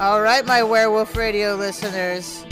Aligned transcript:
All 0.00 0.22
right, 0.22 0.46
my 0.46 0.62
Werewolf 0.62 1.16
Radio 1.16 1.56
listeners. 1.56 2.46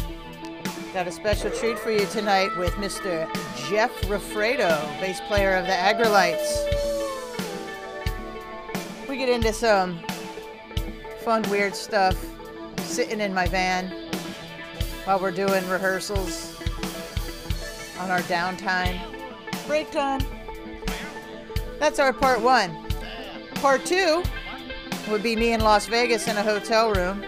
Got 0.93 1.07
a 1.07 1.13
special 1.13 1.49
treat 1.49 1.79
for 1.79 1.93
you 1.93 2.05
tonight 2.07 2.51
with 2.59 2.73
Mr. 2.73 3.33
Jeff 3.69 3.93
Roffredo, 4.09 4.77
bass 5.01 5.21
player 5.29 5.55
of 5.55 5.65
the 5.65 5.71
Aggrolites. 5.71 6.65
We 9.09 9.17
get 9.17 9.29
into 9.29 9.53
some 9.53 10.01
fun, 11.21 11.49
weird 11.49 11.77
stuff 11.77 12.17
sitting 12.79 13.21
in 13.21 13.33
my 13.33 13.47
van 13.47 13.93
while 15.05 15.21
we're 15.21 15.31
doing 15.31 15.69
rehearsals 15.69 16.61
on 18.01 18.11
our 18.11 18.23
downtime. 18.23 18.99
Break 19.69 19.93
time. 19.93 20.21
That's 21.79 22.01
our 22.01 22.13
part 22.13 22.41
one. 22.41 22.77
Part 23.55 23.87
two 23.87 24.25
would 25.09 25.23
be 25.23 25.37
me 25.37 25.53
in 25.53 25.61
Las 25.61 25.87
Vegas 25.87 26.27
in 26.27 26.37
a 26.37 26.43
hotel 26.43 26.91
room. 26.93 27.25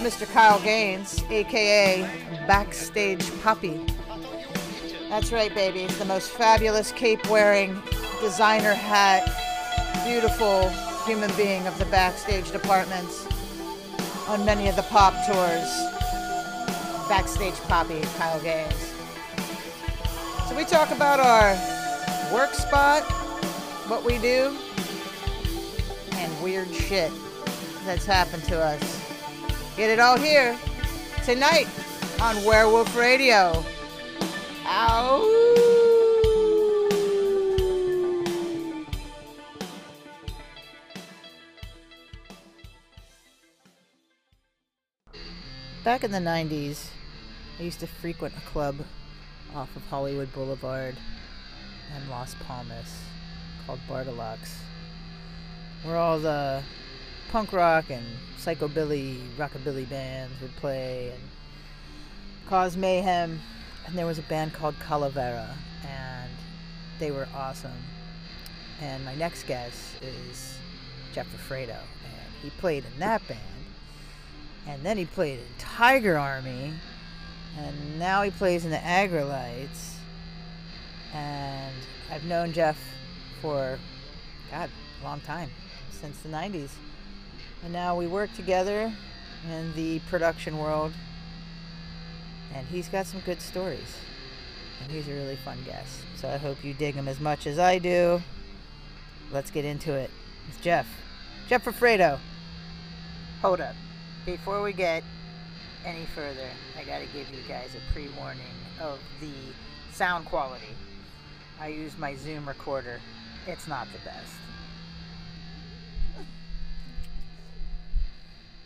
Mr. 0.00 0.26
Kyle 0.32 0.58
Gaines, 0.60 1.22
aka 1.28 2.00
Backstage 2.46 3.22
Puppy. 3.42 3.78
That's 5.10 5.30
right, 5.30 5.54
baby. 5.54 5.86
The 5.86 6.06
most 6.06 6.30
fabulous 6.30 6.90
cape 6.90 7.28
wearing, 7.28 7.82
designer 8.22 8.72
hat, 8.72 9.28
beautiful 10.06 10.70
human 11.04 11.30
being 11.36 11.66
of 11.66 11.78
the 11.78 11.84
backstage 11.86 12.50
departments 12.50 13.26
on 14.26 14.42
many 14.46 14.68
of 14.68 14.76
the 14.76 14.84
pop 14.84 15.12
tours. 15.26 15.68
Backstage 17.06 17.60
Poppy, 17.68 18.00
Kyle 18.16 18.40
Gaines. 18.40 18.94
So 20.48 20.56
we 20.56 20.64
talk 20.64 20.90
about 20.92 21.20
our 21.20 21.52
work 22.32 22.54
spot, 22.54 23.02
what 23.90 24.02
we 24.02 24.16
do, 24.16 24.56
and 26.12 26.42
weird 26.42 26.72
shit 26.74 27.12
that's 27.84 28.06
happened 28.06 28.44
to 28.44 28.58
us. 28.58 28.99
Get 29.76 29.88
it 29.90 29.98
all 29.98 30.18
here 30.18 30.58
tonight 31.24 31.66
on 32.20 32.44
Werewolf 32.44 32.96
Radio. 32.96 33.64
Ow. 34.66 35.40
Back 45.82 46.04
in 46.04 46.10
the 46.10 46.18
90s, 46.18 46.88
I 47.58 47.62
used 47.62 47.80
to 47.80 47.86
frequent 47.86 48.34
a 48.36 48.40
club 48.50 48.76
off 49.54 49.74
of 49.76 49.82
Hollywood 49.86 50.32
Boulevard 50.32 50.96
and 51.94 52.10
Las 52.10 52.36
Palmas 52.46 53.00
called 53.66 53.80
Bartolok's, 53.88 54.58
where 55.82 55.96
all 55.96 56.18
the 56.18 56.62
punk 57.30 57.52
rock 57.52 57.90
and 57.90 58.04
psychobilly, 58.38 59.16
rockabilly 59.36 59.88
bands 59.88 60.40
would 60.42 60.54
play 60.56 61.12
and 61.14 61.22
cause 62.48 62.76
mayhem. 62.76 63.40
And 63.86 63.96
there 63.96 64.06
was 64.06 64.18
a 64.18 64.22
band 64.22 64.52
called 64.52 64.74
Calavera, 64.80 65.54
and 65.86 66.30
they 66.98 67.10
were 67.10 67.28
awesome. 67.34 67.70
And 68.80 69.04
my 69.04 69.14
next 69.14 69.44
guest 69.44 70.02
is 70.02 70.56
Jeff 71.12 71.26
Fredo, 71.48 71.70
and 71.70 72.34
he 72.42 72.50
played 72.50 72.84
in 72.84 72.98
that 72.98 73.26
band. 73.28 73.40
And 74.66 74.82
then 74.82 74.96
he 74.96 75.04
played 75.06 75.38
in 75.38 75.46
Tiger 75.58 76.18
Army, 76.18 76.72
and 77.56 77.98
now 77.98 78.22
he 78.22 78.30
plays 78.30 78.64
in 78.64 78.70
the 78.70 78.76
Aggrolites. 78.78 79.94
And 81.14 81.74
I've 82.10 82.24
known 82.24 82.52
Jeff 82.52 82.78
for, 83.40 83.78
God, 84.50 84.68
a 85.00 85.04
long 85.04 85.20
time, 85.20 85.50
since 85.90 86.18
the 86.18 86.28
90s. 86.28 86.70
And 87.64 87.72
now 87.72 87.96
we 87.96 88.06
work 88.06 88.32
together 88.34 88.92
in 89.50 89.72
the 89.74 89.98
production 90.00 90.58
world. 90.58 90.92
And 92.54 92.66
he's 92.66 92.88
got 92.88 93.06
some 93.06 93.20
good 93.20 93.40
stories. 93.40 93.96
And 94.82 94.90
he's 94.90 95.08
a 95.08 95.12
really 95.12 95.36
fun 95.36 95.58
guest. 95.64 96.00
So 96.16 96.28
I 96.28 96.36
hope 96.36 96.64
you 96.64 96.74
dig 96.74 96.94
him 96.94 97.08
as 97.08 97.20
much 97.20 97.46
as 97.46 97.58
I 97.58 97.78
do. 97.78 98.22
Let's 99.30 99.50
get 99.50 99.64
into 99.64 99.92
it. 99.94 100.10
It's 100.48 100.58
Jeff. 100.58 100.86
Jeff 101.48 101.64
Fredo. 101.64 102.18
Hold 103.42 103.60
up. 103.60 103.74
Before 104.26 104.62
we 104.62 104.72
get 104.72 105.02
any 105.84 106.04
further, 106.14 106.48
I 106.78 106.84
gotta 106.84 107.06
give 107.06 107.28
you 107.30 107.40
guys 107.48 107.70
a 107.74 107.92
pre 107.92 108.08
warning 108.18 108.42
of 108.80 108.98
the 109.20 109.32
sound 109.92 110.26
quality. 110.26 110.74
I 111.60 111.68
use 111.68 111.96
my 111.98 112.16
Zoom 112.16 112.46
recorder. 112.46 113.00
It's 113.46 113.68
not 113.68 113.86
the 113.92 113.98
best. 113.98 114.32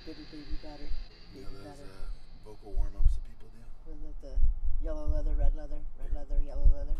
Bitty 0.05 0.25
baby 0.31 0.57
better. 0.63 0.85
You 1.33 1.41
Baby 1.41 1.45
know 1.45 1.51
those 1.65 1.65
better. 1.65 1.89
uh, 1.89 2.45
vocal 2.45 2.73
warm-ups 2.73 3.15
that 3.17 3.25
people 3.25 3.49
do. 3.49 3.63
Was 3.91 4.01
it 4.05 4.17
the 4.21 4.37
yellow 4.85 5.07
leather, 5.09 5.33
red 5.39 5.55
leather, 5.57 5.81
red 5.99 6.13
leather, 6.15 6.39
yellow 6.45 6.69
leather? 6.77 6.93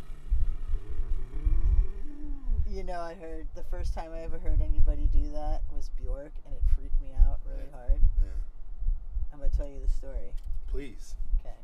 You 2.67 2.83
know, 2.83 3.01
I 3.01 3.15
heard 3.15 3.47
the 3.55 3.63
first 3.65 3.93
time 3.95 4.11
I 4.15 4.21
ever 4.23 4.39
heard 4.39 4.61
anybody 4.63 5.09
do 5.13 5.31
that 5.33 5.61
was 5.71 5.91
Bjork, 6.01 6.33
and 6.47 6.55
it 6.55 6.63
freaked 6.75 7.01
me 7.03 7.13
out 7.29 7.39
really 7.47 7.69
Yeah. 7.71 7.77
hard. 7.77 8.01
Yeah. 8.23 9.33
I'm 9.33 9.39
gonna 9.39 9.51
tell 9.51 9.67
you 9.69 9.81
the 9.81 9.93
story. 9.93 10.33
Please. 10.69 11.15
Okay. 11.41 11.55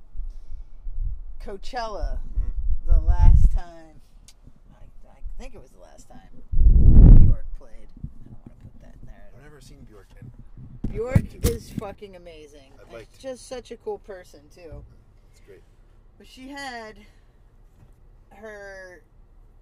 Coachella, 1.40 2.20
Mhm. 2.38 2.52
the 2.86 3.00
last 3.00 3.50
time, 3.52 4.00
I, 4.74 5.08
I 5.08 5.20
think 5.38 5.54
it 5.54 5.60
was 5.62 5.70
the 5.70 5.80
last 5.80 6.06
time 6.06 6.28
Bjork 7.24 7.46
played. 7.58 7.88
I 7.88 8.28
don't 8.28 8.46
want 8.46 8.58
to 8.60 8.64
put 8.66 8.80
that 8.82 8.94
in 9.00 9.06
there. 9.06 9.30
I've 9.34 9.42
never 9.42 9.60
seen 9.60 9.84
Bjork. 9.84 10.08
And 10.20 10.30
Bjork 10.92 11.44
is 11.44 11.70
fucking 11.70 12.16
amazing. 12.16 12.72
I'd 12.86 12.92
like 12.92 13.12
to. 13.12 13.20
just 13.20 13.48
such 13.48 13.70
a 13.70 13.76
cool 13.76 13.98
person 13.98 14.40
too. 14.54 14.82
it's 15.32 15.40
great. 15.46 15.62
But 16.18 16.26
she 16.26 16.48
had 16.48 16.96
her 18.30 19.02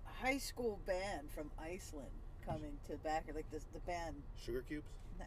high 0.05 0.39
school 0.39 0.79
band 0.87 1.31
from 1.35 1.51
Iceland 1.63 2.09
coming 2.47 2.79
to 2.89 2.97
back 2.99 3.27
her, 3.27 3.33
like 3.35 3.51
this 3.51 3.65
the 3.73 3.81
band. 3.81 4.15
Sugar 4.43 4.63
Cubes. 4.67 4.87
No, 5.19 5.27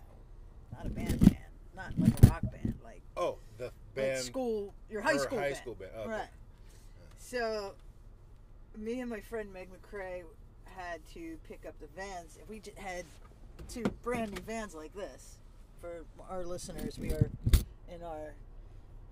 not 0.75 0.85
a 0.85 0.89
band 0.89 1.19
band, 1.19 1.37
not 1.75 1.93
like 1.99 2.23
a 2.23 2.27
rock 2.27 2.41
band, 2.51 2.73
like, 2.83 3.01
Oh, 3.15 3.37
the 3.57 3.65
like 3.65 3.73
band. 3.95 4.19
school, 4.23 4.73
your 4.89 5.01
high 5.01 5.17
school 5.17 5.37
High 5.37 5.49
band. 5.49 5.57
school 5.57 5.75
band. 5.75 5.91
Okay. 5.99 6.09
Right. 6.09 6.29
So, 7.17 7.73
me 8.77 8.99
and 8.99 9.09
my 9.09 9.19
friend 9.19 9.53
Meg 9.53 9.69
McCrae 9.71 10.23
had 10.75 11.01
to 11.13 11.37
pick 11.47 11.65
up 11.67 11.75
the 11.79 11.87
vans. 11.95 12.39
We 12.49 12.61
had 12.77 13.05
two 13.69 13.83
brand 14.01 14.31
new 14.31 14.41
vans 14.41 14.73
like 14.73 14.93
this. 14.95 15.37
For 15.81 16.05
our 16.29 16.45
listeners, 16.45 16.99
we 16.99 17.11
are 17.11 17.29
in 17.93 18.03
our 18.03 18.35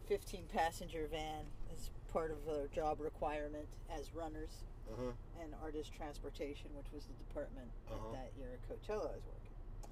15 0.08 0.46
passenger 0.54 1.08
van 1.12 1.46
as 1.76 1.90
part 2.14 2.32
of 2.32 2.38
our 2.48 2.68
job 2.68 3.00
requirement 3.02 3.68
as 3.92 4.14
runners 4.14 4.64
Uh-huh. 4.92 5.12
and 5.42 5.54
artist 5.64 5.94
transportation, 5.94 6.70
which 6.76 6.92
was 6.94 7.06
the 7.06 7.14
department 7.26 7.70
Uh-huh. 7.92 8.12
that 8.14 8.32
year 8.38 8.50
at 8.54 8.62
Coachella 8.70 9.12
I 9.12 9.16
was 9.16 9.26
working. 9.26 9.92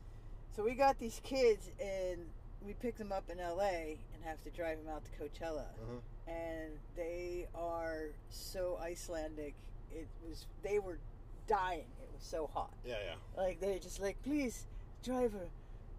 So 0.56 0.64
we 0.64 0.74
got 0.76 0.98
these 1.00 1.20
kids 1.24 1.70
and 1.80 2.30
we 2.66 2.74
pick 2.74 2.96
them 2.98 3.12
up 3.12 3.30
in 3.30 3.40
LA 3.40 3.98
and 4.14 4.24
have 4.24 4.42
to 4.44 4.50
drive 4.50 4.80
them 4.84 4.88
out 4.90 5.04
to 5.06 5.12
Coachella 5.12 5.68
Uh-huh. 5.82 6.32
and 6.32 6.80
they 6.96 7.48
are 7.54 8.10
so 8.30 8.78
Icelandic. 8.78 9.54
It 9.92 10.08
was 10.28 10.46
they 10.64 10.80
were 10.80 11.00
dying. 11.48 11.88
It 12.02 12.12
was 12.14 12.24
so 12.24 12.48
hot. 12.48 12.74
Yeah, 12.84 12.98
yeah. 13.04 13.16
Like 13.36 13.60
they're 13.60 13.80
just 13.80 14.00
like, 14.00 14.22
please, 14.24 14.66
driver, 15.04 15.50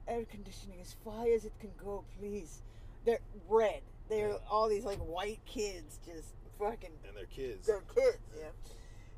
air 0.09 0.25
conditioning 0.25 0.81
as 0.81 0.95
far 1.05 1.27
as 1.29 1.45
it 1.45 1.53
can 1.61 1.71
go, 1.83 2.05
please. 2.19 2.63
They're 3.05 3.21
red. 3.49 3.83
They're 4.09 4.31
Yeah. 4.31 4.39
all 4.51 4.69
these 4.69 4.85
like 4.85 4.99
white 4.99 5.41
kids, 5.45 5.99
just 6.05 6.35
fucking. 6.59 6.91
And 7.07 7.17
their 7.17 7.27
kids. 7.27 7.67
They're 7.67 7.83
kids, 7.95 8.19
yeah. 8.37 8.49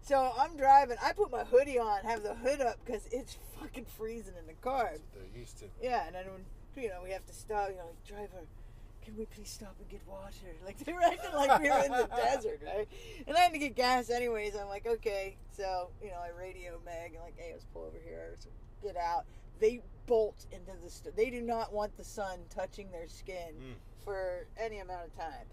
So 0.03 0.33
I'm 0.39 0.57
driving. 0.57 0.97
I 1.03 1.13
put 1.13 1.31
my 1.31 1.45
hoodie 1.45 1.79
on, 1.79 2.03
have 2.05 2.23
the 2.23 2.35
hood 2.35 2.61
up 2.61 2.77
because 2.85 3.07
it's 3.13 3.37
fucking 3.61 3.85
freezing 3.85 4.35
in 4.39 4.47
the 4.47 4.55
car. 4.55 4.89
That's 4.93 5.01
what 5.01 5.15
they're 5.33 5.41
used 5.41 5.59
to. 5.59 5.67
Yeah, 5.83 6.07
and 6.07 6.15
then 6.15 6.25
when 6.27 6.45
you 6.83 6.89
know 6.89 7.01
we 7.05 7.11
have 7.11 7.25
to 7.27 7.33
stop, 7.35 7.69
you 7.71 7.77
know, 7.77 7.87
like 7.87 8.05
driver, 8.05 8.47
can 9.03 9.17
we 9.17 9.27
please 9.27 9.51
stop 9.51 9.75
and 9.79 9.89
get 9.89 10.01
water? 10.09 10.31
Like 10.65 10.79
they 10.79 10.93
were 10.93 11.03
acting 11.03 11.33
like 11.35 11.61
we 11.61 11.71
were 11.71 11.85
in 11.85 11.93
the 11.93 12.09
desert, 12.17 12.61
right? 12.65 12.89
And 13.27 13.37
I 13.37 13.41
had 13.41 13.53
to 13.53 13.59
get 13.59 13.77
gas 13.77 14.11
anyways. 14.11 14.55
I'm 14.57 14.69
like, 14.69 14.87
okay, 14.87 15.37
so 15.53 15.91
you 16.03 16.09
know, 16.09 16.19
I 16.23 16.31
radio 16.39 16.79
Meg 16.85 17.13
and 17.15 17.23
like, 17.23 17.37
hey, 17.39 17.51
let's 17.53 17.67
pull 17.73 17.83
over 17.85 17.99
here, 18.05 18.35
so 18.39 18.49
get 18.83 18.97
out. 18.97 19.25
They 19.61 19.83
bolt 20.11 20.45
into 20.51 20.73
the. 20.83 20.91
St- 20.91 21.15
they 21.15 21.31
do 21.31 21.41
not 21.41 21.73
want 21.73 21.97
the 21.97 22.03
sun 22.05 22.41
touching 22.51 22.91
their 22.91 23.07
skin 23.07 23.55
Mm. 23.57 23.75
for 24.05 24.47
any 24.59 24.81
amount 24.81 25.07
of 25.07 25.17
time. 25.17 25.47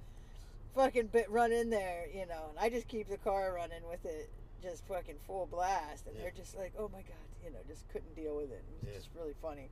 Fucking 0.74 1.07
bit 1.07 1.30
run 1.30 1.51
in 1.51 1.69
there, 1.69 2.07
you 2.12 2.25
know, 2.25 2.48
and 2.50 2.57
I 2.59 2.69
just 2.69 2.88
keep 2.88 3.07
the 3.07 3.18
car 3.18 3.54
running 3.54 3.88
with 3.88 4.04
it 4.06 4.31
just 4.63 4.83
fucking 4.88 5.18
full 5.27 5.45
blast, 5.45 6.07
and 6.07 6.15
Yeah. 6.15 6.24
they're 6.24 6.31
just 6.31 6.57
like, 6.57 6.74
oh 6.80 6.89
my 6.89 7.04
god, 7.04 7.27
you 7.44 7.51
know, 7.51 7.59
just 7.68 7.88
couldn't 7.89 8.15
deal 8.15 8.36
with 8.36 8.51
it. 8.51 8.63
It 8.68 8.80
was 8.81 8.89
Yeah. 8.89 8.98
just 8.98 9.09
really 9.15 9.36
funny. 9.42 9.69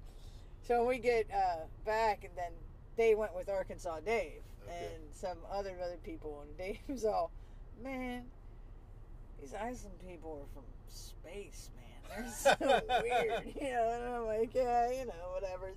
So 0.62 0.86
we 0.86 1.00
get 1.00 1.26
uh, 1.32 1.66
back, 1.84 2.24
and 2.24 2.36
then 2.38 2.52
they 2.96 3.16
went 3.16 3.34
with 3.36 3.50
Arkansas 3.50 4.02
Dave 4.02 4.44
Okay. 4.68 4.92
and 4.94 5.14
some 5.14 5.40
other 5.52 5.76
other 5.84 5.98
people, 5.98 6.42
and 6.42 6.56
Dave's 6.58 7.06
all, 7.12 7.32
man, 7.82 8.30
these 9.42 9.56
Iceland 9.56 9.98
people 10.08 10.42
are 10.44 10.54
from 10.54 10.66
space, 10.88 11.72
man. 11.76 11.95
They're 12.10 12.28
so 12.30 12.56
weird, 12.60 13.54
you 13.62 13.70
know. 13.72 13.90
And 13.96 14.16
I'm 14.16 14.26
like, 14.26 14.54
yeah, 14.54 14.92
you 14.92 15.06
know, 15.06 15.32
whatever. 15.34 15.74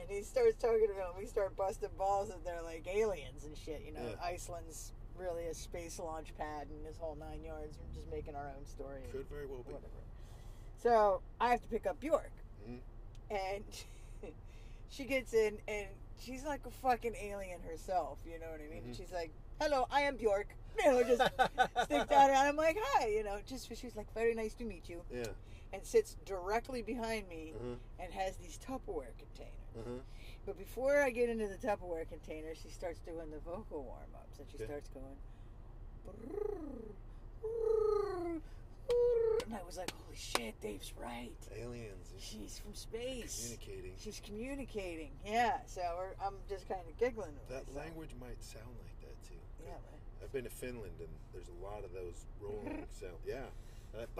And 0.00 0.08
he 0.10 0.22
starts 0.22 0.60
talking 0.60 0.88
about 0.94 1.16
we 1.18 1.26
start 1.26 1.56
busting 1.56 1.90
balls 1.96 2.28
that 2.28 2.44
they're 2.44 2.62
like 2.62 2.86
aliens 2.92 3.44
and 3.44 3.56
shit. 3.56 3.82
You 3.86 3.92
know, 3.92 4.00
Yeah. 4.10 4.24
Iceland's 4.24 4.92
really 5.18 5.46
a 5.46 5.54
space 5.54 5.98
launch 5.98 6.36
pad 6.36 6.66
and 6.70 6.84
this 6.84 6.96
whole 6.98 7.14
nine 7.16 7.42
yards. 7.44 7.78
We're 7.78 7.94
just 7.94 8.10
making 8.10 8.34
our 8.34 8.48
own 8.56 8.66
story. 8.66 9.00
Could 9.12 9.26
very 9.30 9.46
well 9.46 9.62
be. 9.66 9.72
Whatever. 9.72 9.88
So 10.82 11.22
I 11.40 11.50
have 11.50 11.62
to 11.62 11.68
pick 11.68 11.86
up 11.86 12.00
Bjork, 12.00 12.30
Mhm. 12.68 12.78
and 13.30 13.64
she 14.90 15.04
gets 15.04 15.32
in 15.32 15.58
and 15.68 15.86
she's 16.20 16.44
like 16.44 16.60
a 16.66 16.70
fucking 16.70 17.14
alien 17.14 17.60
herself. 17.62 18.18
You 18.26 18.38
know 18.40 18.50
what 18.50 18.60
I 18.60 18.68
mean? 18.68 18.82
Mhm. 18.92 18.96
She's 18.96 19.12
like, 19.12 19.30
"Hello, 19.60 19.86
I 19.90 20.02
am 20.02 20.16
Bjork." 20.16 20.48
You 20.84 20.90
know, 20.90 21.02
just 21.04 21.22
sticks 21.84 22.10
out, 22.10 22.30
and 22.30 22.36
I'm 22.36 22.56
like, 22.56 22.76
"Hi," 22.80 23.06
you 23.06 23.22
know, 23.22 23.38
just 23.46 23.68
she's 23.76 23.94
like, 23.94 24.12
"Very 24.12 24.34
nice 24.34 24.54
to 24.54 24.64
meet 24.64 24.88
you," 24.88 25.02
Yeah. 25.08 25.26
and 25.72 25.84
sits 25.86 26.16
directly 26.24 26.82
behind 26.82 27.28
me 27.28 27.52
Uh-huh. 27.54 27.76
and 28.00 28.12
has 28.12 28.36
these 28.38 28.58
Tupperware 28.58 29.14
containers. 29.16 29.76
Uh-huh. 29.78 30.00
But 30.44 30.58
before 30.58 31.00
I 31.00 31.10
get 31.10 31.28
into 31.28 31.46
the 31.46 31.56
Tupperware 31.56 32.08
containers, 32.08 32.58
she 32.60 32.70
starts 32.70 32.98
doing 33.00 33.30
the 33.30 33.38
vocal 33.38 33.84
warm 33.84 34.10
ups, 34.16 34.40
and 34.40 34.48
she 34.50 34.56
Okay. 34.56 34.64
starts 34.66 34.88
going. 34.88 35.16
And 39.46 39.54
I 39.54 39.62
was 39.62 39.76
like, 39.76 39.92
"Holy 39.92 40.16
shit, 40.16 40.60
Dave's 40.60 40.92
right. 41.00 41.30
Aliens. 41.56 42.12
She's 42.18 42.58
from 42.58 42.74
space. 42.74 43.56
Communicating. 43.60 43.94
She's 43.98 44.20
communicating." 44.20 45.12
Yeah. 45.24 45.58
So 45.66 45.82
we're, 45.98 46.14
I'm 46.26 46.34
just 46.48 46.66
kind 46.68 46.80
of 46.88 46.96
giggling. 46.98 47.34
That 47.48 47.66
myself. 47.68 47.76
language 47.76 48.10
might 48.20 48.42
sound 48.42 48.74
like 48.82 48.93
I've 50.22 50.32
been 50.32 50.44
to 50.44 50.50
Finland 50.50 50.94
and 51.00 51.08
there's 51.32 51.48
a 51.48 51.64
lot 51.64 51.84
of 51.84 51.92
those 51.92 52.24
rolling 52.40 52.86
sound. 53.00 53.14
Yeah. 53.26 53.44
And 53.92 54.02
I- 54.02 54.06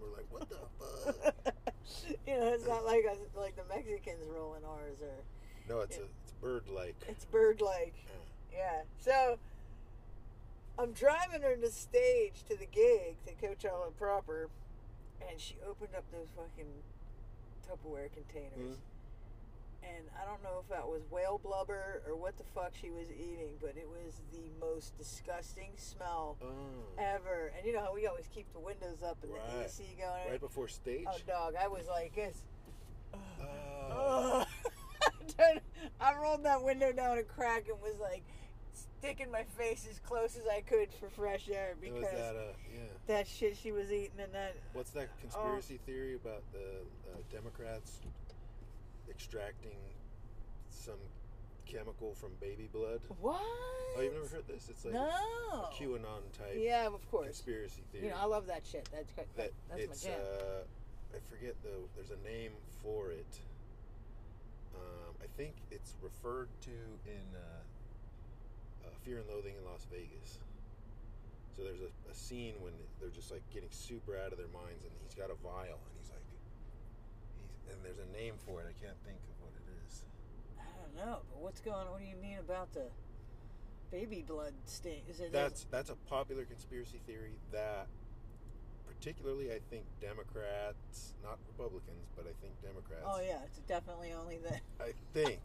We're 0.00 0.14
like, 0.14 0.26
what 0.30 0.48
the 0.48 0.56
fuck? 0.78 1.44
you 2.26 2.36
know, 2.38 2.52
it's 2.52 2.66
not 2.66 2.84
like 2.84 3.04
us, 3.10 3.18
like 3.36 3.56
the 3.56 3.64
Mexicans 3.74 4.26
rolling 4.34 4.64
ours, 4.64 4.98
or 5.00 5.14
No, 5.68 5.80
it's 5.80 5.96
a 5.98 6.02
it's 6.02 6.32
bird 6.40 6.64
like. 6.68 6.94
it's 7.08 7.24
bird-like. 7.26 7.94
Yeah. 8.52 8.82
So 9.00 9.38
I'm 10.78 10.92
driving 10.92 11.42
her 11.42 11.56
to 11.56 11.70
stage 11.70 12.44
to 12.48 12.56
the 12.56 12.66
gig 12.66 13.16
to 13.26 13.32
Coachella 13.46 13.94
proper, 13.98 14.48
and 15.28 15.40
she 15.40 15.56
opened 15.68 15.94
up 15.96 16.04
those 16.12 16.28
fucking 16.36 16.70
Tupperware 17.68 18.08
containers. 18.12 18.76
Mhm. 18.76 18.80
And 19.94 20.06
I 20.20 20.24
don't 20.24 20.42
know 20.42 20.58
if 20.62 20.68
that 20.70 20.86
was 20.86 21.02
whale 21.10 21.38
blubber 21.42 22.02
or 22.06 22.16
what 22.16 22.36
the 22.36 22.44
fuck 22.54 22.72
she 22.80 22.90
was 22.90 23.10
eating, 23.10 23.54
but 23.60 23.76
it 23.76 23.86
was 23.88 24.20
the 24.32 24.50
most 24.60 24.96
disgusting 24.96 25.70
smell 25.76 26.36
Oh. 26.42 26.46
ever. 26.98 27.52
And 27.56 27.66
you 27.66 27.72
know 27.72 27.80
how 27.80 27.94
we 27.94 28.06
always 28.06 28.26
keep 28.34 28.50
the 28.52 28.58
windows 28.60 29.02
up 29.04 29.18
and 29.22 29.32
the 29.32 29.36
Right. 29.38 29.66
AC 29.66 29.84
going. 29.98 30.30
Right 30.30 30.40
before 30.40 30.68
stage. 30.68 31.06
Oh, 31.08 31.18
dog! 31.26 31.54
I 31.60 31.68
was 31.68 31.86
like 31.86 32.14
this. 32.14 32.42
Oh. 33.14 34.44
I 36.00 36.14
rolled 36.20 36.44
that 36.44 36.62
window 36.62 36.92
down 36.92 37.18
a 37.18 37.22
crack 37.22 37.68
and 37.68 37.80
was 37.80 37.98
like 38.00 38.22
sticking 38.72 39.30
my 39.30 39.44
face 39.56 39.86
as 39.90 39.98
close 40.00 40.36
as 40.36 40.46
I 40.46 40.60
could 40.62 40.92
for 40.92 41.08
fresh 41.08 41.48
air 41.52 41.74
because 41.80 42.02
was 42.02 42.10
that, 42.12 42.36
uh, 42.36 42.52
yeah. 42.72 42.80
that 43.06 43.26
shit 43.26 43.56
she 43.56 43.72
was 43.72 43.90
eating 43.92 44.18
and 44.22 44.32
that. 44.34 44.56
What's 44.72 44.90
that 44.90 45.08
Oh. 45.12 45.20
conspiracy 45.20 45.78
theory 45.86 46.14
about 46.14 46.42
the 46.52 46.80
uh, 47.12 47.16
Democrats 47.30 48.00
extracting 49.10 49.78
some 50.70 50.98
chemical 51.66 52.14
from 52.14 52.30
baby 52.40 52.68
blood? 52.72 53.00
What? 53.20 53.40
Oh, 53.40 54.00
you've 54.00 54.14
never 54.14 54.28
heard 54.28 54.46
this? 54.46 54.68
It's 54.68 54.84
like 54.84 54.94
no. 54.94 55.00
a 55.08 55.70
QAnon 55.74 56.22
type 56.36 56.54
Yeah, 56.56 56.86
of 56.86 57.10
course. 57.10 57.26
conspiracy 57.26 57.82
theory. 57.92 58.04
You 58.06 58.10
know, 58.10 58.18
I 58.20 58.24
love 58.26 58.46
that 58.46 58.62
shit. 58.64 58.88
That's 58.92 59.12
that, 59.12 59.26
that 59.36 59.50
that's 59.70 59.82
it's 59.82 60.04
my 60.04 60.10
jam. 60.10 60.20
uh, 60.20 61.16
I 61.16 61.18
forget 61.30 61.54
the 61.62 61.70
there's 61.96 62.10
a 62.10 62.22
name 62.28 62.52
for 62.82 63.10
it. 63.10 63.40
Um, 64.74 65.14
I 65.22 65.26
think 65.36 65.54
it's 65.70 65.94
referred 66.02 66.48
to 66.62 66.76
in 67.08 67.24
uh, 67.34 68.86
uh, 68.86 68.90
Fear 69.04 69.18
and 69.24 69.28
Loathing 69.30 69.54
in 69.56 69.64
Las 69.64 69.86
Vegas. 69.90 70.38
So 71.56 71.64
there's 71.64 71.80
a, 71.80 71.88
a 72.12 72.14
scene 72.14 72.52
when 72.60 72.74
they're 73.00 73.08
just 73.08 73.32
like 73.32 73.40
getting 73.48 73.70
super 73.72 74.12
out 74.12 74.32
of 74.32 74.36
their 74.36 74.52
minds, 74.52 74.84
and 74.84 74.92
he's 75.00 75.16
got 75.16 75.32
a 75.32 75.38
vial, 75.40 75.48
and 75.48 75.64
he's 75.64 75.64
like, 75.64 75.80
he's, 75.80 75.95
and 77.70 77.78
there's 77.84 77.98
a 77.98 78.12
name 78.16 78.34
for 78.44 78.60
it. 78.60 78.66
I 78.68 78.74
can't 78.84 78.96
think 79.04 79.18
of 79.18 79.34
what 79.42 79.52
it 79.54 79.66
is. 79.86 80.06
I 80.58 80.64
don't 80.80 80.94
know, 80.96 81.18
but 81.30 81.42
what's 81.42 81.60
going? 81.60 81.86
on? 81.86 81.90
What 81.90 82.00
do 82.00 82.06
you 82.06 82.16
mean 82.16 82.38
about 82.38 82.72
the 82.72 82.86
baby 83.90 84.24
blood 84.26 84.52
stain? 84.64 85.02
Is 85.08 85.20
it 85.20 85.32
That's 85.32 85.66
that's 85.70 85.90
a 85.90 85.96
popular 86.08 86.44
conspiracy 86.44 87.00
theory 87.06 87.34
that, 87.52 87.86
particularly, 88.86 89.52
I 89.52 89.60
think 89.70 89.84
Democrats, 90.00 91.14
not 91.22 91.38
Republicans, 91.46 92.08
but 92.16 92.26
I 92.26 92.34
think 92.40 92.60
Democrats. 92.62 93.04
Oh 93.06 93.20
yeah, 93.20 93.38
it's 93.44 93.58
definitely 93.60 94.12
only 94.12 94.38
the. 94.38 94.54
I 94.84 94.92
think. 95.12 95.40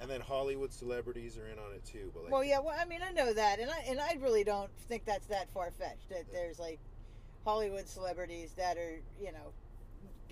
and 0.00 0.10
then 0.10 0.20
Hollywood 0.20 0.72
celebrities 0.72 1.38
are 1.38 1.46
in 1.48 1.58
on 1.58 1.72
it 1.74 1.84
too. 1.84 2.10
But 2.14 2.24
like, 2.24 2.32
Well, 2.32 2.44
yeah. 2.44 2.60
Well, 2.60 2.76
I 2.78 2.84
mean, 2.84 3.00
I 3.02 3.12
know 3.12 3.32
that, 3.32 3.58
and 3.60 3.70
I 3.70 3.84
and 3.88 4.00
I 4.00 4.16
really 4.20 4.44
don't 4.44 4.70
think 4.88 5.04
that's 5.04 5.26
that 5.26 5.50
far 5.50 5.70
fetched. 5.70 6.08
That 6.10 6.24
there's 6.32 6.58
like 6.58 6.80
Hollywood 7.44 7.88
celebrities 7.88 8.52
that 8.56 8.76
are 8.76 9.00
you 9.20 9.32
know 9.32 9.52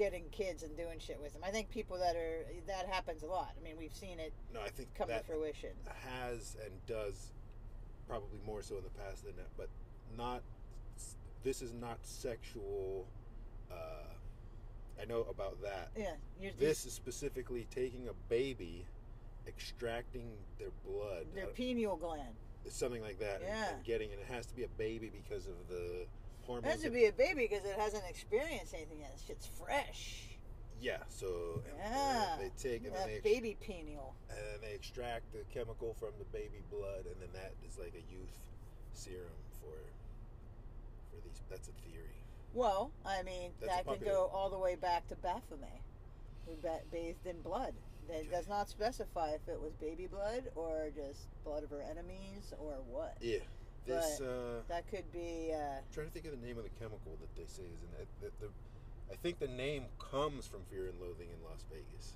getting 0.03 0.25
kids 0.33 0.65
and 0.65 0.77
doing 0.77 0.99
shit 0.99 1.21
with 1.21 1.33
them. 1.33 1.43
I 1.45 1.51
think 1.51 1.71
people 1.71 1.97
that 1.99 2.17
are 2.17 2.45
that 2.67 2.87
happens 2.89 3.23
a 3.23 3.27
lot. 3.27 3.53
I 3.61 3.63
mean, 3.63 3.75
we've 3.79 3.95
seen 3.95 4.19
it 4.19 4.33
no, 4.53 4.61
I 4.61 4.69
think 4.69 4.89
come 4.97 5.09
that 5.09 5.27
to 5.27 5.33
fruition. 5.33 5.71
has 6.05 6.57
and 6.65 6.73
does 6.89 7.33
probably 8.09 8.41
more 8.45 8.63
so 8.63 8.79
in 8.79 8.83
the 8.83 8.91
past 8.91 9.25
than 9.25 9.37
that, 9.37 9.49
but 9.57 9.69
not. 10.19 10.43
This 11.45 11.63
is 11.63 11.73
not 11.73 11.99
sexual. 12.03 13.07
Uh, 13.71 13.75
I 15.01 15.05
know 15.07 15.27
about 15.31 15.61
that. 15.63 15.91
Yeah, 15.97 16.51
This 16.59 16.85
is 16.87 16.93
specifically 16.93 17.67
taking 17.75 18.09
a 18.09 18.13
baby, 18.29 18.85
extracting 19.49 20.31
their 20.59 20.71
blood, 20.87 21.27
their 21.35 21.47
pineal 21.49 21.97
gland. 21.97 22.35
something 22.69 23.03
like 23.03 23.19
that, 23.19 23.37
and- 23.41 23.49
Yeah. 23.49 23.75
and, 23.75 23.85
getting, 23.85 24.13
and 24.13 24.21
it 24.21 24.27
has 24.27 24.47
to 24.47 24.55
be 24.55 24.63
a 24.63 24.69
baby 24.69 25.09
because 25.11 25.47
of 25.49 25.67
the 25.69 26.07
hormones. 26.47 26.73
has 26.73 26.83
to 26.83 26.91
be 26.91 27.07
a 27.07 27.13
baby 27.13 27.49
because 27.51 27.65
it 27.65 27.77
hasn't 27.79 28.05
experienced 28.09 28.75
anything 28.75 29.01
yet. 29.01 29.19
Shit's 29.27 29.47
fresh. 29.47 30.29
yeah. 30.81 30.99
So 31.09 31.63
and, 31.67 31.79
Yeah, 31.79 32.33
and 32.33 32.41
they 32.43 32.51
take 32.57 32.85
and 32.85 32.87
then 32.87 32.93
that 32.95 33.07
they 33.07 33.15
ex- 33.17 33.25
baby 33.25 33.57
pineal. 33.61 34.15
and 34.31 34.39
then 34.39 34.61
they 34.63 34.75
extract 34.75 35.33
the 35.33 35.45
chemical 35.53 35.95
from 35.95 36.11
the 36.19 36.25
baby 36.27 36.63
blood, 36.71 37.07
and 37.07 37.17
then 37.21 37.31
that 37.35 37.53
is 37.69 37.79
like 37.79 37.95
a 37.95 38.13
youth 38.13 38.37
serum 38.93 39.41
for 39.61 39.77
for 41.11 41.21
these. 41.25 41.41
That's 41.51 41.69
a 41.69 41.73
theory. 41.89 42.09
Well, 42.55 42.91
I 43.07 43.23
mean, 43.23 43.53
That's 43.61 43.73
that 43.73 43.87
could 43.87 44.05
go 44.05 44.29
all 44.33 44.51
the 44.51 44.59
way 44.59 44.75
back 44.75 45.09
to 45.09 45.17
Baphomet, 45.17 45.81
who 46.47 46.53
bathed 46.91 47.27
in 47.27 47.41
blood. 47.41 47.73
That 48.09 48.31
does 48.31 48.49
not 48.49 48.69
specify 48.69 49.31
if 49.31 49.49
it 49.49 49.59
was 49.61 49.73
baby 49.81 50.07
blood 50.07 50.51
or 50.57 50.91
just 50.95 51.29
blood 51.45 51.63
of 51.63 51.71
her 51.71 51.81
enemies 51.81 52.53
or 52.59 52.75
what. 52.91 53.17
Yeah. 53.21 53.39
This. 53.87 54.21
Uh, 54.21 54.63
That 54.69 54.87
could 54.89 55.11
be. 55.13 55.51
Uh, 55.53 55.81
trying 55.93 56.07
to 56.07 56.13
think 56.13 56.27
of 56.27 56.39
the 56.39 56.47
name 56.47 56.57
of 56.59 56.65
the 56.65 56.75
chemical 56.79 57.19
that 57.21 57.35
they 57.35 57.47
say 57.47 57.67
is 57.67 57.83
in 57.83 57.91
it. 58.01 58.09
The, 58.21 58.31
the, 58.47 58.53
I 59.13 59.17
think 59.17 59.39
the 59.39 59.49
name 59.51 59.85
comes 59.99 60.47
from 60.47 60.61
Fear 60.71 60.89
and 60.95 61.01
Loathing 61.01 61.29
in 61.29 61.39
Las 61.45 61.65
Vegas. 61.71 62.15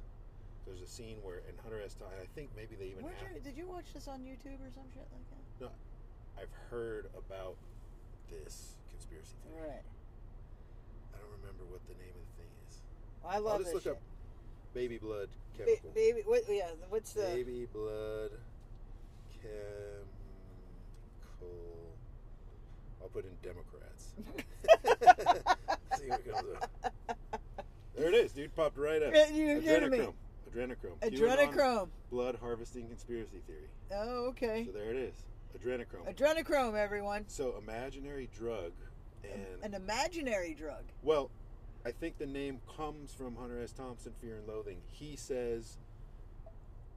There's 0.66 0.80
a 0.80 0.86
scene 0.86 1.18
where 1.22 1.42
in 1.46 1.54
Hunter 1.62 1.78
S. 1.84 1.94
Thompson, 1.94 2.18
I 2.22 2.26
think 2.34 2.50
maybe 2.56 2.74
they 2.78 2.90
even 2.90 3.04
have. 3.04 3.14
you, 3.34 3.40
did 3.42 3.56
you 3.56 3.66
watch 3.66 3.86
this 3.94 4.08
on 4.08 4.20
YouTube 4.26 4.58
or 4.62 4.70
some 4.74 4.86
shit 4.94 5.06
like 5.14 5.26
that? 5.30 5.66
No, 5.66 5.70
I've 6.38 6.50
heard 6.70 7.06
about 7.14 7.54
this 8.30 8.74
conspiracy 8.90 9.34
that? 9.46 9.54
theory. 9.54 9.70
Right. 9.78 9.86
I 11.14 11.16
don't 11.22 11.30
remember 11.42 11.62
what 11.70 11.82
the 11.86 11.94
name 12.02 12.14
of 12.14 12.22
the 12.26 12.34
thing 12.42 12.50
is. 12.66 12.82
I 13.26 13.38
love 13.38 13.52
I'll 13.52 13.58
just 13.62 13.70
this 13.70 13.74
look 13.74 13.82
shit. 13.84 13.92
up 13.94 14.74
baby 14.74 14.98
blood 14.98 15.28
Ba- 15.58 15.64
chemical. 15.66 15.90
baby, 15.94 16.22
what? 16.26 16.42
Yeah, 16.50 16.70
what's 16.90 17.12
the? 17.12 17.22
baby 17.30 17.66
blood 17.72 18.30
chemical. 21.46 21.96
I'll 23.02 23.08
put 23.08 23.24
in 23.24 23.36
Democrats. 23.42 24.14
See 25.98 26.08
what 26.08 26.24
comes 26.32 26.56
up. 26.62 26.70
There 27.96 28.08
it 28.08 28.14
is, 28.14 28.32
dude. 28.32 28.54
Popped 28.54 28.76
right 28.76 29.02
up. 29.02 29.12
Yeah, 29.14 29.30
you're 29.30 29.60
kidding 29.60 29.90
me. 29.90 29.98
Adrenochrome. 29.98 30.14
Adrenochrome. 30.54 30.98
QAnon 31.00 31.38
Adrenochrome. 31.48 31.88
Blood 32.10 32.38
harvesting 32.40 32.88
conspiracy 32.88 33.40
theory. 33.46 33.68
Oh, 33.92 34.26
okay. 34.28 34.64
So 34.66 34.72
there 34.72 34.90
it 34.90 34.96
is. 34.96 35.14
Adrenochrome. 35.58 36.14
Adrenochrome, 36.14 36.76
everyone. 36.76 37.24
so 37.28 37.54
imaginary 37.56 38.28
drug, 38.36 38.72
and 39.24 39.62
An 39.62 39.74
imaginary 39.74 40.54
drug. 40.54 40.84
well, 41.02 41.30
I 41.86 41.92
think 41.92 42.18
the 42.18 42.26
name 42.26 42.60
comes 42.76 43.12
from 43.12 43.36
Hunter 43.36 43.62
S. 43.62 43.72
Thompson, 43.72 44.12
Fear 44.20 44.38
and 44.38 44.48
Loathing. 44.48 44.78
He 44.90 45.16
says 45.16 45.78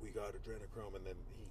we 0.02 0.10
got 0.10 0.34
adrenochrome, 0.34 0.96
and 0.96 1.06
then 1.06 1.16
he 1.38 1.44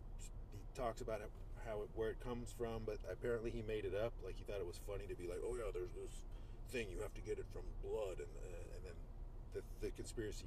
he 0.52 0.59
talks 0.75 1.00
about 1.00 1.21
it, 1.21 1.31
how 1.68 1.82
it, 1.82 1.88
where 1.94 2.10
it 2.10 2.20
comes 2.25 2.54
from, 2.56 2.82
but 2.87 2.98
apparently 3.12 3.50
he 3.50 3.62
made 3.62 3.84
it 3.84 3.94
up. 3.94 4.12
Like 4.25 4.37
he 4.37 4.44
thought 4.44 4.60
it 4.60 4.66
was 4.66 4.80
funny 4.88 5.04
to 5.08 5.14
be 5.14 5.28
like, 5.28 5.40
oh 5.44 5.54
yeah, 5.56 5.70
there's 5.72 5.92
this 5.92 6.25
thing 6.72 6.88
you 6.90 7.00
have 7.02 7.14
to 7.14 7.20
get 7.20 7.38
it 7.38 7.46
from 7.52 7.62
blood, 7.84 8.16
and 8.18 8.32
uh, 8.40 8.75
and 8.76 8.80
then 8.84 8.96
the 9.54 9.62
the 9.87 9.90
conspiracy 9.92 10.46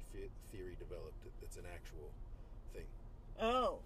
theory 0.50 0.76
developed. 0.78 1.22
It, 1.24 1.32
it's 1.42 1.56
an 1.56 1.64
actual 1.72 2.10
thing 2.74 2.84
Oh. 3.40 3.78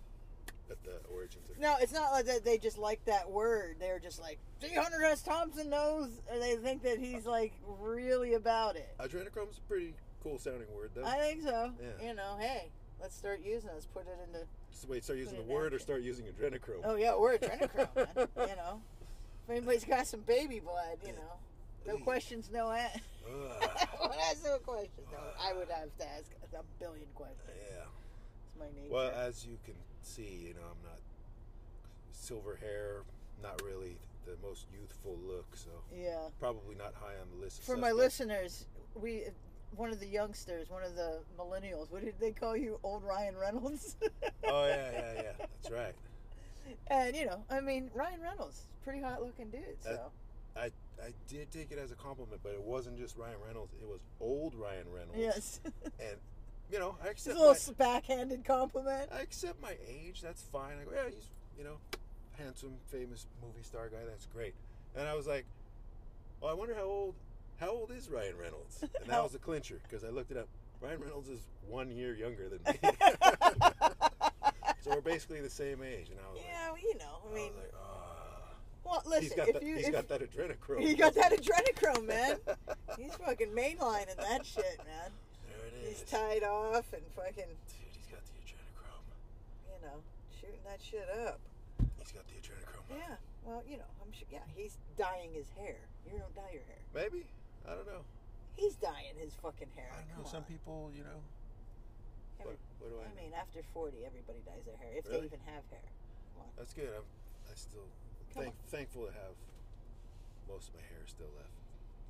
at 0.70 0.82
the 0.84 0.98
origins 1.14 1.48
of. 1.50 1.58
No, 1.58 1.76
it's 1.80 1.92
not 1.92 2.10
like 2.12 2.26
that 2.26 2.44
they 2.44 2.58
just 2.58 2.78
like 2.78 3.04
that 3.04 3.30
word. 3.30 3.76
They're 3.78 4.00
just 4.00 4.20
like, 4.20 4.38
see, 4.60 4.74
Hunter 4.74 5.04
S. 5.04 5.22
Thompson 5.22 5.70
knows, 5.70 6.08
or 6.32 6.38
they 6.38 6.56
think 6.56 6.82
that 6.82 6.98
he's 6.98 7.26
like 7.26 7.52
really 7.78 8.34
about 8.34 8.76
it. 8.76 8.88
Adrenochrome's 8.98 9.58
a 9.58 9.68
pretty 9.68 9.94
cool 10.22 10.38
sounding 10.38 10.68
word 10.74 10.90
though. 10.94 11.04
I 11.04 11.18
think 11.18 11.42
so. 11.42 11.70
Yeah. 11.80 12.08
You 12.08 12.14
know, 12.14 12.36
hey, 12.40 12.70
let's 13.00 13.14
start 13.16 13.40
using 13.44 13.68
it. 13.70 13.74
Let's 13.74 13.86
Put 13.86 14.06
it 14.06 14.18
into. 14.26 14.46
Wait, 14.88 15.04
start 15.04 15.18
using 15.18 15.36
the 15.36 15.42
word 15.42 15.72
or 15.72 15.78
start 15.78 16.02
using 16.02 16.26
adrenochrome. 16.26 16.82
Oh 16.84 16.96
yeah, 16.96 17.16
we're 17.16 17.38
adrenochrome, 17.38 17.96
man. 17.96 18.28
You 18.36 18.56
know, 18.56 18.80
if 19.44 19.50
anybody's 19.50 19.84
got 19.84 20.06
some 20.06 20.20
baby 20.20 20.60
blood, 20.60 20.98
you 21.04 21.12
know, 21.12 21.36
no 21.86 21.98
questions, 21.98 22.50
no 22.52 22.70
answers. 22.70 23.02
When 23.26 24.12
I 24.12 24.30
ask 24.30 24.44
no 24.44 24.58
questions, 24.58 25.08
no, 25.10 25.18
I 25.42 25.52
would 25.52 25.68
have 25.68 25.96
to 25.98 26.08
ask 26.08 26.30
a 26.54 26.62
billion 26.78 27.06
questions. 27.14 27.40
yeah. 27.56 27.82
It's 28.46 28.56
my 28.56 28.66
nature. 28.66 28.92
Well, 28.92 29.10
as 29.10 29.44
you 29.44 29.58
can 29.64 29.74
see, 30.02 30.46
you 30.46 30.54
know, 30.54 30.60
I'm 30.70 30.88
not 30.88 31.00
silver 32.12 32.56
hair, 32.60 33.02
not 33.42 33.60
really 33.62 33.96
the 34.26 34.36
most 34.46 34.66
youthful 34.72 35.18
look, 35.26 35.46
so 35.54 35.70
yeah. 35.92 36.28
probably 36.38 36.76
not 36.76 36.94
high 36.94 37.14
on 37.20 37.28
the 37.34 37.44
list. 37.44 37.62
For 37.62 37.76
my 37.76 37.92
listeners, 37.92 38.66
we 38.94 39.24
one 39.76 39.90
of 39.90 40.00
the 40.00 40.06
youngsters, 40.06 40.70
one 40.70 40.82
of 40.82 40.94
the 40.96 41.20
millennials. 41.38 41.90
What 41.90 42.04
did 42.04 42.14
they 42.20 42.32
call 42.32 42.56
you, 42.56 42.78
old 42.82 43.04
Ryan 43.04 43.36
Reynolds? 43.36 43.96
Oh 44.48 44.64
yeah, 44.66 44.90
yeah, 44.92 45.12
yeah. 45.16 45.32
That's 45.38 45.70
right. 45.70 45.94
and 46.86 47.16
you 47.16 47.26
know, 47.26 47.42
I 47.50 47.60
mean, 47.60 47.90
Ryan 47.94 48.20
Reynolds, 48.20 48.62
pretty 48.84 49.00
hot 49.00 49.20
looking 49.22 49.50
dude. 49.50 49.62
So 49.80 49.90
That- 49.90 50.10
I 50.56 50.66
I 51.04 51.12
did 51.28 51.50
take 51.50 51.72
it 51.72 51.78
as 51.78 51.90
a 51.90 51.96
compliment, 51.96 52.40
but 52.44 52.52
it 52.52 52.62
wasn't 52.62 52.96
just 52.96 53.16
Ryan 53.18 53.36
Reynolds. 53.44 53.74
It 53.82 53.86
was 53.88 54.00
old 54.20 54.54
Ryan 54.54 54.86
Reynolds. 54.92 55.18
yes, 55.18 55.60
And 56.00 56.16
you 56.72 56.78
know, 56.78 56.96
I 57.04 57.08
accept 57.08 57.36
it's 57.36 57.44
a 57.44 57.48
little 57.48 57.74
my, 57.78 57.84
backhanded 57.84 58.44
compliment. 58.44 59.10
I 59.12 59.20
accept 59.20 59.60
my 59.60 59.76
age. 59.86 60.22
That's 60.22 60.42
fine. 60.42 60.74
I 60.80 60.84
go, 60.84 60.90
yeah, 60.94 61.10
he's 61.12 61.28
you 61.58 61.64
know, 61.64 61.76
handsome, 62.38 62.74
famous 62.86 63.26
movie 63.42 63.62
star 63.64 63.88
guy. 63.88 64.04
That's 64.08 64.26
great. 64.26 64.54
And 64.96 65.06
I 65.08 65.14
was 65.14 65.26
like, 65.26 65.44
oh, 66.42 66.46
I 66.46 66.52
wonder 66.54 66.74
how 66.74 66.84
old 66.84 67.14
how 67.58 67.70
old 67.70 67.90
is 67.90 68.08
Ryan 68.10 68.36
Reynolds? 68.38 68.82
And 68.82 69.10
that 69.10 69.22
was 69.22 69.32
the 69.32 69.38
clincher 69.38 69.78
because 69.82 70.04
I 70.04 70.10
looked 70.10 70.30
it 70.30 70.36
up. 70.36 70.48
Ryan 70.80 71.00
Reynolds 71.00 71.28
is 71.28 71.40
one 71.68 71.90
year 71.90 72.14
younger 72.14 72.48
than 72.48 72.60
me. 72.66 72.78
so 74.80 74.90
we're 74.90 75.00
basically 75.00 75.40
the 75.40 75.50
same 75.50 75.82
age. 75.82 76.08
And 76.10 76.18
I 76.20 76.32
was 76.32 76.42
yeah, 76.44 76.68
well, 76.68 76.78
you 76.82 76.98
know, 76.98 77.18
I 77.22 77.26
like, 77.26 77.34
mean, 77.34 77.52
I 77.56 77.60
like, 77.60 77.72
ah. 77.74 78.54
well, 78.84 79.02
he's 79.04 79.10
listen, 79.30 79.36
got 79.36 79.48
if 79.48 79.54
that. 79.54 79.62
you 79.62 79.76
he's 79.76 79.86
if 79.88 79.92
got 79.92 80.08
that 80.08 80.20
adrenochrome. 80.20 80.80
he 80.80 80.94
got 80.94 81.14
that 81.14 81.32
adrenochrome, 81.32 82.06
man. 82.06 82.36
He's 82.98 83.14
fucking 83.14 83.48
mainlining 83.48 84.16
that 84.16 84.44
shit, 84.44 84.78
man. 84.84 85.10
There 85.48 85.66
it 85.66 85.90
is. 85.90 86.00
He's 86.00 86.10
tied 86.10 86.42
off 86.44 86.92
and 86.92 87.02
fucking, 87.16 87.34
Dude, 87.34 87.92
he's 87.96 88.06
got 88.12 88.20
the 88.20 88.36
adrenochrome. 88.44 89.06
you 89.72 89.86
know, 89.86 89.96
shooting 90.38 90.60
that 90.68 90.80
shit 90.82 91.08
up. 91.26 91.40
He's 91.98 92.12
got 92.12 92.24
the 92.28 92.34
adrenochrome. 92.34 92.98
Yeah, 92.98 93.16
well, 93.44 93.62
you 93.66 93.78
know, 93.78 93.88
I'm 94.04 94.12
sure. 94.12 94.28
Yeah, 94.30 94.44
he's 94.54 94.76
dyeing 94.98 95.32
his 95.32 95.46
hair. 95.58 95.76
You 96.04 96.18
don't 96.18 96.34
dye 96.36 96.52
your 96.52 96.62
hair. 96.68 96.82
Maybe. 96.94 97.24
I 97.68 97.74
don't 97.74 97.86
know. 97.86 98.02
He's 98.54 98.74
dyeing 98.76 99.16
his 99.18 99.34
fucking 99.42 99.68
hair. 99.76 99.90
I 99.92 100.00
don't 100.00 100.08
know. 100.08 100.14
Come 100.22 100.30
Some 100.30 100.44
on. 100.44 100.50
people, 100.50 100.90
you 100.96 101.02
know. 101.04 101.20
What, 102.38 102.54
Every- 102.54 102.58
what 102.80 102.88
do 102.90 102.96
I, 103.00 103.10
I 103.10 103.22
mean, 103.22 103.32
after 103.34 103.60
40, 103.74 103.96
everybody 104.06 104.38
dyes 104.46 104.64
their 104.64 104.76
hair, 104.76 104.96
if 104.96 105.06
Really? 105.06 105.20
they 105.20 105.26
even 105.26 105.40
have 105.46 105.64
hair. 105.70 105.84
That's 106.56 106.72
good. 106.72 106.88
I'm 106.96 107.02
I 107.50 107.54
still 107.54 107.84
Come 108.34 108.42
thank, 108.44 108.54
thankful 108.68 109.06
to 109.06 109.12
have 109.12 109.36
most 110.48 110.68
of 110.68 110.74
my 110.74 110.80
hair 110.82 111.04
still 111.06 111.28
left. 111.36 111.50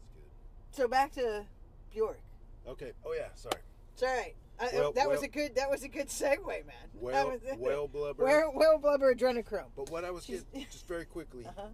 It's 0.03 0.13
good. 0.15 0.31
So 0.71 0.89
back 0.89 1.13
to 1.13 1.45
Bjork. 1.93 2.21
Okay. 2.69 2.93
Oh 3.05 3.13
yeah. 3.13 3.29
Sorry. 3.35 3.61
It's 3.95 4.03
all 4.03 4.09
right. 4.15 4.35
I, 4.61 4.71
Well- 4.73 4.93
that 4.93 5.09
was 5.09 5.19
well- 5.21 5.25
a 5.25 5.29
good. 5.29 5.55
That 5.57 5.71
was 5.71 5.83
a 5.83 5.89
good 5.89 6.09
segue, 6.09 6.47
man. 6.47 6.65
That 6.95 7.03
Whale, 7.03 7.29
was- 7.31 7.59
whale 7.59 7.89
blubber. 7.89 8.25
Whale, 8.25 8.53
whale 8.55 8.79
blubber 8.79 9.13
adrenochrome. 9.15 9.71
But 9.77 9.91
what 9.91 10.05
I 10.05 10.11
was 10.13 10.25
She's- 10.25 10.45
getting, 10.53 10.67
just 10.71 10.87
very 10.87 11.05
quickly, 11.07 11.45
Uh-huh. 11.49 11.69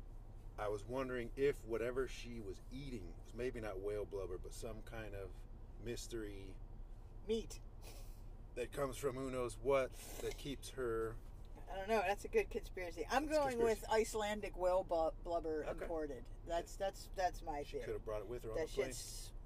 I 0.59 0.69
was 0.69 0.85
wondering 0.89 1.31
if 1.37 1.57
whatever 1.67 2.07
she 2.09 2.41
was 2.47 2.57
eating 2.73 3.09
was 3.33 3.39
maybe 3.39 3.61
not 3.61 3.81
whale 3.81 4.05
blubber, 4.11 4.39
but 4.43 4.53
some 4.55 4.77
kind 4.91 5.15
of 5.15 5.29
mystery 5.85 6.55
Meat. 7.29 7.59
that 8.57 8.73
comes 8.73 8.97
from 8.97 9.15
who 9.17 9.31
knows 9.31 9.57
what 9.63 9.91
that 10.23 10.37
keeps 10.39 10.71
her. 10.71 11.15
I 11.73 11.77
don't 11.79 11.89
know. 11.89 12.03
That's 12.07 12.25
a 12.25 12.29
good 12.29 12.51
conspiracy. 12.51 13.07
I'm 13.11 13.27
That's 13.27 13.39
going 13.39 13.57
conspiracy. 13.57 13.81
with 13.83 13.91
Icelandic 14.01 14.59
whale 14.59 14.85
blubber 15.25 15.67
Okay. 15.69 15.83
imported. 15.85 16.25
That's 16.47 16.77
that's 16.77 17.09
that's 17.17 17.43
my 17.47 17.63
She 17.67 17.79
could 17.79 17.95
have 17.95 18.05
brought 18.05 18.21
it 18.21 18.29
with 18.29 18.45
her 18.45 18.51
on 18.51 18.57
That 18.57 18.69
the 18.69 18.73
plane. 18.75 18.87
shit 18.89 18.97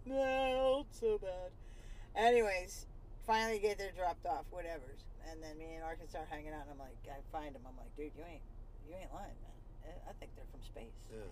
smelled 0.04 0.86
so 0.90 1.18
bad. 1.18 1.50
Anyways, 2.16 2.86
finally 3.26 3.58
get 3.58 3.78
there 3.78 3.92
dropped 3.96 4.26
off, 4.26 4.44
whatever's. 4.50 5.04
And 5.30 5.42
then 5.42 5.58
me 5.58 5.74
and 5.74 5.84
Arkansas 5.84 6.18
are 6.18 6.26
hanging 6.30 6.52
out, 6.54 6.62
and 6.62 6.70
I'm 6.72 6.78
like, 6.78 6.96
I 7.10 7.18
find 7.30 7.54
him. 7.54 7.62
I'm 7.66 7.76
like, 7.76 7.90
dude, 7.96 8.12
you 8.16 8.22
ain't, 8.24 8.42
you 8.88 8.94
ain't 8.94 9.12
lying, 9.12 9.34
man. 9.42 9.58
Eh, 9.90 10.10
I 10.10 10.12
think 10.18 10.30
they're 10.36 10.46
from 10.50 10.62
space. 10.62 10.94
Yeah. 11.10 11.26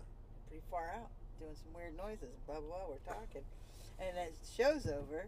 Pretty 0.48 0.62
far 0.70 0.90
out, 0.98 1.10
doing 1.38 1.54
some 1.54 1.72
weird 1.74 1.96
noises. 1.96 2.34
Blah 2.46 2.60
blah. 2.60 2.68
blah. 2.68 2.96
We're 2.96 3.06
talking, 3.14 3.42
and 3.98 4.16
as 4.18 4.38
the 4.38 4.50
show's 4.62 4.86
over, 4.86 5.26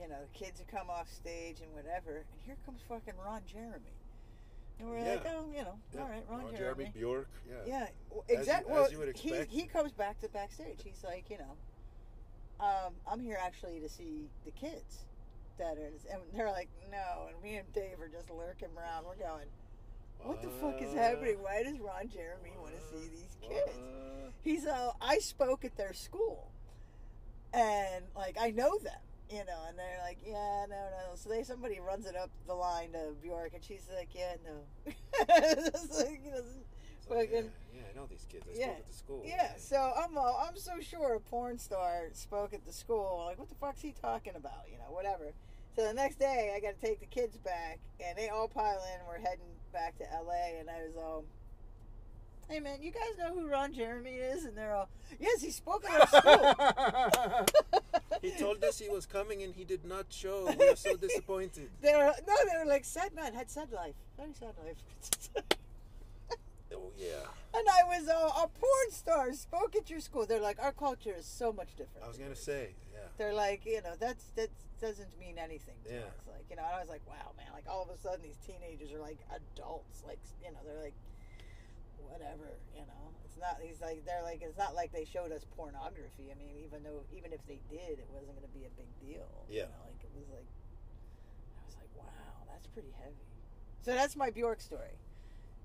you 0.00 0.08
know, 0.08 0.18
the 0.20 0.38
kids 0.38 0.58
have 0.58 0.68
come 0.68 0.90
off 0.90 1.10
stage 1.12 1.60
and 1.60 1.72
whatever, 1.74 2.24
and 2.24 2.40
here 2.46 2.56
comes 2.64 2.80
fucking 2.88 3.14
Ron 3.24 3.42
Jeremy. 3.46 3.94
And 4.78 4.88
we're 4.88 5.04
like, 5.04 5.26
oh, 5.28 5.44
you 5.54 5.62
know, 5.62 5.76
Yeah. 5.94 6.00
all 6.00 6.08
right, 6.08 6.24
Ron, 6.30 6.44
Ron 6.44 6.56
Jeremy. 6.56 6.90
Bjork. 6.94 7.28
Yeah. 7.46 7.56
Yeah, 7.66 7.86
well, 8.10 8.24
exactly. 8.28 8.72
Well, 8.72 8.88
he 9.14 9.44
he 9.50 9.62
comes 9.66 9.92
back 9.92 10.20
to 10.22 10.28
backstage. 10.28 10.80
He's 10.82 11.04
like, 11.04 11.28
you 11.28 11.36
know, 11.36 12.64
um, 12.64 12.94
I'm 13.06 13.20
here 13.20 13.38
actually 13.40 13.80
to 13.80 13.88
see 13.88 14.28
the 14.46 14.50
kids 14.52 15.04
that 15.58 15.76
are, 15.76 15.92
and 16.10 16.22
they're 16.34 16.50
like, 16.50 16.68
no. 16.90 17.28
And 17.28 17.42
me 17.42 17.56
and 17.56 17.70
Dave 17.74 18.00
are 18.00 18.08
just 18.08 18.30
lurking 18.30 18.68
around. 18.76 19.04
We're 19.04 19.16
going, 19.16 19.44
what 20.24 20.42
the 20.42 20.48
fuck 20.60 20.80
is 20.82 20.92
happening? 20.94 21.36
Why 21.40 21.62
does 21.62 21.78
Ron 21.80 22.08
Jeremy 22.08 22.52
want 22.60 22.72
to 22.78 22.86
see 22.86 23.08
these 23.08 23.36
kids? 23.40 23.78
He's 24.42 24.66
uh, 24.66 24.92
I 25.00 25.18
spoke 25.18 25.64
at 25.64 25.76
their 25.76 25.92
school, 25.92 26.50
and 27.52 28.04
like 28.16 28.36
I 28.40 28.50
know 28.50 28.78
them, 28.78 28.92
you 29.30 29.38
know, 29.44 29.64
and 29.68 29.78
they're 29.78 30.00
like, 30.04 30.18
yeah, 30.24 30.64
no, 30.68 30.76
no. 30.76 31.14
So 31.16 31.28
they 31.28 31.42
somebody 31.42 31.78
runs 31.80 32.06
it 32.06 32.16
up 32.16 32.30
the 32.46 32.54
line 32.54 32.92
to 32.92 33.12
Bjork, 33.22 33.52
and 33.54 33.62
she's 33.62 33.88
like, 33.94 34.08
yeah, 34.14 34.36
no. 34.44 34.92
Like, 35.28 36.20
you 36.24 36.30
know, 36.30 36.42
like, 37.16 37.30
yeah, 37.32 37.40
yeah, 37.74 37.82
I 37.92 37.96
know 37.96 38.06
these 38.08 38.24
kids. 38.30 38.44
I 38.48 38.56
Yeah. 38.58 38.64
spoke 38.66 38.78
at 38.78 38.86
the 38.86 38.92
school. 38.94 39.22
Yeah, 39.26 39.50
so 39.58 39.92
I'm 39.96 40.16
all, 40.16 40.46
I'm 40.48 40.56
so 40.56 40.80
sure 40.80 41.14
a 41.14 41.20
porn 41.20 41.58
star 41.58 42.08
spoke 42.12 42.54
at 42.54 42.64
the 42.64 42.72
school. 42.72 43.24
Like, 43.26 43.38
what 43.38 43.48
the 43.48 43.54
fuck's 43.56 43.82
he 43.82 43.92
talking 44.00 44.36
about? 44.36 44.64
You 44.70 44.78
know, 44.78 44.90
whatever. 44.94 45.32
So 45.76 45.86
the 45.86 45.92
next 45.94 46.18
day, 46.18 46.52
I 46.56 46.60
got 46.60 46.80
to 46.80 46.86
take 46.86 47.00
the 47.00 47.06
kids 47.06 47.36
back, 47.38 47.78
and 48.04 48.16
they 48.16 48.28
all 48.28 48.48
pile 48.48 48.82
in. 48.94 49.06
We're 49.06 49.18
heading 49.18 49.44
back 49.72 49.96
to 49.98 50.04
LA, 50.04 50.58
and 50.58 50.68
I 50.68 50.82
was 50.82 50.96
all, 50.96 51.24
"Hey 52.48 52.60
man, 52.60 52.82
you 52.82 52.90
guys 52.90 53.18
know 53.18 53.34
who 53.34 53.48
Ron 53.48 53.72
Jeremy 53.72 54.14
is?" 54.16 54.44
And 54.44 54.56
they're 54.56 54.74
all, 54.74 54.88
"Yes, 55.18 55.42
he 55.42 55.50
spoke 55.50 55.84
at 55.88 56.00
our 56.00 56.06
school." 56.20 57.44
he 58.22 58.30
told 58.32 58.62
us 58.64 58.78
he 58.78 58.88
was 58.88 59.06
coming 59.06 59.42
and 59.42 59.54
he 59.54 59.64
did 59.64 59.84
not 59.84 60.06
show. 60.10 60.52
We 60.58 60.68
are 60.68 60.76
so 60.76 60.96
disappointed. 60.96 61.70
They're 61.80 62.12
no, 62.26 62.34
they 62.50 62.58
were 62.58 62.66
like 62.66 62.84
sad 62.84 63.14
man 63.14 63.34
had 63.34 63.50
sad 63.50 63.72
life, 63.72 63.94
very 64.16 64.32
sad 64.34 64.54
life. 64.64 64.76
Oh 66.72 66.92
yeah. 66.96 67.26
and 67.52 67.66
I 67.68 67.98
was 67.98 68.08
all, 68.08 68.28
a 68.28 68.46
porn 68.46 68.90
star 68.90 69.32
spoke 69.32 69.74
at 69.74 69.90
your 69.90 69.98
school. 69.98 70.24
They're 70.24 70.40
like, 70.40 70.62
our 70.62 70.70
culture 70.70 71.14
is 71.18 71.26
so 71.26 71.52
much 71.52 71.70
different. 71.70 72.04
I 72.04 72.08
was 72.08 72.16
gonna 72.16 72.36
say. 72.36 72.74
They're 73.20 73.36
like, 73.36 73.68
you 73.68 73.84
know, 73.84 73.92
that's 74.00 74.32
that 74.40 74.48
doesn't 74.80 75.12
mean 75.20 75.36
anything 75.36 75.76
to 75.84 75.92
Yeah. 75.92 76.08
us. 76.08 76.24
Like, 76.24 76.48
you 76.48 76.56
know, 76.56 76.64
and 76.64 76.72
I 76.72 76.80
was 76.80 76.88
like, 76.88 77.04
wow, 77.04 77.36
man, 77.36 77.52
like 77.52 77.68
all 77.68 77.84
of 77.84 77.92
a 77.92 77.98
sudden 78.00 78.24
these 78.24 78.40
teenagers 78.40 78.96
are 78.96 78.98
like 78.98 79.20
adults, 79.28 80.00
like, 80.08 80.18
you 80.42 80.48
know, 80.50 80.58
they're 80.64 80.80
like, 80.80 80.96
whatever, 82.08 82.48
you 82.72 82.88
know. 82.88 83.04
It's 83.28 83.36
not. 83.36 83.60
He's 83.60 83.80
like, 83.84 84.02
they're 84.08 84.24
like, 84.24 84.40
it's 84.40 84.56
not 84.56 84.74
like 84.74 84.90
they 84.90 85.04
showed 85.04 85.30
us 85.36 85.44
pornography. 85.54 86.32
I 86.32 86.34
mean, 86.40 86.56
even 86.64 86.82
though, 86.82 87.04
even 87.12 87.32
if 87.36 87.44
they 87.46 87.60
did, 87.68 88.00
it 88.00 88.08
wasn't 88.08 88.40
going 88.40 88.48
to 88.48 88.56
be 88.56 88.64
a 88.64 88.72
big 88.72 88.88
deal. 88.98 89.28
You 89.52 89.68
Yeah. 89.68 89.68
know, 89.68 89.84
like 89.84 90.00
it 90.00 90.10
was 90.16 90.26
like, 90.32 90.48
I 91.60 91.62
was 91.68 91.76
like, 91.76 91.92
wow, 91.94 92.48
that's 92.48 92.66
pretty 92.72 92.90
heavy. 93.04 93.28
So 93.84 93.92
that's 93.92 94.16
my 94.16 94.30
Bjork 94.30 94.60
story, 94.64 94.96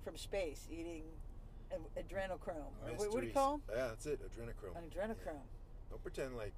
from 0.04 0.18
space, 0.18 0.68
eating 0.70 1.08
adrenochrome. 1.98 2.76
Or 2.84 2.92
what, 3.00 3.00
do 3.00 3.04
you 3.04 3.32
Mysteries. 3.32 3.34
call 3.34 3.54
'em? 3.56 3.62
Yeah, 3.72 3.88
that's 3.96 4.06
it. 4.06 4.20
Adrenochrome. 4.28 4.76
Adrenochrome. 4.76 5.48
Don't 5.90 6.04
pretend 6.04 6.36
like 6.36 6.54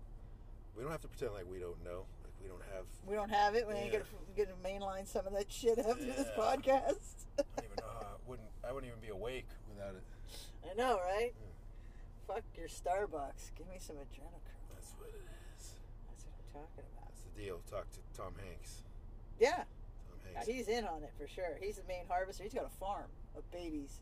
we 0.78 0.84
don't 0.84 0.92
have 0.92 1.02
to 1.02 1.08
pretend 1.08 1.34
like 1.34 1.50
we 1.50 1.60
don't 1.60 1.84
know. 1.84 2.06
Like 2.24 2.34
we 2.42 2.48
don't 2.48 2.62
have. 2.74 2.86
We 3.06 3.16
don't 3.16 3.30
have 3.32 3.56
it. 3.56 3.68
We 3.68 3.74
ain't 3.74 3.92
Yeah. 3.94 4.00
gonna 4.36 4.54
gonna 4.54 4.64
mainline 4.64 5.08
some 5.08 5.26
of 5.26 5.34
that 5.34 5.52
shit 5.52 5.80
after 5.80 6.06
this 6.06 6.28
podcast. 6.38 7.26
I 7.40 7.44
don't 7.58 7.66
even 7.66 7.76
know 7.82 7.90
how. 7.92 8.06
I 8.06 8.30
wouldn't. 8.30 8.50
I 8.64 8.72
wouldn't 8.72 8.90
even 8.92 9.02
be 9.02 9.10
awake 9.10 9.48
without 9.70 9.96
it. 9.96 10.04
I 10.70 10.74
know, 10.76 11.00
right? 11.00 11.34
Yeah. 11.34 12.34
Fuck 12.36 12.44
your 12.56 12.68
Starbucks. 12.68 13.52
Give 13.58 13.68
me 13.68 13.78
some 13.80 13.96
adrenochrome. 13.96 14.68
That's 14.76 14.94
what 15.00 15.10
it 15.10 15.24
is. 15.58 15.74
That's 16.10 16.26
what 16.26 16.34
I'm 16.38 16.62
talking 16.62 16.86
about. 16.94 17.10
That's 17.10 17.22
the 17.24 17.42
deal. 17.42 17.60
Talk 17.72 17.90
to 17.92 18.00
Tom 18.16 18.34
Hanks. 18.46 18.84
Yeah, 19.40 19.56
Tom 19.56 19.66
yeah, 20.26 20.34
Hanks. 20.36 20.48
he's 20.48 20.68
in 20.68 20.86
on 20.86 21.04
it 21.04 21.14
for 21.18 21.28
sure. 21.28 21.58
He's 21.60 21.78
the 21.78 21.88
main 21.88 22.06
harvester. 22.08 22.44
He's 22.44 22.54
got 22.54 22.66
a 22.66 22.70
farm 22.80 23.10
of 23.36 23.50
babies, 23.52 24.00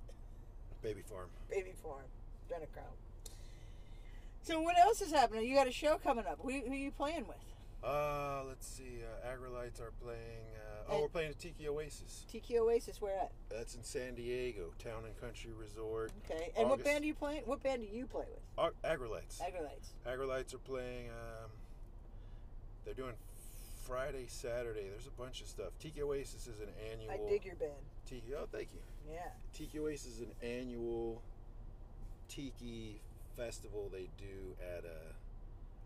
Baby 0.81 1.01
farm. 1.03 1.29
baby 1.49 1.73
farm, 1.83 2.05
adrenochrome. 2.49 2.97
So 4.45 4.61
what 4.61 4.77
else 4.77 5.01
is 5.01 5.11
happening? 5.11 5.47
You 5.47 5.55
got 5.55 5.67
a 5.67 5.71
show 5.71 5.97
coming 5.97 6.23
up. 6.27 6.37
Who, 6.43 6.51
who 6.51 6.71
are 6.71 6.75
you 6.75 6.91
playing 6.91 7.25
with? 7.27 7.37
Uh, 7.83 8.43
let's 8.47 8.67
see. 8.67 8.99
Uh, 9.01 9.27
Aggrolites 9.27 9.81
are 9.81 9.91
playing. 10.03 10.19
Uh, 10.55 10.93
oh, 10.93 11.01
we're 11.01 11.07
playing 11.07 11.31
at 11.31 11.39
Tiki 11.39 11.67
Oasis. 11.67 12.25
Tiki 12.31 12.59
Oasis. 12.59 13.01
Where 13.01 13.17
at? 13.17 13.31
That's 13.49 13.73
in 13.73 13.83
San 13.83 14.13
Diego, 14.13 14.71
Town 14.77 15.03
and 15.03 15.19
Country 15.19 15.49
Resort. 15.59 16.11
Okay. 16.29 16.51
And 16.55 16.69
what 16.69 16.83
band 16.83 17.03
are 17.03 17.07
you 17.07 17.15
playing? 17.15 17.41
What 17.45 17.63
band 17.63 17.81
do 17.81 17.87
you 17.91 18.05
play 18.05 18.25
with? 18.29 18.43
Uh, 18.55 18.69
Aggrolites. 18.87 19.41
Aggrolites. 19.41 19.93
Aggrolites 20.07 20.53
are 20.53 20.59
playing. 20.59 21.07
Um, 21.09 21.49
They're 22.85 22.93
doing 22.93 23.13
Friday, 23.87 24.25
Saturday. 24.27 24.89
There's 24.91 25.07
a 25.07 25.21
bunch 25.21 25.41
of 25.41 25.47
stuff. 25.47 25.69
Tiki 25.79 26.03
Oasis 26.03 26.45
is 26.45 26.59
an 26.59 26.69
annual. 26.91 27.09
I 27.09 27.17
dig 27.29 27.45
your 27.45 27.55
band. 27.55 27.71
Tiki. 28.07 28.35
Oh, 28.37 28.47
thank 28.51 28.67
you. 28.73 28.79
Yeah. 29.11 29.21
Tiki 29.53 29.79
Oasis 29.79 30.17
is 30.17 30.21
an 30.21 30.33
annual 30.43 31.23
tiki 32.27 32.99
festival 33.37 33.89
they 33.91 34.09
do 34.17 34.55
at 34.61 34.85
a. 34.85 35.13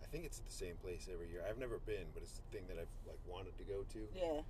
I 0.03 0.08
think 0.12 0.25
it's 0.25 0.39
at 0.39 0.46
the 0.46 0.51
same 0.53 0.75
place 0.82 1.08
every 1.12 1.29
year. 1.29 1.41
I've 1.48 1.60
never 1.60 1.77
been, 1.86 2.10
but 2.13 2.24
it's 2.24 2.34
the 2.39 2.48
thing 2.58 2.65
that 2.68 2.77
I've 2.79 2.94
like 3.08 3.20
wanted 3.27 3.58
to 3.58 3.63
go 3.63 3.86
to. 3.94 4.00
Yeah. 4.15 4.41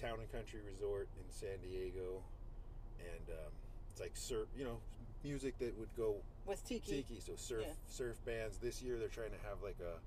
Town 0.00 0.20
and 0.20 0.30
Country 0.32 0.60
Resort 0.64 1.08
in 1.18 1.26
San 1.32 1.58
Diego, 1.60 2.22
and 3.00 3.28
um, 3.34 3.52
it's 3.90 4.00
like 4.00 4.12
surf, 4.14 4.46
you 4.56 4.64
know, 4.64 4.78
music 5.24 5.58
that 5.58 5.76
would 5.78 5.88
go 5.96 6.16
With 6.46 6.64
Tiki. 6.64 7.02
tiki. 7.02 7.20
So 7.20 7.32
surf 7.36 7.64
Yeah. 7.66 7.72
surf 7.88 8.16
bands. 8.24 8.58
This 8.58 8.80
year 8.80 8.98
they're 8.98 9.08
trying 9.08 9.32
to 9.32 9.42
have 9.48 9.58
like 9.62 9.76
a 9.80 9.98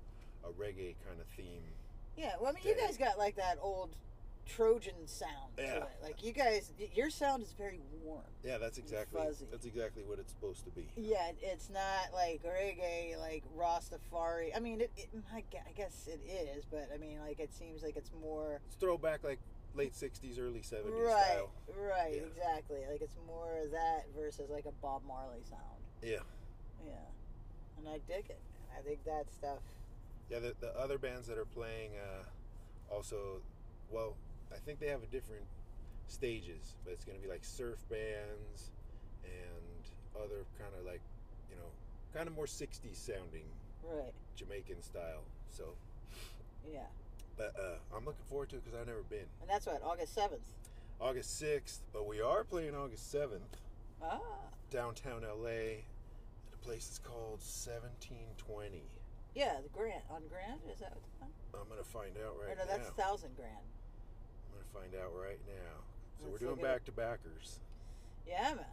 a 0.48 0.50
reggae 0.52 0.94
kind 1.06 1.20
of 1.20 1.26
theme. 1.36 1.62
Yeah. 2.16 2.32
Well, 2.40 2.50
I 2.50 2.52
mean, 2.54 2.64
you 2.64 2.74
guys 2.74 2.96
got 2.96 3.18
like 3.18 3.36
that 3.36 3.58
old 3.60 3.90
Trojan 4.46 5.06
sound 5.06 5.56
to 5.56 5.62
Yeah. 5.62 5.76
it. 5.84 5.88
Like 6.02 6.22
you 6.22 6.32
guys, 6.32 6.72
your 6.94 7.10
sound 7.10 7.42
is 7.42 7.52
very 7.52 7.80
warm. 8.02 8.24
Yeah, 8.42 8.58
that's 8.58 8.78
exactly 8.78 9.20
Fuzzy. 9.20 9.46
that's 9.50 9.66
exactly 9.66 10.02
what 10.04 10.18
it's 10.18 10.32
supposed 10.32 10.64
to 10.64 10.70
be. 10.70 10.88
Yeah, 10.96 11.30
it's 11.40 11.70
not 11.70 12.12
like 12.12 12.42
reggae, 12.42 13.18
like 13.18 13.44
Rastafari. 13.56 14.50
I 14.54 14.60
mean, 14.60 14.80
it, 14.80 14.90
it 14.96 15.08
I 15.34 15.42
guess 15.74 16.06
it 16.08 16.20
is, 16.28 16.64
but 16.70 16.88
I 16.94 16.98
mean, 16.98 17.18
like 17.20 17.38
it 17.40 17.52
seems 17.54 17.82
like 17.82 17.96
it's 17.96 18.10
more 18.20 18.60
It's 18.66 18.76
throwback 18.76 19.22
like 19.24 19.38
late 19.74 19.94
'60s, 19.94 20.38
early 20.40 20.60
'70s 20.60 20.90
right, 21.06 21.24
style. 21.32 21.50
right, 21.78 22.14
Yeah. 22.16 22.22
exactly. 22.22 22.80
Like 22.90 23.00
it's 23.00 23.16
more 23.26 23.58
of 23.64 23.70
that 23.70 24.06
versus 24.16 24.50
like 24.50 24.66
a 24.66 24.72
Bob 24.82 25.02
Marley 25.06 25.42
sound. 25.48 25.62
Yeah, 26.02 26.18
Yeah, 26.84 26.92
and 27.78 27.88
I 27.88 27.98
dig 28.06 28.28
it. 28.28 28.40
I 28.76 28.82
think 28.82 29.04
that 29.04 29.30
stuff. 29.30 29.60
yeah. 30.28 30.40
The, 30.40 30.54
the 30.60 30.76
other 30.78 30.98
bands 30.98 31.26
that 31.28 31.38
are 31.38 31.44
playing 31.44 31.92
uh, 31.96 32.24
also, 32.92 33.40
well, 33.90 34.16
I 34.54 34.58
think 34.64 34.78
they 34.80 34.88
have 34.88 35.02
a 35.02 35.06
different 35.06 35.44
stages, 36.08 36.74
but 36.84 36.92
it's 36.92 37.04
going 37.04 37.16
to 37.18 37.22
be 37.22 37.28
like 37.30 37.44
surf 37.44 37.78
bands 37.88 38.70
and 39.24 40.22
other 40.22 40.44
kind 40.58 40.70
of 40.78 40.84
like, 40.84 41.00
you 41.50 41.56
know, 41.56 41.68
kind 42.14 42.28
of 42.28 42.34
more 42.34 42.46
'60s 42.46 42.94
sounding 42.96 43.44
Right. 43.84 44.12
Jamaican 44.36 44.82
style. 44.82 45.22
So, 45.50 45.64
Yeah, 46.70 46.80
but 47.36 47.54
uh, 47.58 47.96
I'm 47.96 48.04
looking 48.04 48.24
forward 48.28 48.48
to 48.50 48.56
it 48.56 48.64
because 48.64 48.78
I've 48.78 48.86
never 48.86 49.02
been. 49.02 49.26
and 49.40 49.48
that's 49.50 49.66
what 49.66 49.82
August 49.82 50.14
seventh. 50.14 50.44
August 51.00 51.42
6th, 51.42 51.80
but 51.92 52.06
we 52.06 52.20
are 52.20 52.44
playing 52.44 52.76
August 52.76 53.12
7th. 53.12 53.40
Ah, 54.00 54.20
downtown 54.70 55.22
LA. 55.22 55.82
The 56.52 56.58
place 56.62 56.88
is 56.90 57.00
called 57.02 57.40
1720. 57.42 58.82
yeah, 59.34 59.58
the 59.62 59.68
Grant 59.70 60.04
on 60.10 60.22
Grant 60.30 60.60
is 60.72 60.78
that 60.78 60.92
what 60.92 61.02
the 61.02 61.24
one? 61.26 61.62
I'm 61.62 61.68
gonna 61.68 61.82
find 61.82 62.14
out 62.24 62.36
right 62.38 62.52
or 62.52 62.56
no, 62.56 62.64
now. 62.64 62.70
that's 62.70 62.90
Thousand 62.90 63.34
Grand. 63.36 63.66
Find 64.74 64.94
out 64.94 65.12
right 65.14 65.40
now. 65.46 65.84
So 66.18 66.26
Let's 66.26 66.32
we're 66.32 66.38
doing 66.38 66.50
look 66.50 66.60
it 66.60 66.64
up. 66.66 66.72
back 66.72 66.84
to 66.86 66.92
backers. 66.92 67.58
Yeah, 68.26 68.54
man. 68.54 68.64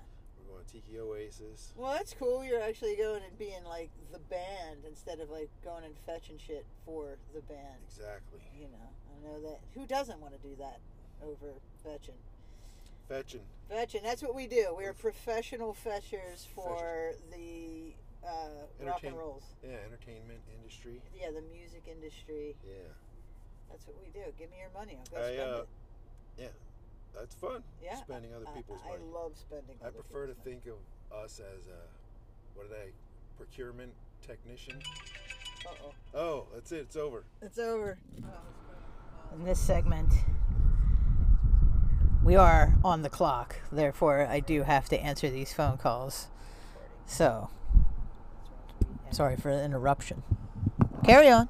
We're 0.47 0.53
going 0.55 0.65
to 0.65 0.71
Tiki 0.71 0.99
Oasis. 0.99 1.73
Well, 1.75 1.93
that's 1.93 2.15
cool. 2.17 2.43
You're 2.43 2.61
actually 2.61 2.95
going 2.95 3.23
and 3.23 3.37
being 3.37 3.63
like 3.67 3.89
the 4.11 4.19
band 4.19 4.85
instead 4.87 5.19
of 5.19 5.29
like 5.29 5.49
going 5.63 5.83
and 5.83 5.95
fetching 6.05 6.37
shit 6.37 6.65
for 6.85 7.17
the 7.33 7.41
band. 7.41 7.79
Exactly. 7.87 8.39
You 8.57 8.67
know, 8.67 8.89
I 9.11 9.27
know 9.27 9.41
that. 9.49 9.59
Who 9.75 9.85
doesn't 9.85 10.19
want 10.21 10.33
to 10.33 10.47
do 10.47 10.55
that 10.59 10.79
over 11.23 11.53
fetching? 11.83 12.15
Fetching. 13.07 13.41
Fetching. 13.69 14.01
That's 14.03 14.21
what 14.21 14.35
we 14.35 14.47
do. 14.47 14.73
We're 14.77 14.93
professional 14.93 15.73
fetchers 15.73 16.47
for 16.55 17.13
the 17.31 17.93
uh, 18.23 18.85
rock 18.85 19.03
and 19.03 19.17
rolls. 19.17 19.43
Yeah, 19.63 19.77
entertainment 19.85 20.39
industry. 20.59 21.01
Yeah, 21.19 21.31
the 21.31 21.43
music 21.51 21.83
industry. 21.91 22.55
Yeah. 22.63 22.93
That's 23.69 23.85
what 23.87 23.97
we 24.01 24.09
do. 24.11 24.25
Give 24.37 24.49
me 24.51 24.57
your 24.59 24.71
money. 24.73 24.97
I'll 24.99 25.19
go 25.19 25.25
I, 25.25 25.33
spend 25.33 25.51
uh, 25.51 25.57
it. 25.57 25.67
Yeah. 26.39 26.47
That's 27.17 27.35
fun. 27.35 27.63
Yeah, 27.83 27.95
Spending 27.97 28.33
other 28.33 28.45
I- 28.47 28.55
people's 28.57 28.79
I, 28.85 28.91
money. 28.91 29.03
love 29.13 29.31
spending. 29.35 29.75
I 29.83 29.87
other 29.87 29.99
prefer 29.99 30.27
to 30.27 30.33
money. 30.33 30.39
think 30.43 30.63
of 30.67 31.17
us 31.23 31.39
as 31.39 31.67
a, 31.67 31.79
what 32.55 32.65
are 32.65 32.69
they? 32.69 32.91
procurement 33.37 33.93
technician. 34.25 34.77
Uh-oh. 35.65 35.93
Oh, 36.17 36.45
that's 36.53 36.71
it. 36.73 36.79
It's 36.79 36.95
over. 36.97 37.23
It's 37.41 37.57
over. 37.57 37.97
In 39.33 39.43
this 39.45 39.59
segment, 39.59 40.11
we 42.23 42.35
are 42.35 42.75
on 42.83 43.01
the 43.01 43.09
clock. 43.09 43.55
Therefore, 43.71 44.27
I 44.29 44.39
do 44.41 44.63
have 44.63 44.89
to 44.89 44.99
answer 44.99 45.29
these 45.29 45.53
phone 45.53 45.77
calls. 45.77 46.27
So, 47.05 47.49
sorry 49.11 49.35
for 49.37 49.55
the 49.55 49.63
interruption. 49.63 50.21
Carry 51.05 51.29
on. 51.29 51.47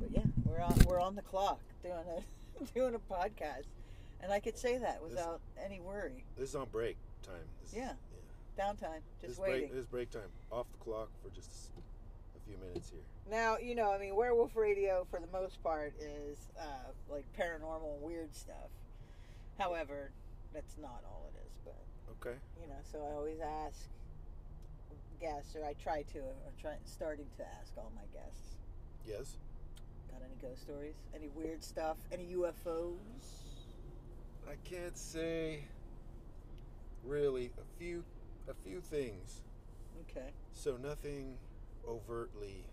But 0.00 0.10
yeah, 0.10 0.22
we're 0.44 0.60
on 0.62 0.74
we're 0.86 1.00
on 1.00 1.14
the 1.14 1.22
clock 1.22 1.60
doing 1.82 1.94
a 1.94 2.64
doing 2.74 2.94
a 2.94 2.98
podcast, 3.12 3.64
and 4.22 4.32
I 4.32 4.40
could 4.40 4.56
say 4.56 4.78
that 4.78 5.02
without 5.02 5.40
any 5.62 5.80
worry. 5.80 6.24
This 6.36 6.50
is 6.50 6.56
on 6.56 6.68
break 6.70 6.96
time. 7.22 7.34
This 7.62 7.70
is- 7.72 7.78
Yeah. 7.78 7.94
Downtime, 8.58 9.00
This 9.20 9.30
just 9.30 9.40
break, 9.40 9.52
waiting. 9.52 9.68
this 9.70 9.78
is 9.78 9.86
break 9.86 10.10
time. 10.10 10.30
Off 10.50 10.66
the 10.72 10.78
clock 10.78 11.08
for 11.22 11.30
just 11.30 11.70
a 12.36 12.40
few 12.46 12.56
minutes 12.58 12.90
here. 12.90 13.00
Now, 13.30 13.56
you 13.56 13.74
know, 13.74 13.90
I 13.92 13.98
mean, 13.98 14.14
werewolf 14.14 14.54
radio 14.56 15.04
for 15.10 15.18
the 15.20 15.26
most 15.28 15.62
part 15.62 15.94
is 15.98 16.36
uh, 16.58 16.90
like 17.10 17.24
paranormal, 17.38 17.98
weird 18.00 18.34
stuff. 18.34 18.68
However, 19.58 20.10
that's 20.52 20.76
not 20.76 21.02
all 21.06 21.30
it 21.34 21.38
is. 21.46 21.52
But 21.64 21.76
Okay. 22.26 22.38
you 22.60 22.66
know, 22.68 22.76
so 22.84 22.98
I 23.02 23.12
always 23.12 23.40
ask 23.40 23.88
guests, 25.18 25.56
or 25.56 25.64
I 25.64 25.72
try 25.74 26.02
to, 26.12 26.18
or 26.18 26.52
try 26.60 26.76
starting 26.84 27.26
to 27.38 27.44
ask 27.58 27.72
all 27.78 27.90
my 27.94 28.04
guests. 28.12 28.56
Yes. 29.06 29.38
Got 30.10 30.20
any 30.22 30.34
ghost 30.42 30.62
stories? 30.62 30.94
Any 31.14 31.28
weird 31.28 31.62
stuff? 31.64 31.96
Any 32.12 32.26
UFOs? 32.34 33.41
I 34.48 34.54
can't 34.68 34.96
say 34.96 35.64
really 37.04 37.50
a 37.58 37.78
few 37.78 38.04
a 38.48 38.54
few 38.54 38.80
things. 38.80 39.40
Okay. 40.10 40.30
So 40.52 40.76
nothing 40.76 41.36
overtly 41.88 42.64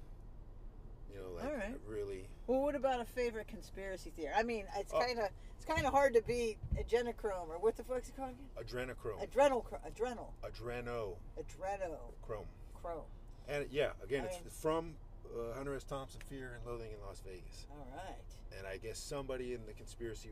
you 1.14 1.20
know 1.20 1.30
like 1.36 1.46
All 1.46 1.54
right. 1.54 1.80
really 1.88 2.28
Well, 2.48 2.62
what 2.62 2.76
about 2.76 3.00
a 3.02 3.06
favorite 3.06 3.48
conspiracy 3.48 4.12
theory? 4.16 4.32
I 4.36 4.44
mean, 4.44 4.66
it's 4.78 4.94
Oh. 4.94 5.00
kind 5.00 5.20
of 5.20 5.30
it's 5.56 5.66
kind 5.66 5.86
of 5.86 5.92
hard 5.94 6.14
to 6.14 6.22
beat 6.22 6.58
adrenochrome, 6.78 7.50
or 7.50 7.58
what 7.60 7.76
the 7.76 7.84
fuck's 7.84 8.10
it 8.10 8.16
called 8.16 8.34
again? 8.58 8.66
adrenochrome. 8.88 9.22
Adrenal, 9.22 9.66
adrenal, 9.86 10.34
Adreno 10.44 11.18
Adrenochrome. 11.38 12.46
adrenochrome. 12.84 13.04
And 13.48 13.68
yeah, 13.72 13.92
again 14.04 14.24
I 14.24 14.28
it's 14.28 14.36
mean- 14.42 14.50
from 14.50 14.96
uh, 15.28 15.54
Hunter 15.56 15.76
S. 15.76 15.84
Thompson 15.84 16.22
Fear 16.28 16.56
and 16.58 16.66
Loathing 16.66 16.92
in 16.92 17.00
Las 17.06 17.22
Vegas. 17.26 17.68
All 17.72 17.88
right. 17.96 18.58
And 18.58 18.66
I 18.66 18.78
guess 18.78 18.98
somebody 18.98 19.54
in 19.54 19.64
the 19.68 19.74
conspiracy 19.74 20.30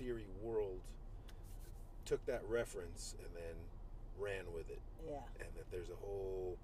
theory 0.00 0.26
world 0.42 0.80
took 2.04 2.24
that 2.26 2.42
reference 2.48 3.14
and 3.20 3.28
then 3.36 3.54
ran 4.18 4.44
with 4.54 4.68
it. 4.70 4.80
Yeah. 5.06 5.20
and 5.40 5.48
that 5.56 5.70
there's 5.70 5.88
a 5.90 5.96
whole 6.04 6.56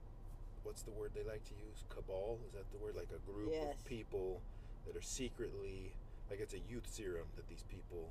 what's 0.65 0.83
the 0.83 0.91
word 0.91 1.11
they 1.15 1.23
like 1.23 1.45
to 1.45 1.55
use 1.55 1.85
cabal 1.89 2.39
is 2.47 2.53
that 2.53 2.65
the 2.73 2.79
word 2.85 2.97
like 2.97 3.09
a 3.15 3.23
group 3.31 3.51
Yes. 3.53 3.75
of 3.75 3.85
people 3.85 4.41
that 4.87 4.97
are 4.97 5.03
secretly 5.03 5.93
like 6.29 6.41
it's 6.41 6.53
a 6.55 6.61
youth 6.69 6.85
serum 6.91 7.25
that 7.37 7.49
these 7.49 7.63
people 7.71 8.11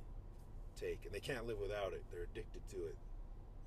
take 0.80 1.04
and 1.04 1.12
they 1.14 1.20
can't 1.20 1.46
live 1.46 1.58
without 1.60 1.92
it 1.92 2.02
they're 2.10 2.24
addicted 2.24 2.66
to 2.70 2.76
it 2.86 2.96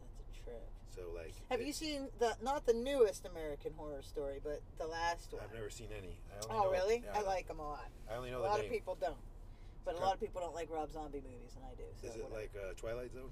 That's 0.02 0.20
a 0.40 0.44
trip. 0.44 0.62
so 0.94 1.02
like 1.16 1.34
Have 1.50 1.60
they- 1.60 1.68
you 1.68 1.74
seen 1.74 2.10
the 2.20 2.36
not 2.42 2.66
the 2.66 2.74
newest 2.74 3.26
American 3.26 3.74
Horror 3.78 4.02
Story, 4.02 4.40
but 4.44 4.62
the 4.80 4.88
last 4.88 5.32
one? 5.32 5.42
i've 5.44 5.54
never 5.54 5.70
seen 5.70 5.88
any 5.98 6.18
I 6.34 6.54
only 6.54 6.68
Oh, 6.68 6.72
really? 6.72 7.04
yeah, 7.06 7.20
I 7.20 7.22
like 7.22 7.48
them 7.48 7.60
a 7.60 7.68
lot. 7.70 7.90
i 8.12 8.16
only 8.16 8.32
know 8.32 8.42
that 8.42 8.48
A 8.48 8.50
lot 8.50 8.58
name 8.60 8.66
of 8.68 8.72
people 8.74 8.96
don't, 9.00 9.18
but 9.86 9.96
a 9.96 10.00
lot 10.00 10.14
of 10.14 10.20
people 10.20 10.42
don't 10.42 10.56
like 10.56 10.70
Rob 10.72 10.92
Zombie 10.92 11.22
movies, 11.24 11.56
and 11.56 11.66
I 11.66 11.76
do. 11.76 11.84
So 12.02 12.08
is 12.08 12.16
it 12.16 12.24
whatever. 12.24 12.42
like 12.42 12.52
uh, 12.56 12.74
twilight 12.76 13.14
zone 13.14 13.30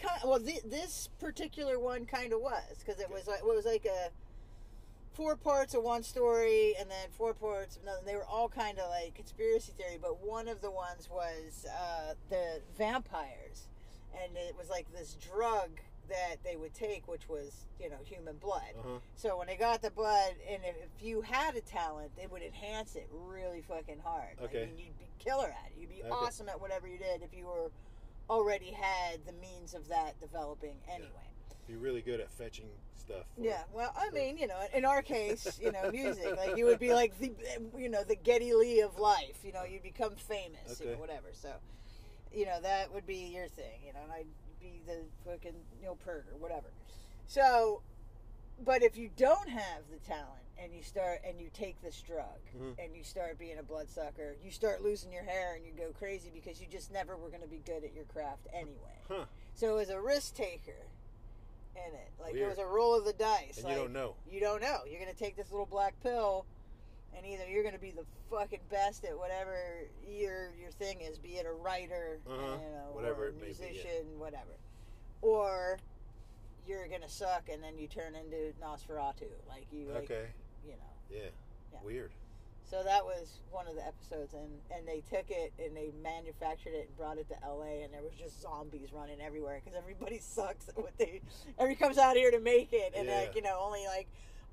kind 0.00 0.20
well 0.24 0.38
th- 0.38 0.62
this 0.64 1.08
particular 1.18 1.78
one 1.80 2.06
kind 2.06 2.32
of 2.32 2.40
was 2.40 2.62
because 2.78 3.00
it 3.00 3.06
Okay. 3.06 3.14
was 3.14 3.26
like 3.26 3.38
it 3.40 3.44
was 3.46 3.64
like 3.66 3.84
a 3.84 4.10
four 5.12 5.34
parts 5.34 5.74
of 5.74 5.82
one 5.82 6.04
story 6.04 6.74
and 6.78 6.88
then 6.88 7.08
four 7.10 7.34
parts 7.34 7.76
of 7.76 7.82
another 7.82 8.00
they 8.06 8.14
were 8.14 8.24
all 8.26 8.48
kind 8.48 8.78
of 8.78 8.88
like 8.90 9.14
conspiracy 9.16 9.72
theory 9.76 9.98
but 10.00 10.24
one 10.24 10.46
of 10.46 10.60
the 10.60 10.70
ones 10.70 11.08
was 11.10 11.66
uh, 11.68 12.14
the 12.30 12.60
vampires 12.76 13.66
and 14.22 14.36
it 14.36 14.54
was 14.56 14.68
like 14.70 14.86
this 14.92 15.14
drug 15.14 15.70
that 16.08 16.36
they 16.44 16.56
would 16.56 16.74
take 16.74 17.06
which 17.08 17.28
was 17.28 17.66
you 17.80 17.88
know 17.90 17.96
human 18.04 18.36
blood 18.36 18.62
uh-huh 18.78 18.98
so 19.14 19.36
when 19.38 19.46
they 19.46 19.56
got 19.56 19.82
the 19.82 19.90
blood 19.90 20.32
and 20.50 20.62
if, 20.64 20.76
you 21.00 21.20
had 21.22 21.54
a 21.56 21.60
talent 21.60 22.10
they 22.16 22.26
would 22.26 22.42
enhance 22.42 22.96
it 22.96 23.08
really 23.12 23.60
fucking 23.62 23.98
hard 24.02 24.36
Like, 24.40 24.50
Okay. 24.50 24.62
I 24.62 24.66
mean, 24.66 24.78
you'd 24.78 24.98
be 24.98 25.08
killer 25.18 25.48
at 25.48 25.70
it 25.70 25.80
you'd 25.80 25.90
be 25.90 26.02
Okay. 26.02 26.10
awesome 26.10 26.48
at 26.48 26.60
whatever 26.60 26.86
you 26.88 26.98
did 26.98 27.22
if 27.22 27.32
you 27.36 27.46
were 27.46 27.70
already 28.30 28.72
had 28.72 29.24
the 29.26 29.32
means 29.32 29.74
of 29.74 29.88
that 29.88 30.18
developing 30.20 30.76
anyway. 30.88 31.08
be 31.66 31.76
really 31.76 32.02
good 32.02 32.20
at 32.20 32.30
fetching 32.30 32.68
stuff 32.94 33.24
for- 33.34 33.42
Yeah, 33.42 33.62
well, 33.72 33.92
I 33.96 34.08
for- 34.08 34.14
mean, 34.14 34.36
you 34.36 34.46
know, 34.46 34.60
in 34.74 34.84
our 34.84 35.00
case, 35.02 35.58
you 35.62 35.72
know, 35.72 35.90
music, 35.90 36.36
like 36.36 36.56
you 36.56 36.66
would 36.66 36.78
be 36.78 36.92
like 36.92 37.18
the, 37.18 37.32
you 37.76 37.88
know, 37.88 38.04
the 38.04 38.16
Geddy 38.16 38.52
Lee 38.54 38.80
of 38.82 38.98
life. 38.98 39.38
You 39.44 39.52
know, 39.52 39.64
you'd 39.64 39.82
become 39.82 40.14
famous, 40.16 40.78
you 40.80 40.86
know, 40.86 40.92
Okay. 40.92 41.00
whatever. 41.00 41.28
So, 41.32 41.54
you 42.32 42.44
know, 42.44 42.60
that 42.60 42.92
would 42.92 43.06
be 43.06 43.16
your 43.34 43.48
thing, 43.48 43.80
you 43.86 43.92
know, 43.94 44.00
and 44.02 44.12
I'd 44.12 44.26
be 44.60 44.80
the 44.86 44.98
fucking 45.24 45.54
Neil 45.80 45.96
Peart 46.04 46.26
or 46.32 46.38
whatever. 46.38 46.68
So, 47.26 47.82
but 48.64 48.82
if 48.82 48.96
you 48.96 49.10
don't 49.16 49.48
have 49.48 49.82
the 49.90 49.98
talent 49.98 50.42
and 50.60 50.72
you 50.74 50.82
start 50.82 51.20
and 51.26 51.40
you 51.40 51.50
take 51.52 51.80
this 51.82 52.00
drug 52.02 52.40
Mhm. 52.56 52.74
and 52.84 52.96
you 52.96 53.04
start 53.04 53.38
being 53.38 53.58
a 53.58 53.62
bloodsucker, 53.62 54.36
you 54.42 54.50
start 54.50 54.82
losing 54.82 55.12
your 55.12 55.22
hair 55.22 55.54
and 55.54 55.64
you 55.64 55.72
go 55.72 55.92
crazy 55.92 56.30
because 56.32 56.60
you 56.60 56.66
just 56.66 56.90
never 56.90 57.16
were 57.16 57.28
going 57.28 57.42
to 57.42 57.48
be 57.48 57.58
good 57.64 57.84
at 57.84 57.92
your 57.94 58.04
craft 58.06 58.46
anyway. 58.52 58.98
Huh. 59.08 59.26
So 59.54 59.74
it 59.74 59.76
was 59.76 59.90
a 59.90 60.00
risk 60.00 60.34
taker 60.34 60.86
in 61.76 61.94
it. 61.94 62.10
Like 62.20 62.34
it 62.34 62.46
was 62.46 62.58
a 62.58 62.66
roll 62.66 62.94
of 62.94 63.04
the 63.04 63.12
dice. 63.12 63.58
And 63.58 63.66
like, 63.66 63.76
you 63.76 63.82
don't 63.82 63.92
know. 63.92 64.14
You 64.28 64.40
don't 64.40 64.60
know. 64.60 64.80
You're 64.88 65.00
going 65.00 65.12
to 65.12 65.18
take 65.18 65.36
this 65.36 65.50
little 65.52 65.66
black 65.66 65.94
pill 66.02 66.44
and 67.16 67.26
either 67.26 67.46
you're 67.48 67.62
going 67.62 67.74
to 67.74 67.80
be 67.80 67.90
the 67.90 68.04
fucking 68.30 68.60
best 68.70 69.04
at 69.04 69.16
whatever 69.18 69.56
your 70.06 70.50
your 70.60 70.70
thing 70.72 71.00
is, 71.00 71.18
be 71.18 71.30
it 71.36 71.46
a 71.46 71.52
writer, 71.52 72.18
Uh-huh. 72.26 72.36
you 72.36 72.72
know, 72.72 72.88
Whatever 72.92 73.28
it 73.28 73.40
be, 73.40 73.46
yeah. 73.48 73.54
musician, 73.66 74.18
whatever. 74.18 74.56
Or 75.22 75.78
you're 76.66 76.86
going 76.88 77.02
to 77.02 77.08
suck 77.08 77.48
and 77.52 77.62
then 77.62 77.78
you 77.78 77.88
turn 77.88 78.14
into 78.14 78.52
Nosferatu. 78.62 79.28
Like 79.48 79.66
you 79.72 79.86
like, 79.88 80.04
Okay. 80.04 80.26
you 80.64 80.72
know. 80.72 80.92
Yeah. 81.10 81.30
Yeah. 81.72 81.78
Weird. 81.84 82.12
So 82.70 82.82
that 82.82 83.02
was 83.02 83.40
one 83.50 83.66
of 83.66 83.74
the 83.76 83.86
episodes, 83.86 84.34
and 84.34 84.50
and 84.70 84.86
they 84.86 85.00
took 85.10 85.30
it 85.30 85.54
and 85.58 85.74
they 85.74 85.90
manufactured 86.02 86.74
it 86.74 86.88
and 86.88 86.96
brought 86.98 87.16
it 87.16 87.26
to 87.30 87.42
L.A. 87.42 87.82
and 87.82 87.94
there 87.94 88.02
was 88.02 88.12
just 88.12 88.42
zombies 88.42 88.92
running 88.92 89.22
everywhere 89.22 89.58
because 89.64 89.74
everybody 89.78 90.18
sucks 90.20 90.68
at 90.68 90.76
what 90.76 90.92
they. 90.98 91.22
Everybody 91.58 91.82
comes 91.82 91.96
out 91.96 92.14
here 92.16 92.30
to 92.30 92.38
make 92.40 92.68
it, 92.74 92.92
and 92.94 93.08
Yeah. 93.08 93.20
like 93.20 93.34
you 93.34 93.40
know, 93.40 93.58
only 93.62 93.86
like 93.86 94.06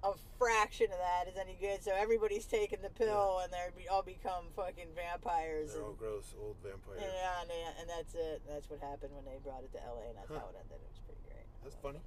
a 0.05 0.13
fraction 0.37 0.85
of 0.93 0.99
that 1.01 1.27
is 1.27 1.37
any 1.37 1.57
good. 1.59 1.83
So 1.83 1.91
everybody's 1.97 2.45
taking 2.45 2.81
the 2.81 2.89
pill, 2.93 3.39
and 3.43 3.51
they're 3.51 3.71
be, 3.75 3.87
all 3.89 4.03
become 4.03 4.45
fucking 4.55 4.93
vampires. 4.95 5.73
They're 5.73 5.83
all 5.83 5.93
gross 5.97 6.33
old 6.39 6.55
vampires. 6.61 7.01
and, 7.01 7.11
yeah, 7.11 7.41
and, 7.41 7.49
they- 7.49 7.73
and 7.81 7.89
that's 7.89 8.13
it. 8.13 8.41
That's 8.47 8.69
what 8.69 8.79
happened 8.81 9.11
when 9.15 9.25
they 9.25 9.39
brought 9.43 9.63
it 9.63 9.71
to 9.73 9.81
L.A. 9.83 10.05
and 10.09 10.17
that's 10.17 10.29
Huh. 10.29 10.39
how 10.39 10.49
it 10.53 10.55
ended. 10.61 10.77
It 10.77 10.89
was 10.93 11.01
pretty 11.09 11.21
great. 11.27 11.47
That's 11.63 11.75
funny. 11.81 11.99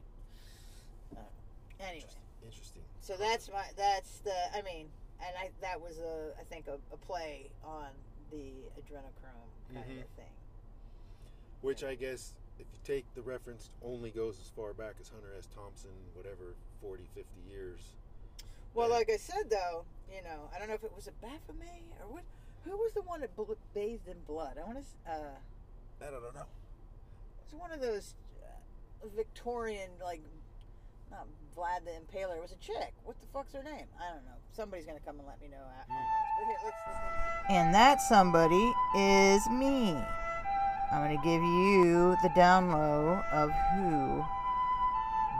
Anyway. 1.80 1.94
Interesting. 2.02 2.22
Interesting. 2.44 2.82
So 3.00 3.14
that's 3.16 3.48
my 3.52 3.62
that's 3.76 4.18
the 4.26 4.34
I 4.56 4.62
mean, 4.62 4.88
and 5.24 5.36
I 5.38 5.50
that 5.60 5.80
was 5.80 5.98
a 5.98 6.32
I 6.38 6.42
think 6.44 6.66
a, 6.66 6.74
a 6.92 6.96
play 6.96 7.50
on 7.62 7.86
the 8.32 8.50
adrenochrome 8.78 9.50
kind 9.72 9.86
Mhm. 9.86 10.02
of 10.02 10.08
thing. 10.18 10.34
Which 11.60 11.84
I 11.84 11.94
guess, 11.94 12.34
if 12.58 12.66
you 12.72 12.78
take 12.84 13.04
the 13.14 13.22
reference, 13.22 13.70
only 13.84 14.10
goes 14.10 14.38
as 14.40 14.48
far 14.54 14.72
back 14.72 14.94
as 15.00 15.08
Hunter 15.08 15.28
S. 15.38 15.48
Thompson, 15.54 15.90
whatever, 16.14 16.54
40, 16.82 17.04
50 17.14 17.26
years. 17.50 17.80
Well, 18.74 18.90
like 18.90 19.10
I 19.10 19.16
said 19.16 19.50
though, 19.50 19.84
you 20.14 20.22
know, 20.22 20.50
I 20.54 20.58
don't 20.58 20.68
know 20.68 20.74
if 20.74 20.84
it 20.84 20.92
was 20.94 21.06
a 21.08 21.12
Baphomet 21.22 21.82
or 22.00 22.12
what. 22.12 22.22
Who 22.64 22.76
was 22.76 22.92
the 22.92 23.02
one 23.02 23.20
that 23.22 23.34
bl- 23.36 23.52
bathed 23.74 24.08
in 24.08 24.16
blood? 24.26 24.58
I 24.60 24.66
want 24.66 24.78
to. 24.78 25.10
Uh, 25.10 25.16
That 26.00 26.08
I 26.08 26.20
don't 26.20 26.34
know. 26.34 26.46
It's 27.44 27.54
one 27.54 27.72
of 27.72 27.80
those 27.80 28.14
uh, 28.42 29.06
Victorian 29.16 29.90
like. 30.02 30.20
Not 31.10 31.26
Vlad 31.56 31.86
the 31.86 31.92
Impaler. 31.92 32.36
It 32.36 32.42
was 32.42 32.52
a 32.52 32.56
chick. 32.56 32.92
What 33.04 33.18
the 33.20 33.26
fuck's 33.32 33.54
her 33.54 33.62
name? 33.62 33.86
I 33.98 34.12
don't 34.12 34.24
know. 34.26 34.36
Somebody's 34.52 34.84
gonna 34.84 35.00
come 35.06 35.18
and 35.18 35.26
let 35.26 35.40
me 35.40 35.48
know. 35.48 35.56
a- 35.56 35.86
this. 35.88 35.96
But 36.38 36.46
here, 36.46 36.56
let's, 36.64 36.76
let's- 36.86 37.50
And 37.50 37.74
that 37.74 38.02
somebody 38.02 38.72
is 38.94 39.48
me. 39.48 39.96
I'm 40.90 41.02
gonna 41.02 41.22
give 41.22 41.42
you 41.42 42.16
the 42.22 42.30
down 42.34 42.70
low 42.70 43.22
of 43.32 43.50
who 43.74 44.24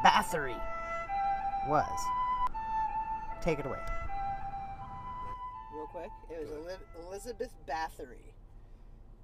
Bathory 0.05 0.61
was. 1.67 2.01
Take 3.41 3.59
it 3.59 3.67
away. 3.67 3.81
Real 5.75 5.87
quick, 5.87 6.11
it 6.31 6.41
was 6.41 6.51
Go 6.51 6.67
ahead. 6.67 6.79
Eli- 6.99 7.07
Elizabeth 7.07 7.53
Bathory. 7.67 8.35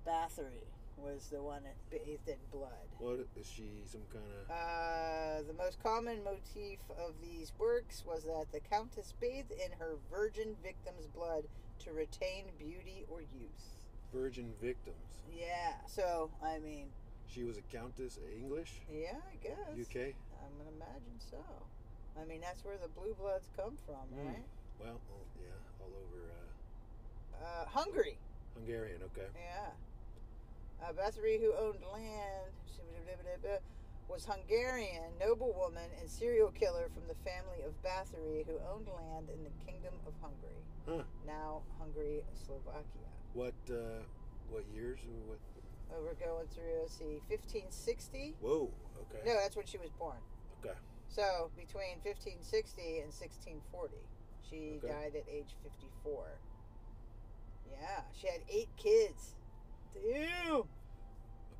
Bathory 0.06 0.64
was 0.96 1.28
the 1.30 1.42
one 1.42 1.62
that 1.64 1.76
bathed 1.90 2.28
in 2.28 2.36
blood. 2.50 2.70
What 2.98 3.26
is 3.38 3.46
she? 3.46 3.82
Some 3.84 4.02
kind 4.12 4.24
of. 4.24 4.50
Uh, 4.50 5.42
the 5.46 5.52
most 5.54 5.82
common 5.82 6.22
motif 6.24 6.78
of 6.98 7.14
these 7.20 7.52
works 7.58 8.02
was 8.06 8.24
that 8.24 8.46
the 8.52 8.60
countess 8.60 9.12
bathed 9.20 9.50
in 9.50 9.72
her 9.78 9.96
virgin 10.10 10.56
victim's 10.62 11.06
blood 11.06 11.44
to 11.80 11.92
retain 11.92 12.44
beauty 12.58 13.04
or 13.10 13.20
youth. 13.20 13.73
Virgin 14.14 14.52
victims. 14.62 14.96
Yeah, 15.34 15.74
so 15.86 16.30
I 16.42 16.58
mean, 16.62 16.86
She 17.26 17.42
was 17.42 17.58
a 17.58 17.66
countess, 17.74 18.18
English, 18.30 18.78
yeah, 18.88 19.18
I 19.26 19.34
guess. 19.42 19.74
UK. 19.74 20.14
I'm 20.38 20.54
gonna 20.54 20.70
imagine 20.78 21.18
so. 21.18 21.42
I 22.14 22.22
mean, 22.24 22.40
that's 22.40 22.64
where 22.64 22.78
the 22.78 22.86
blue 22.94 23.14
bloods 23.18 23.48
come 23.58 23.74
from, 23.84 24.06
Mm. 24.14 24.26
right? 24.30 24.44
Well, 24.78 25.00
oh, 25.10 25.24
yeah, 25.42 25.58
all 25.82 25.90
over 25.90 26.30
uh, 26.30 27.44
Uh, 27.44 27.66
Hungary. 27.66 28.16
Hungarian. 28.54 29.02
Okay. 29.10 29.26
Yeah. 29.34 29.72
Uh, 30.80 30.92
Bathory, 30.92 31.40
who 31.40 31.52
owned 31.54 31.82
land, 31.92 32.52
was 34.06 34.26
Hungarian 34.26 35.10
noblewoman 35.18 35.90
and 35.98 36.08
serial 36.08 36.50
killer 36.52 36.88
from 36.94 37.08
the 37.08 37.16
family 37.28 37.62
of 37.66 37.72
Bathory, 37.82 38.46
who 38.46 38.60
owned 38.70 38.86
land 38.86 39.26
in 39.32 39.42
the 39.42 39.50
Kingdom 39.66 39.94
of 40.06 40.12
Hungary, 40.20 40.62
Huh. 40.86 41.02
now 41.26 41.62
Hungary, 41.80 42.22
Slovakia. 42.34 43.10
What? 43.34 43.54
Uh, 43.68 44.02
what 44.48 44.64
years? 44.72 44.98
What? 45.26 45.38
Uh, 45.90 46.00
we're 46.00 46.14
going 46.14 46.46
through, 46.54 46.80
let's 46.80 46.96
see, 46.96 47.20
1560? 47.28 48.34
Whoa. 48.40 48.70
Okay. 49.10 49.20
No, 49.26 49.34
that's 49.42 49.54
when 49.56 49.66
she 49.66 49.76
was 49.78 49.90
born. 49.90 50.16
Okay. 50.64 50.74
So 51.08 51.50
between 51.56 51.98
1560 52.02 53.04
and 53.04 53.10
1640, 53.12 53.94
she 54.48 54.78
Okay. 54.78 54.88
died 54.88 55.12
at 55.18 55.26
age 55.28 55.54
54. 55.62 56.38
Yeah, 57.70 58.00
she 58.14 58.26
had 58.28 58.40
eight 58.48 58.70
kids. 58.76 59.34
Damn. 59.92 60.62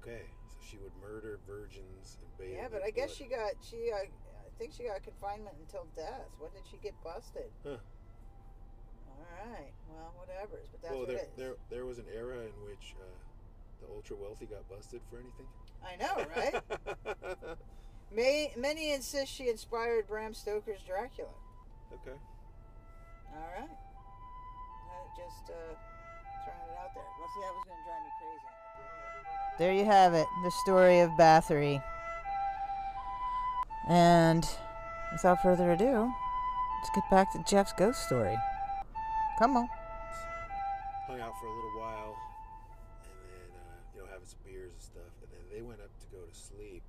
Okay. 0.01 0.23
So 0.47 0.57
she 0.63 0.79
would 0.79 0.95
murder 1.03 1.39
virgins 1.47 2.19
and 2.23 2.31
bathe. 2.39 2.57
Yeah, 2.57 2.69
but 2.71 2.83
I 2.83 2.91
guess 2.91 3.17
blood. 3.17 3.19
she 3.19 3.25
got 3.35 3.53
she. 3.63 3.91
Uh, 3.93 4.07
I 4.07 4.51
think 4.59 4.73
she 4.73 4.85
got 4.85 5.03
confinement 5.03 5.57
until 5.61 5.87
death. 5.97 6.31
When 6.39 6.51
did 6.53 6.63
she 6.71 6.77
get 6.79 6.95
busted? 7.03 7.51
Huh. 7.65 7.79
All 9.19 9.53
right. 9.53 9.73
Well, 9.91 10.13
whatever. 10.17 10.59
But 10.73 10.83
that's 10.83 10.91
well, 10.91 11.01
what 11.01 11.09
there, 11.09 11.19
it 11.19 11.31
is. 11.33 11.39
there, 11.39 11.55
there 11.71 11.87
was 11.87 11.99
an 11.99 12.07
era 12.15 12.39
in 12.39 12.57
which 12.67 12.95
uh, 13.01 13.05
the 13.81 13.93
ultra 13.95 14.17
wealthy 14.17 14.47
got 14.47 14.69
busted 14.69 15.01
for 15.11 15.17
anything. 15.17 15.47
I 15.85 15.97
know, 15.97 16.25
right? 16.35 17.57
May, 18.15 18.53
many 18.57 18.93
insist 18.93 19.33
she 19.33 19.49
inspired 19.49 20.07
Bram 20.09 20.35
Stoker's 20.35 20.81
Dracula. 20.87 21.31
okay. 21.93 22.17
All 23.35 23.51
right. 23.59 23.69
Just 25.17 25.51
uh, 25.51 25.55
throwing 26.45 26.71
it 26.71 26.79
out 26.83 26.95
there. 26.95 27.05
Let's 27.21 27.35
see, 27.35 27.41
that 27.41 27.55
was 27.55 27.65
going 27.67 27.79
to 27.79 27.87
drive 27.87 28.03
me 28.03 28.11
crazy. 28.19 28.55
There 29.59 29.73
you 29.73 29.85
have 29.85 30.15
it, 30.15 30.27
the 30.43 30.51
story 30.65 31.01
of 31.01 31.11
Bathory. 31.13 31.83
And 33.89 34.45
without 35.13 35.41
further 35.43 35.71
ado, 35.73 36.13
let's 36.81 36.91
get 36.95 37.05
back 37.11 37.33
to 37.33 37.45
Jeff's 37.49 37.73
ghost 37.75 38.05
story. 38.05 38.37
Come 39.39 39.57
on. 39.57 39.69
Hung 41.07 41.21
out 41.21 41.33
for 41.41 41.47
a 41.47 41.55
little 41.55 41.81
while, 41.81 42.17
and 43.03 43.19
then 43.29 43.51
uh, 43.61 43.77
you 43.95 44.01
know 44.01 44.07
having 44.11 44.27
some 44.27 44.39
beers 44.47 44.73
and 44.73 44.81
stuff, 44.83 45.13
and 45.23 45.31
then 45.33 45.45
they 45.53 45.61
went 45.63 45.81
up 45.81 45.91
to 46.01 46.07
go 46.17 46.23
to 46.25 46.35
sleep, 46.35 46.83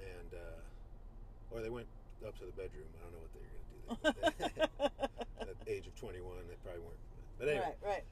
and 0.00 0.32
uh, 0.32 1.54
or 1.54 1.60
they 1.60 1.68
went 1.70 1.86
up 2.26 2.38
to 2.38 2.44
the 2.46 2.52
bedroom. 2.52 2.86
I 2.96 3.02
don't 3.04 3.12
know 3.12 3.22
what 3.26 3.32
they 3.34 3.42
were 3.44 3.52
gonna 3.52 3.66
do. 3.68 4.48
There. 4.48 5.48
At 5.50 5.64
the 5.64 5.72
age 5.72 5.86
of 5.86 5.94
21, 5.96 6.30
they 6.48 6.54
probably 6.62 6.80
weren't. 6.82 6.98
But 7.38 7.48
anyway, 7.48 7.64
Right, 7.84 7.88
right. 7.90 8.04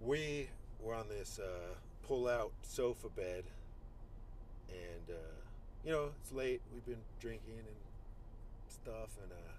we 0.00 0.48
were 0.80 0.94
on 0.94 1.08
this 1.08 1.38
uh, 1.38 1.74
pull-out 2.06 2.52
sofa 2.62 3.08
bed, 3.10 3.44
and 4.70 5.10
uh, 5.14 5.34
you 5.84 5.92
know 5.92 6.10
it's 6.20 6.32
late. 6.32 6.60
We've 6.72 6.84
been 6.86 7.02
drinking 7.20 7.58
and 7.58 7.76
stuff, 8.68 9.10
and 9.22 9.30
uh, 9.32 9.52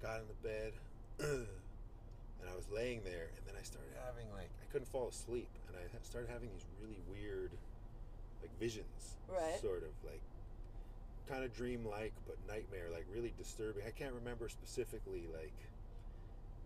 got 0.00 0.20
in 0.20 0.26
the 0.28 0.48
bed, 0.48 0.72
and 2.42 2.50
I 2.50 2.54
was 2.56 2.66
laying 2.74 3.00
there, 3.04 3.30
and 3.38 3.46
then 3.46 3.54
I 3.58 3.62
started 3.62 3.94
having 4.04 4.26
like 4.34 4.50
I 4.60 4.66
couldn't 4.72 4.88
fall 4.88 5.08
asleep, 5.08 5.48
and 5.68 5.76
I 5.78 5.86
started 6.02 6.28
having 6.30 6.50
these 6.52 6.66
really 6.82 6.98
weird, 7.08 7.50
like 8.42 8.50
visions, 8.58 9.16
Right. 9.30 9.58
Sort 9.60 9.82
of 9.82 9.94
like 10.04 10.20
kind 11.28 11.44
of 11.44 11.54
dream-like, 11.54 12.12
but 12.26 12.36
nightmare, 12.48 12.90
like 12.92 13.06
really 13.14 13.32
disturbing. 13.38 13.84
I 13.86 13.90
can't 13.90 14.12
remember 14.14 14.48
specifically, 14.48 15.24
like. 15.32 15.54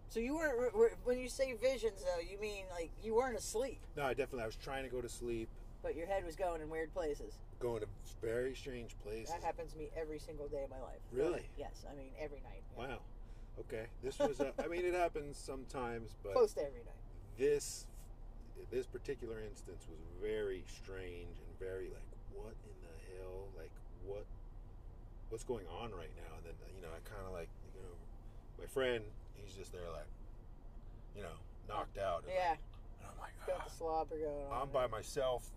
So 0.08 0.20
you 0.20 0.34
weren't, 0.36 0.56
were- 0.56 0.70
were- 0.74 0.92
when 1.04 1.18
you 1.18 1.28
say 1.28 1.52
visions, 1.54 2.02
though, 2.02 2.20
you 2.20 2.38
mean 2.40 2.64
like 2.72 2.90
you 3.02 3.14
weren't 3.14 3.36
asleep, 3.36 3.78
No, 3.96 4.04
I 4.04 4.14
definitely. 4.14 4.44
I 4.44 4.46
was 4.46 4.56
trying 4.56 4.84
to 4.84 4.90
go 4.90 5.00
to 5.02 5.08
sleep, 5.08 5.48
but 5.82 5.94
your 5.94 6.06
head 6.06 6.24
was 6.24 6.36
going 6.36 6.62
in 6.62 6.70
weird 6.70 6.92
places. 6.94 7.34
going 7.60 7.80
to 7.82 7.88
very 8.22 8.54
strange 8.54 8.96
places. 9.02 9.30
That 9.34 9.42
happens 9.42 9.72
to 9.72 9.78
me 9.78 9.88
every 9.96 10.18
single 10.18 10.48
day 10.48 10.64
of 10.64 10.70
my 10.70 10.80
life. 10.80 11.00
Really? 11.12 11.42
Yes, 11.58 11.84
I 11.90 11.94
mean 11.96 12.10
every 12.18 12.40
night. 12.40 12.62
Yeah. 12.78 12.86
Wow. 12.88 12.98
Okay. 13.60 13.86
This 14.02 14.18
was. 14.18 14.40
Uh, 14.40 14.52
I 14.62 14.66
mean, 14.68 14.84
it 14.84 14.94
happens 14.94 15.36
sometimes, 15.38 16.14
but 16.22 16.34
Close 16.34 16.52
to 16.54 16.60
every 16.62 16.80
night. 16.84 16.94
this 17.38 17.86
this 18.70 18.86
particular 18.86 19.40
instance 19.40 19.86
was 19.88 20.00
very 20.20 20.64
strange 20.66 21.36
and 21.38 21.58
very 21.58 21.88
like, 21.88 22.08
what 22.34 22.54
in 22.64 22.76
the 22.82 22.94
hell? 23.22 23.48
Like, 23.56 23.70
what 24.04 24.24
what's 25.30 25.44
going 25.44 25.66
on 25.80 25.90
right 25.92 26.12
now? 26.16 26.32
And 26.36 26.44
then 26.44 26.54
you 26.74 26.82
know, 26.82 26.88
I 26.94 27.00
kind 27.08 27.26
of 27.26 27.32
like 27.32 27.48
you 27.74 27.80
know, 27.82 27.94
my 28.58 28.66
friend, 28.66 29.02
he's 29.42 29.54
just 29.56 29.72
there 29.72 29.88
like, 29.92 30.08
you 31.16 31.22
know, 31.22 31.36
knocked 31.68 31.98
out. 31.98 32.24
And 32.24 32.32
Yeah, 32.34 32.50
like, 32.50 32.58
and 33.00 33.08
I'm 33.12 33.18
like, 33.20 33.46
got 33.46 33.60
"Ah." 33.60 33.64
the 33.68 33.74
slobber 33.74 34.18
going 34.18 34.46
on. 34.52 34.62
I'm 34.62 34.68
by 34.68 34.86
myself. 34.86 35.48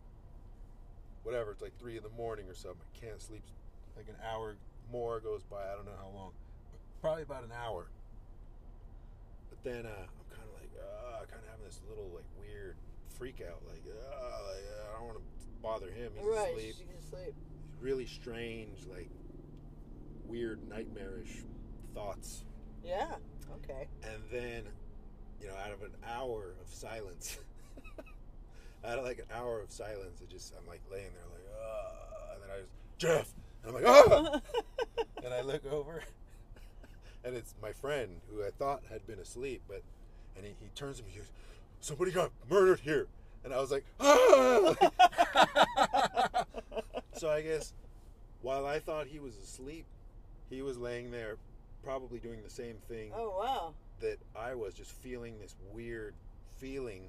Whatever, 1.23 1.51
it's 1.51 1.61
like 1.61 1.77
three 1.77 1.97
in 1.97 2.03
the 2.03 2.15
morning 2.17 2.47
or 2.47 2.55
something. 2.55 2.79
I 2.95 3.05
can't 3.05 3.21
sleep 3.21 3.43
like 3.97 4.07
an 4.07 4.15
hour 4.25 4.55
more 4.91 5.19
goes 5.19 5.43
by. 5.43 5.57
I 5.61 5.75
don't 5.75 5.85
know 5.85 5.99
how 5.99 6.09
long, 6.17 6.31
probably 7.01 7.23
about 7.23 7.43
an 7.43 7.51
hour. 7.51 7.87
But 9.49 9.63
then 9.63 9.85
uh, 9.85 10.05
I'm 10.05 10.25
kind 10.29 10.43
of 10.43 10.53
like, 10.59 10.71
uh, 10.77 11.25
kind 11.25 11.41
of 11.43 11.49
having 11.49 11.65
this 11.65 11.81
little 11.89 12.09
like 12.13 12.27
weird 12.39 12.75
freak 13.17 13.41
out. 13.41 13.61
Like, 13.67 13.83
uh, 13.87 14.43
like 14.47 14.63
uh, 14.63 14.95
I 14.95 14.99
don't 14.99 15.07
want 15.07 15.17
to 15.17 15.23
bother 15.61 15.91
him. 15.91 16.11
He's 16.15 16.25
right. 16.25 16.51
asleep. 16.51 16.75
She's 16.77 17.07
asleep. 17.07 17.33
Really 17.81 18.05
strange, 18.05 18.85
like 18.89 19.09
weird, 20.25 20.67
nightmarish 20.69 21.43
thoughts. 21.93 22.43
Yeah. 22.83 23.15
Okay. 23.63 23.87
And 24.03 24.21
then, 24.31 24.63
you 25.41 25.47
know, 25.47 25.55
out 25.55 25.71
of 25.71 25.81
an 25.81 25.91
hour 26.07 26.55
of 26.61 26.73
silence, 26.73 27.39
out 28.85 28.99
of 28.99 29.05
like 29.05 29.19
an 29.19 29.25
hour 29.33 29.59
of 29.61 29.71
silence, 29.71 30.21
it 30.21 30.29
just 30.29 30.53
I'm 30.59 30.67
like 30.67 30.81
laying 30.91 31.11
there 31.13 31.23
like, 31.31 31.45
uh, 31.59 32.33
and 32.33 32.43
then 32.43 32.49
I 32.51 32.59
just 32.59 32.73
Jeff, 32.97 33.33
and 33.63 33.75
I'm 33.75 33.83
like, 33.83 33.87
ah, 33.87 34.41
and 35.23 35.33
I 35.33 35.41
look 35.41 35.65
over, 35.71 36.03
and 37.23 37.35
it's 37.35 37.53
my 37.61 37.71
friend 37.71 38.21
who 38.29 38.43
I 38.43 38.49
thought 38.49 38.83
had 38.89 39.05
been 39.07 39.19
asleep, 39.19 39.61
but 39.67 39.81
and 40.35 40.45
he, 40.45 40.53
he 40.61 40.69
turns 40.75 40.97
to 40.97 41.03
me, 41.03 41.11
he 41.11 41.19
goes, 41.19 41.31
somebody 41.81 42.11
got 42.11 42.31
murdered 42.49 42.79
here, 42.79 43.07
and 43.43 43.53
I 43.53 43.59
was 43.59 43.71
like, 43.71 43.85
ah. 43.99 44.75
so 47.13 47.29
I 47.29 47.41
guess 47.41 47.73
while 48.41 48.65
I 48.65 48.79
thought 48.79 49.07
he 49.07 49.19
was 49.19 49.35
asleep, 49.37 49.85
he 50.49 50.61
was 50.61 50.77
laying 50.77 51.11
there, 51.11 51.37
probably 51.83 52.19
doing 52.19 52.41
the 52.43 52.49
same 52.49 52.75
thing 52.87 53.11
oh 53.15 53.35
wow. 53.39 53.73
that 54.01 54.17
I 54.35 54.55
was 54.55 54.73
just 54.73 54.91
feeling 54.91 55.39
this 55.39 55.55
weird 55.73 56.13
feeling. 56.57 57.03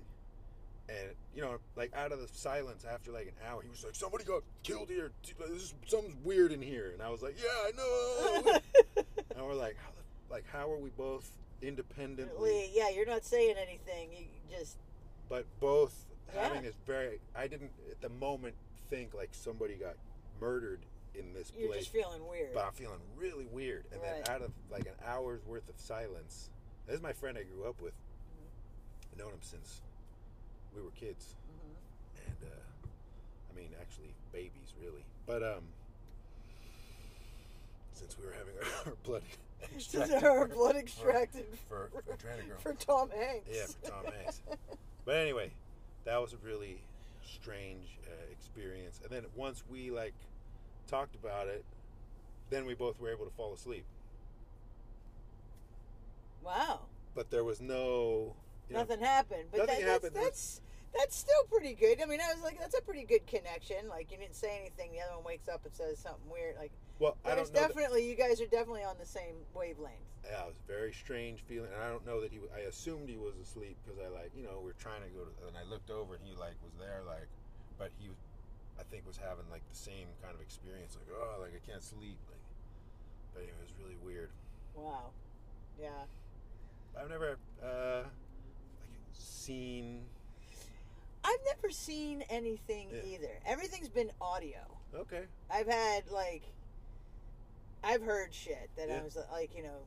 And 0.89 1.11
you 1.35 1.41
know, 1.41 1.59
like 1.77 1.95
out 1.95 2.11
of 2.11 2.21
the 2.21 2.27
silence 2.33 2.85
after 2.91 3.13
like 3.13 3.29
an 3.29 3.35
hour, 3.49 3.63
he 3.63 3.69
was 3.69 3.85
like, 3.85 3.95
"Somebody 3.95 4.25
got 4.25 4.43
killed 4.65 4.89
here. 4.89 5.13
This 5.39 5.63
is, 5.63 5.75
something's 5.87 6.17
weird 6.25 6.51
in 6.51 6.61
here." 6.61 6.91
And 6.93 7.01
I 7.01 7.11
was 7.11 7.23
like, 7.23 7.37
"Yeah, 7.41 7.47
I 7.47 7.71
know." 7.77 8.59
and 9.37 9.47
we're 9.47 9.55
like, 9.55 9.77
how 9.83 9.91
the, 9.97 10.00
"Like, 10.31 10.47
how 10.47 10.71
are 10.73 10.79
we 10.79 10.91
both 10.91 11.31
independently, 11.63 12.71
yeah, 12.73 12.89
you're 12.89 13.05
not 13.07 13.25
saying 13.25 13.57
anything. 13.59 14.11
You 14.13 14.27
just 14.59 14.79
but 15.29 15.45
both 15.61 16.07
Yeah. 16.33 16.43
having 16.49 16.63
this 16.63 16.75
very? 16.87 17.21
I 17.35 17.47
didn't 17.49 17.73
at 17.91 18.01
the 18.01 18.09
moment 18.09 18.55
think 18.89 19.13
like 19.15 19.31
somebody 19.33 19.75
got 19.75 19.97
murdered 20.41 20.81
in 21.15 21.33
this 21.35 21.51
place. 21.51 21.63
you're 21.65 21.75
just 21.75 21.91
feeling 21.93 22.27
weird. 22.29 22.55
but 22.55 22.65
I'm 22.67 22.73
feeling 22.73 23.01
really 23.17 23.45
weird. 23.47 23.85
And 23.93 24.01
Right. 24.01 24.25
then 24.25 24.35
out 24.35 24.43
of 24.43 24.53
like 24.71 24.87
an 24.87 24.95
hour's 25.05 25.45
worth 25.45 25.69
of 25.69 25.79
silence, 25.79 26.51
this 26.87 26.97
is 26.97 27.03
my 27.03 27.13
friend 27.13 27.37
I 27.37 27.43
grew 27.43 27.65
up 27.69 27.81
with. 27.83 27.93
Mm-hmm. 27.95 29.13
I've 29.13 29.19
known 29.19 29.33
him 29.35 29.43
since 29.43 29.83
we 30.75 30.81
were 30.83 30.91
kids, 30.93 31.35
Mhm. 31.49 32.27
and 32.27 32.51
uh, 32.53 32.57
I 33.51 33.53
mean, 33.55 33.75
actually, 33.81 34.15
babies, 34.33 34.73
really. 34.81 35.05
But 35.27 35.43
um, 35.43 35.65
since 37.93 38.17
we 38.19 38.25
were 38.27 38.33
having 38.33 38.55
our 38.87 38.95
blood 39.03 39.23
extracted 39.75 40.25
our 40.25 40.49
for- 40.49 40.55
blood 40.55 40.77
extracted 40.77 41.47
for, 41.69 41.91
for, 41.93 42.03
adrenochrome. 42.13 42.61
for 42.61 42.73
Tom 42.75 43.11
Hanks. 43.11 43.49
Yeah, 43.53 43.67
for 43.67 43.91
Tom 43.91 44.13
Hanks. 44.13 44.41
But 45.05 45.17
anyway, 45.17 45.51
that 46.05 46.21
was 46.21 46.33
a 46.33 46.37
really 46.47 46.83
strange 47.25 47.99
uh, 48.07 48.31
experience. 48.31 49.01
And 49.03 49.11
then 49.11 49.25
once 49.35 49.63
we 49.71 49.91
like 49.91 50.15
talked 50.89 51.15
about 51.15 51.49
it, 51.49 51.65
then 52.51 52.67
we 52.67 52.75
both 52.75 53.01
were 53.01 53.11
able 53.11 53.25
to 53.25 53.33
fall 53.33 53.55
asleep. 53.55 53.85
wow. 56.45 56.81
But 57.15 57.31
there 57.31 57.43
was 57.43 57.61
no 57.61 58.35
you 58.69 58.75
know, 58.75 58.81
Nothing 58.81 59.01
happened. 59.01 59.45
But 59.51 59.59
nothing 59.59 59.81
that, 59.81 59.91
happened. 59.91 60.13
That's, 60.15 60.25
that's 60.25 60.61
that's 60.97 61.17
still 61.17 61.45
pretty 61.49 61.75
good. 61.75 62.01
I 62.03 62.07
mean, 62.07 62.21
I 62.21 62.33
was 62.35 62.43
like, 62.43 62.59
that's 62.59 62.77
a 62.77 62.83
pretty 62.83 63.05
good 63.05 63.27
connection. 63.27 63.89
Like, 63.89 64.11
you 64.11 64.19
didn't 64.19 64.35
say 64.35 64.59
anything. 64.59 64.93
The 64.93 65.01
other 65.01 65.17
one 65.17 65.25
wakes 65.25 65.49
up 65.49 65.65
and 65.65 65.75
says 65.75 65.99
something 65.99 66.31
weird. 66.31 66.57
Like, 66.59 66.73
Well, 67.01 67.17
I 67.25 67.35
there's 67.35 67.49
don't 67.51 67.55
know. 67.55 67.61
that- 67.61 67.69
definitely 67.75 68.09
you 68.09 68.15
guys 68.15 68.41
are 68.41 68.47
definitely 68.47 68.85
on 68.85 68.95
the 69.01 69.07
same 69.07 69.35
wavelength. 69.55 69.97
yeah, 70.25 70.45
it 70.45 70.47
was 70.53 70.61
a 70.63 70.69
very 70.71 70.93
strange 70.93 71.41
feeling, 71.49 71.73
and 71.73 71.83
I 71.83 71.89
don't 71.89 72.05
know 72.07 72.21
that 72.21 72.31
he. 72.31 72.39
I 72.55 72.61
assumed 72.69 73.09
he 73.09 73.17
was 73.17 73.35
asleep 73.43 73.77
because 73.83 73.99
I 73.99 74.09
like 74.13 74.31
you 74.37 74.45
know 74.45 74.61
we 74.63 74.71
are 74.71 74.79
trying 74.79 75.03
to 75.03 75.09
go 75.09 75.25
to, 75.25 75.33
and 75.49 75.57
I 75.57 75.65
looked 75.69 75.91
over 75.91 76.15
and 76.15 76.23
he 76.23 76.37
like 76.39 76.55
was 76.63 76.73
there 76.79 77.01
like, 77.09 77.27
but 77.79 77.91
he, 77.99 78.09
I 78.79 78.83
think 78.85 79.07
was 79.07 79.17
having 79.17 79.49
like 79.51 79.63
the 79.73 79.77
same 79.77 80.07
kind 80.23 80.35
of 80.35 80.41
experience 80.43 80.95
like 80.95 81.09
oh 81.11 81.41
like 81.41 81.53
I 81.57 81.63
can't 81.67 81.83
sleep 81.83 82.19
like, 82.29 82.45
but 83.35 83.41
anyway, 83.49 83.57
it 83.59 83.65
was 83.65 83.75
really 83.83 83.97
weird. 84.05 84.31
Wow. 84.77 85.11
Yeah. 85.81 86.05
I've 87.01 87.09
never 87.09 87.39
uh 87.65 88.03
like 88.05 88.93
seen. 89.15 90.05
I've 91.25 91.41
never 91.47 91.71
seen 91.71 92.25
anything 92.29 92.89
Yeah. 92.93 93.15
either. 93.17 93.41
Everything's 93.47 93.89
been 93.89 94.11
audio. 94.21 94.61
Okay. 94.95 95.25
I've 95.51 95.67
had 95.67 96.11
like, 96.11 96.43
I've 97.83 98.03
heard 98.03 98.33
shit 98.35 98.71
that 98.77 98.89
Yeah. 98.89 99.01
I 99.01 99.03
was 99.03 99.17
like, 99.33 99.55
you 99.55 99.63
know, 99.63 99.87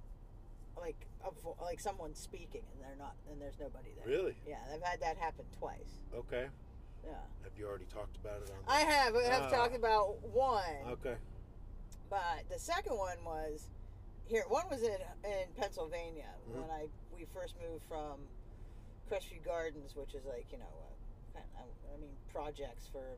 like 0.78 0.96
like 1.62 1.80
someone 1.80 2.16
speaking 2.16 2.64
and 2.74 2.84
they're 2.84 2.98
not 2.98 3.16
and 3.32 3.40
there's 3.42 3.60
nobody 3.60 3.90
there. 3.96 4.06
Really? 4.08 4.36
Yeah, 4.48 4.60
I've 4.74 4.82
had 4.82 5.00
that 5.02 5.18
happen 5.18 5.46
twice. 5.58 6.02
Okay. 6.14 6.48
Yeah. 7.06 7.12
Have 7.44 7.52
you 7.58 7.68
already 7.68 7.86
talked 7.86 8.18
about 8.18 8.42
it 8.42 8.50
on? 8.52 8.58
I 8.68 8.80
have. 8.82 9.16
I 9.16 9.24
have 9.24 9.44
Ah. 9.44 9.50
talked 9.50 9.76
about 9.76 10.20
one, 10.24 10.88
Okay. 10.88 11.16
but 12.10 12.44
the 12.50 12.58
second 12.60 12.98
one 12.98 13.24
was 13.24 13.68
here. 14.26 14.46
One 14.48 14.68
was 14.70 14.82
in 14.84 14.98
in 15.24 15.48
Pennsylvania 15.56 16.34
Mhm. 16.50 16.62
when 16.62 16.72
I 16.72 16.88
we 17.14 17.26
first 17.26 17.56
moved 17.62 17.84
from 17.86 18.28
Crestview 19.10 19.44
Gardens, 19.44 19.96
which 19.96 20.16
is 20.16 20.26
like 20.26 20.52
you 20.52 20.58
know, 20.58 20.74
uh, 21.36 21.40
I 21.94 21.98
mean 21.98 22.16
projects 22.32 22.88
for 22.88 23.18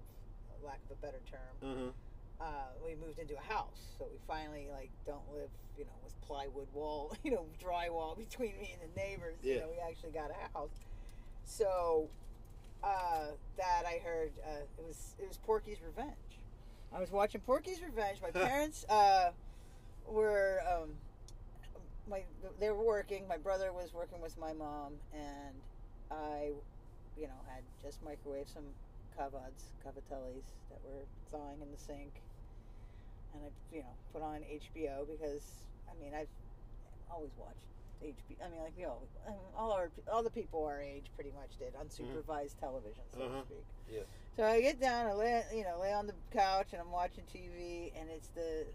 lack 0.63 0.79
of 0.85 0.91
a 0.91 0.95
better 1.01 1.21
term. 1.21 1.55
Uh-huh. 1.61 1.91
Uh, 2.39 2.45
we 2.85 2.95
moved 2.95 3.19
into 3.19 3.35
a 3.37 3.53
house, 3.53 3.95
so 3.97 4.05
we 4.11 4.17
finally 4.27 4.67
like 4.71 4.89
don't 5.05 5.23
live 5.33 5.49
you 5.77 5.85
know 5.85 5.91
with 6.03 6.13
plywood 6.27 6.67
wall, 6.73 7.15
you 7.23 7.31
know, 7.31 7.45
drywall 7.63 8.17
between 8.17 8.57
me 8.59 8.73
and 8.73 8.91
the 8.91 8.95
neighbors. 8.99 9.37
You 9.43 9.53
Yeah. 9.55 9.59
know, 9.61 9.69
we 9.69 9.77
actually 9.89 10.11
got 10.11 10.31
a 10.31 10.57
house. 10.57 10.71
So 11.45 12.09
uh, 12.83 13.27
that 13.57 13.83
I 13.87 14.01
heard 14.03 14.31
uh, 14.45 14.63
it 14.77 14.85
was 14.85 15.15
it 15.19 15.27
was 15.27 15.37
Porky's 15.37 15.77
Revenge. 15.85 16.11
I 16.93 16.99
was 16.99 17.11
watching 17.11 17.41
Porky's 17.41 17.81
Revenge. 17.81 18.19
My 18.21 18.31
parents 18.45 18.85
uh, 18.89 19.31
were 20.07 20.59
um, 20.69 20.89
my 22.09 22.23
they 22.59 22.69
were 22.69 22.83
working. 22.83 23.27
My 23.27 23.37
brother 23.37 23.71
was 23.71 23.93
working 23.93 24.21
with 24.21 24.37
my 24.37 24.51
mom, 24.53 24.93
and 25.13 25.55
I, 26.11 26.51
you 27.17 27.27
know, 27.27 27.39
had 27.53 27.63
just 27.81 28.03
microwaved 28.03 28.53
some 28.53 28.63
kavads, 29.17 29.71
cavatellis 29.85 30.43
that 30.69 30.79
were 30.83 31.05
thawing 31.31 31.61
in 31.61 31.71
the 31.71 31.77
sink, 31.77 32.11
and 33.35 33.45
I, 33.45 33.75
you 33.75 33.81
know, 33.83 33.93
put 34.13 34.21
on 34.21 34.41
HBO 34.41 35.05
because 35.05 35.43
I 35.91 35.93
mean 36.01 36.13
I've 36.15 36.31
always 37.11 37.31
watched 37.37 37.67
HBO. 38.01 38.45
I 38.45 38.49
mean, 38.49 38.61
like 38.61 38.73
we 38.77 38.85
all, 38.85 39.01
I 39.27 39.31
mean, 39.31 39.39
all 39.57 39.71
our 39.71 39.89
all 40.11 40.23
the 40.23 40.29
people 40.31 40.63
our 40.65 40.81
age 40.81 41.05
pretty 41.15 41.31
much 41.31 41.57
did 41.59 41.73
unsupervised 41.75 42.59
television, 42.59 43.03
so 43.13 43.21
Uh-huh. 43.21 43.39
to 43.41 43.45
speak. 43.45 43.65
Yeah. 43.87 44.01
So 44.35 44.43
I 44.43 44.59
get 44.61 44.81
down, 44.81 45.07
I 45.07 45.13
lay, 45.13 45.43
you 45.53 45.63
know, 45.63 45.79
lay 45.79 45.93
on 45.93 46.07
the 46.07 46.15
couch, 46.31 46.73
and 46.73 46.81
I'm 46.81 46.91
watching 46.91 47.23
TV, 47.23 47.91
and 47.97 48.09
it's 48.09 48.27
the 48.29 48.65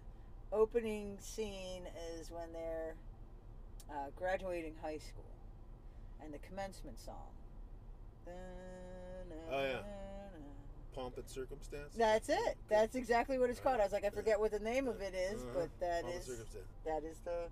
opening 0.53 1.19
scene 1.21 1.87
is 2.19 2.31
when 2.31 2.53
they're 2.53 2.95
uh, 3.91 4.09
graduating 4.17 4.75
high 4.83 4.99
school, 4.99 5.37
and 6.25 6.33
the 6.33 6.39
commencement 6.39 6.99
song. 6.99 7.35
Oh, 8.27 9.63
yeah. 9.63 9.83
Pomp 10.95 11.17
and 11.19 11.29
circumstance. 11.29 11.95
That's 11.97 12.29
it. 12.29 12.57
That's 12.69 12.97
exactly 12.97 13.39
what 13.39 13.49
it's 13.51 13.61
called. 13.61 13.81
I 13.81 13.85
was 13.85 13.93
like, 13.93 14.05
I 14.05 14.11
forget 14.11 14.39
what 14.41 14.51
the 14.51 14.59
name 14.59 14.89
of 14.89 15.01
it 15.01 15.15
is, 15.15 15.43
Uh-huh. 15.43 15.51
but 15.61 15.81
that 15.81 16.03
pomp 16.03 16.15
is 16.17 16.27
that 16.85 17.05
is 17.05 17.19
the 17.25 17.49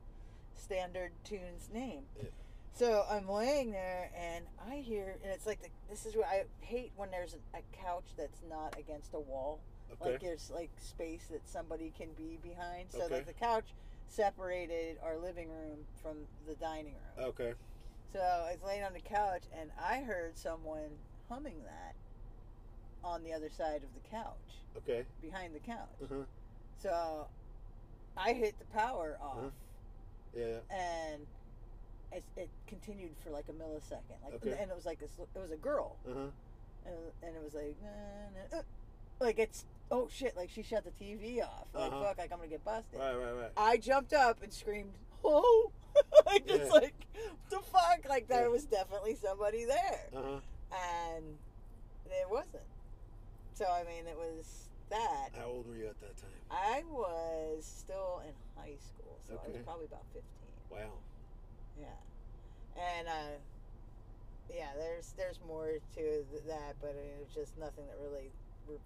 standard 0.54 1.12
tune's 1.24 1.68
name. 1.72 2.02
Yeah. 2.16 2.24
So 2.72 3.04
I'm 3.10 3.28
laying 3.28 3.70
there 3.70 4.10
and 4.16 4.44
I 4.70 4.76
hear, 4.76 5.16
and 5.22 5.32
it's 5.32 5.46
like 5.46 5.60
the, 5.62 5.68
this 5.88 6.04
is 6.06 6.14
what 6.16 6.26
I 6.26 6.44
hate 6.60 6.92
when 6.96 7.10
there's 7.10 7.34
a, 7.34 7.58
a 7.58 7.62
couch 7.84 8.04
that's 8.16 8.42
not 8.48 8.76
against 8.78 9.14
a 9.14 9.20
wall. 9.20 9.60
Okay. 10.00 10.12
Like 10.12 10.20
there's 10.20 10.50
like 10.54 10.70
space 10.78 11.26
that 11.30 11.48
somebody 11.48 11.92
can 11.96 12.08
be 12.16 12.38
behind. 12.42 12.86
So 12.90 13.02
Okay. 13.04 13.14
like 13.16 13.26
the 13.26 13.32
couch 13.32 13.66
separated 14.08 14.96
our 15.02 15.16
living 15.16 15.48
room 15.48 15.78
from 16.02 16.16
the 16.46 16.54
dining 16.56 16.94
room. 16.94 17.28
okay. 17.30 17.54
So 18.12 18.20
I 18.20 18.52
was 18.52 18.62
laying 18.66 18.82
on 18.84 18.94
the 18.94 19.00
couch 19.00 19.42
and 19.58 19.70
I 19.80 19.98
heard 19.98 20.36
someone 20.38 20.90
humming 21.28 21.62
that 21.64 21.94
on 23.04 23.22
the 23.22 23.32
other 23.32 23.48
side 23.50 23.82
of 23.82 23.94
the 23.94 24.08
couch, 24.10 24.62
Okay. 24.76 25.04
behind 25.22 25.54
the 25.54 25.60
couch. 25.60 25.88
Uh-huh. 26.02 26.14
So 26.82 27.26
I 28.16 28.32
hit 28.32 28.58
the 28.58 28.64
power 28.66 29.18
off 29.22 29.38
Uh-huh. 29.38 29.50
Yeah. 30.34 30.58
and 30.70 31.26
it, 32.12 32.24
it 32.36 32.48
continued 32.66 33.14
for 33.22 33.30
like 33.30 33.48
a 33.48 33.52
millisecond. 33.52 34.18
Like, 34.24 34.34
Okay. 34.34 34.56
and 34.60 34.70
it 34.70 34.74
was 34.74 34.86
like 34.86 34.98
this. 34.98 35.10
It 35.34 35.38
was 35.38 35.50
a 35.50 35.56
girl, 35.56 35.96
Uh-huh. 36.08 36.28
and, 36.86 36.96
and 37.22 37.36
it 37.36 37.42
was 37.42 37.54
like, 37.54 37.76
nah, 37.82 37.88
nah, 38.52 38.58
uh, 38.58 38.62
like 39.20 39.38
it's 39.38 39.64
oh 39.90 40.08
shit, 40.10 40.36
like 40.36 40.50
she 40.50 40.62
shut 40.62 40.84
the 40.84 40.90
TV 40.90 41.42
off. 41.42 41.66
Like 41.74 41.92
Uh-huh. 41.92 42.04
fuck, 42.04 42.18
like 42.18 42.32
I'm 42.32 42.38
gonna 42.38 42.48
get 42.50 42.64
busted. 42.64 42.98
Right, 42.98 43.14
right, 43.14 43.32
right. 43.32 43.50
I 43.56 43.76
jumped 43.78 44.12
up 44.12 44.42
and 44.42 44.52
screamed, 44.52 44.92
"Oh!" 45.24 45.70
like 46.26 46.46
just 46.46 46.64
Yeah. 46.66 46.78
like 46.80 46.94
the 47.50 47.58
fuck, 47.60 48.06
like 48.08 48.28
there 48.28 48.42
Yeah. 48.42 48.48
was 48.48 48.64
definitely 48.64 49.14
somebody 49.16 49.64
there, 49.64 50.08
Uh-huh. 50.14 50.40
and 51.16 51.38
there 52.06 52.28
wasn't. 52.30 52.62
So 53.58 53.66
I 53.66 53.82
mean, 53.82 54.06
it 54.06 54.16
was 54.16 54.68
that. 54.88 55.30
How 55.36 55.46
old 55.46 55.66
were 55.66 55.74
you 55.74 55.86
at 55.88 55.98
that 55.98 56.16
time? 56.16 56.30
I 56.48 56.84
was 56.88 57.64
still 57.66 58.22
in 58.24 58.32
high 58.56 58.76
school, 58.78 59.18
so 59.26 59.34
I 59.44 59.48
was 59.50 59.58
probably 59.64 59.86
about 59.86 60.04
fifteen. 60.14 60.54
Wow. 60.70 60.94
Yeah, 61.80 62.80
and 62.80 63.08
uh, 63.08 63.34
yeah, 64.54 64.70
there's 64.78 65.12
there's 65.16 65.40
more 65.48 65.72
to 65.96 66.24
that, 66.46 66.76
but 66.80 66.90
it 66.90 67.18
was 67.18 67.34
just 67.34 67.58
nothing 67.58 67.82
that 67.88 67.96
really 68.00 68.30
re- 68.68 68.78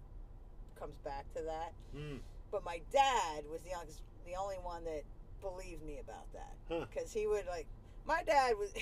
comes 0.79 0.95
back 1.05 1.25
to 1.35 1.43
that. 1.43 1.73
Mm. 1.95 2.17
But 2.51 2.65
my 2.65 2.81
dad 2.91 3.43
was 3.51 3.61
the 3.61 3.73
only, 3.77 3.93
the 4.25 4.35
only 4.41 4.57
one 4.63 4.83
that 4.85 5.03
believed 5.41 5.83
me 5.83 5.99
about 6.01 6.25
that 6.33 6.53
Huh. 6.69 6.85
because 6.89 7.11
he 7.13 7.27
would 7.27 7.45
like 7.45 7.67
my 8.07 8.23
dad 8.23 8.53
was 8.57 8.73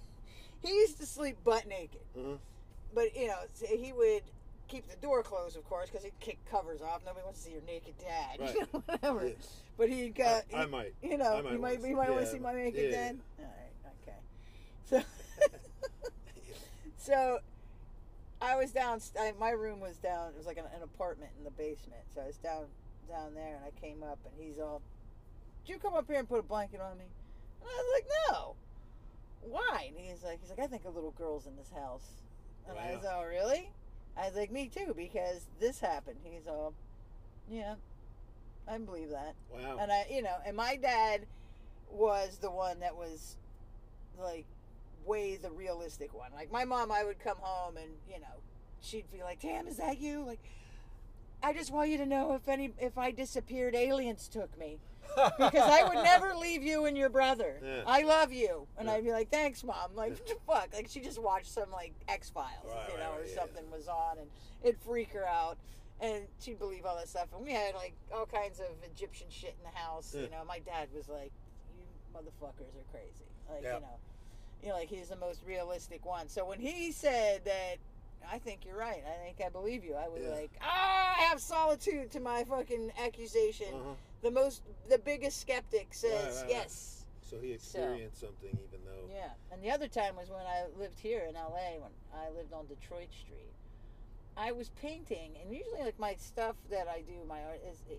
he 0.62 0.68
used 0.68 0.98
to 0.98 1.06
sleep 1.06 1.36
butt 1.44 1.68
naked, 1.68 2.00
Uh-huh. 2.18 2.36
but 2.92 3.14
you 3.16 3.28
know 3.28 3.38
he 3.68 3.92
would 3.92 4.22
keep 4.68 4.88
the 4.88 4.96
door 4.96 5.22
closed, 5.22 5.56
of 5.56 5.64
course, 5.64 5.88
because 5.88 6.04
he'd 6.04 6.18
kick 6.20 6.38
covers 6.50 6.80
off. 6.82 7.02
Nobody 7.04 7.24
wants 7.24 7.40
to 7.40 7.46
see 7.46 7.52
your 7.52 7.62
naked 7.66 7.94
dad, 7.98 8.38
Right. 8.40 8.54
you 8.54 8.60
know, 8.72 8.82
whatever. 8.86 9.26
Yeah. 9.26 9.34
But 9.76 9.88
he'd 9.88 10.14
got 10.14 10.44
I, 10.54 10.62
I 10.62 10.66
might. 10.66 10.94
you 11.02 11.18
know, 11.18 11.36
I 11.36 11.42
might 11.42 11.52
you 11.52 11.58
might, 11.58 11.80
you 11.80 11.96
might 11.96 12.10
want 12.10 12.24
to 12.24 12.30
see 12.30 12.38
my 12.38 12.52
naked 12.52 12.90
yeah, 12.90 12.90
dad. 12.90 13.18
All 13.38 13.44
right, 13.44 13.92
okay. 14.02 14.18
So, 14.84 15.02
so 16.98 17.38
I 18.40 18.56
was 18.56 18.70
down. 18.72 19.00
I, 19.18 19.32
my 19.38 19.50
room 19.50 19.80
was 19.80 19.96
down. 19.96 20.28
It 20.28 20.36
was 20.36 20.46
like 20.46 20.58
an, 20.58 20.64
an 20.74 20.82
apartment 20.82 21.32
in 21.38 21.44
the 21.44 21.50
basement. 21.50 22.02
So 22.14 22.20
I 22.20 22.26
was 22.26 22.36
down 22.36 22.66
down 23.08 23.34
there, 23.34 23.56
and 23.56 23.64
I 23.64 23.80
came 23.80 24.02
up, 24.02 24.18
and 24.24 24.34
he's 24.38 24.58
all, 24.58 24.82
"Did 25.64 25.72
you 25.74 25.78
come 25.78 25.94
up 25.94 26.06
here 26.06 26.18
and 26.18 26.28
put 26.28 26.40
a 26.40 26.42
blanket 26.42 26.80
on 26.80 26.98
me?" 26.98 27.04
And 27.60 27.68
I 27.68 27.74
was 27.74 27.86
like, 27.94 28.06
"No." 28.30 28.54
Why? 29.40 29.90
And 29.96 29.96
he's 30.06 30.22
like, 30.24 30.40
he's 30.40 30.50
like, 30.50 30.58
I 30.58 30.66
think 30.66 30.84
a 30.84 30.90
little 30.90 31.12
girl's 31.12 31.46
in 31.46 31.56
this 31.56 31.70
house. 31.70 32.02
And 32.68 32.76
I 32.76 32.94
was 32.94 33.04
all, 33.04 33.24
really? 33.24 33.70
I 34.18 34.26
was 34.26 34.36
like, 34.36 34.50
me 34.50 34.68
too, 34.68 34.94
because 34.96 35.46
this 35.60 35.80
happened. 35.80 36.16
He's 36.24 36.46
all, 36.48 36.74
yeah, 37.50 37.74
I 38.70 38.78
believe 38.78 39.10
that. 39.10 39.34
Wow. 39.52 39.78
And 39.80 39.92
I, 39.92 40.06
you 40.10 40.22
know, 40.22 40.36
and 40.44 40.56
my 40.56 40.76
dad 40.76 41.26
was 41.90 42.38
the 42.38 42.50
one 42.50 42.80
that 42.80 42.96
was 42.96 43.36
like 44.20 44.44
way 45.06 45.36
the 45.36 45.50
realistic 45.50 46.12
one. 46.12 46.30
Like 46.34 46.50
my 46.50 46.64
mom, 46.64 46.90
I 46.90 47.04
would 47.04 47.18
come 47.20 47.38
home 47.40 47.76
and 47.76 47.90
you 48.08 48.20
know, 48.20 48.42
she'd 48.80 49.10
be 49.12 49.22
like, 49.22 49.40
"Damn, 49.40 49.66
is 49.66 49.76
that 49.76 50.00
you?" 50.00 50.24
Like, 50.24 50.40
I 51.42 51.52
just 51.52 51.72
want 51.72 51.90
you 51.90 51.98
to 51.98 52.06
know 52.06 52.34
if 52.34 52.48
any 52.48 52.72
if 52.78 52.98
I 52.98 53.10
disappeared, 53.10 53.74
aliens 53.74 54.28
took 54.28 54.58
me 54.58 54.78
because 55.16 55.54
I 55.70 55.84
would 55.84 56.02
never 56.04 56.34
leave 56.34 56.62
you 56.62 56.86
and 56.86 56.96
your 56.96 57.08
brother. 57.08 57.58
Yeah. 57.64 57.82
I 57.86 58.02
love 58.02 58.32
you, 58.32 58.66
and 58.76 58.86
Yeah. 58.88 58.94
I'd 58.94 59.04
be 59.04 59.12
like, 59.12 59.30
"Thanks, 59.30 59.64
mom." 59.64 59.94
Like, 59.94 60.16
fuck. 60.46 60.68
Like 60.72 60.88
she 60.88 61.00
just 61.00 61.20
watched 61.20 61.48
some 61.52 61.70
like 61.72 61.92
X 62.08 62.30
Files, 62.30 62.48
Right, 62.64 62.88
you 62.92 62.98
know, 62.98 63.10
right, 63.12 63.20
or 63.20 63.24
yeah. 63.26 63.34
something 63.34 63.70
was 63.70 63.88
on, 63.88 64.18
and 64.18 64.28
it'd 64.62 64.80
freak 64.80 65.12
her 65.12 65.26
out. 65.26 65.58
And 66.00 66.24
she'd 66.40 66.60
believe 66.60 66.84
all 66.86 66.96
that 66.96 67.08
stuff, 67.08 67.26
and 67.34 67.44
we 67.44 67.52
had 67.52 67.74
like 67.74 67.94
all 68.14 68.26
kinds 68.26 68.60
of 68.60 68.66
Egyptian 68.84 69.26
shit 69.30 69.56
in 69.58 69.64
the 69.70 69.76
house. 69.76 70.14
You 70.14 70.28
know, 70.30 70.44
my 70.46 70.60
dad 70.60 70.88
was 70.94 71.08
like, 71.08 71.32
"You 71.76 71.84
motherfuckers 72.16 72.76
are 72.76 72.86
crazy." 72.92 73.24
Like, 73.50 73.62
you 73.62 73.68
know, 73.80 73.98
you 74.62 74.68
know, 74.68 74.74
like 74.76 74.88
he's 74.88 75.08
the 75.08 75.16
most 75.16 75.42
realistic 75.44 76.04
one. 76.06 76.28
So 76.28 76.44
when 76.46 76.60
he 76.60 76.92
said 76.92 77.44
that, 77.46 77.76
I 78.30 78.38
think 78.38 78.64
you're 78.64 78.76
right. 78.76 79.02
I 79.04 79.24
think 79.24 79.38
I 79.44 79.48
believe 79.48 79.82
you. 79.84 79.94
I 79.94 80.06
was 80.06 80.22
Yeah. 80.22 80.30
like, 80.30 80.50
ah, 80.62 81.14
I 81.18 81.22
have 81.22 81.40
solitude 81.40 82.10
to 82.12 82.20
my 82.20 82.44
fucking 82.44 82.92
accusation. 83.02 83.68
Uh-huh. 83.74 83.94
The 84.22 84.30
most, 84.30 84.62
the 84.88 84.98
biggest 84.98 85.40
skeptic 85.40 85.88
says 85.94 86.42
Right, 86.42 86.50
yes. 86.50 87.06
So 87.22 87.36
he 87.40 87.52
experienced 87.52 88.20
something, 88.20 88.50
even 88.50 88.80
though. 88.84 89.08
Yeah, 89.14 89.30
and 89.52 89.62
the 89.62 89.70
other 89.70 89.86
time 89.86 90.16
was 90.16 90.30
when 90.30 90.46
I 90.46 90.64
lived 90.78 90.98
here 90.98 91.24
in 91.28 91.34
LA 91.34 91.76
when 91.78 91.92
I 92.14 92.30
lived 92.34 92.52
on 92.52 92.66
Detroit 92.66 93.12
Street. 93.12 93.52
I 94.36 94.52
was 94.52 94.70
painting, 94.80 95.32
and 95.42 95.52
usually 95.52 95.82
like 95.82 95.98
my 95.98 96.14
stuff 96.14 96.56
that 96.70 96.88
I 96.88 97.00
do, 97.02 97.26
my 97.28 97.42
art 97.42 97.60
is, 97.70 97.82
you 97.90 97.96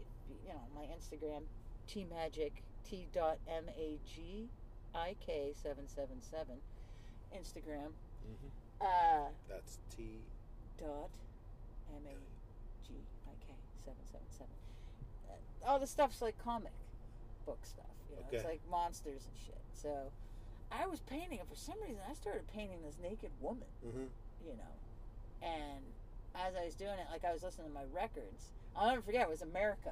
know, 0.49 0.61
my 0.73 0.83
Instagram, 0.87 1.43
T 1.87 2.05
Magik 2.11 2.63
T 2.89 3.07
dot 3.13 3.37
M 3.47 3.65
A 3.77 3.99
G 4.07 4.49
I 4.95 5.15
K 5.23 5.53
seven 5.53 5.87
seven 5.87 6.17
seven, 6.21 6.55
Instagram. 7.35 7.91
hmm 8.25 8.49
Uh, 8.81 9.29
That's 9.47 9.77
T. 9.95 10.21
dot 10.79 11.09
M 11.93 12.01
A 12.07 12.15
G 12.87 12.93
I 13.27 13.35
K 13.45 13.53
seven 13.85 14.01
seven 14.11 14.25
seven. 14.31 14.58
All 15.65 15.79
the 15.79 15.87
stuff's 15.87 16.21
like 16.21 16.37
comic 16.43 16.71
book 17.45 17.59
stuff. 17.63 17.85
You 18.09 18.17
know, 18.17 18.25
it's 18.31 18.43
like 18.45 18.61
monsters 18.69 19.25
and 19.25 19.37
shit. 19.45 19.61
So 19.73 20.11
I 20.71 20.87
was 20.87 20.99
painting, 21.01 21.39
and 21.39 21.47
for 21.49 21.55
some 21.55 21.75
reason, 21.81 21.99
I 22.09 22.13
started 22.13 22.47
painting 22.53 22.79
this 22.85 22.97
naked 23.01 23.31
woman. 23.41 23.67
hmm 23.83 24.05
You 24.45 24.55
know, 24.57 25.47
and 25.47 25.83
as 26.35 26.55
I 26.55 26.65
was 26.65 26.75
doing 26.75 26.91
it, 26.99 27.07
like 27.11 27.25
I 27.25 27.33
was 27.33 27.43
listening 27.43 27.67
to 27.67 27.73
my 27.73 27.85
records. 27.93 28.51
I'll 28.75 28.89
never 28.89 29.01
forget. 29.01 29.23
It 29.23 29.29
was 29.29 29.41
America. 29.41 29.91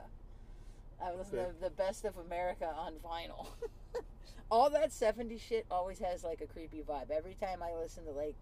I 1.01 1.11
was 1.11 1.19
listening 1.27 1.41
Okay. 1.45 1.53
to 1.53 1.59
the 1.65 1.69
best 1.69 2.05
of 2.05 2.17
America 2.17 2.65
on 2.75 2.93
vinyl. 3.03 3.47
All 4.51 4.69
that 4.69 4.89
70s 4.91 5.41
shit 5.41 5.65
always 5.69 5.99
has 5.99 6.23
like 6.23 6.41
a 6.41 6.47
creepy 6.47 6.81
vibe. 6.87 7.11
Every 7.11 7.35
time 7.35 7.61
I 7.61 7.73
listen 7.75 8.05
to 8.05 8.11
like 8.11 8.35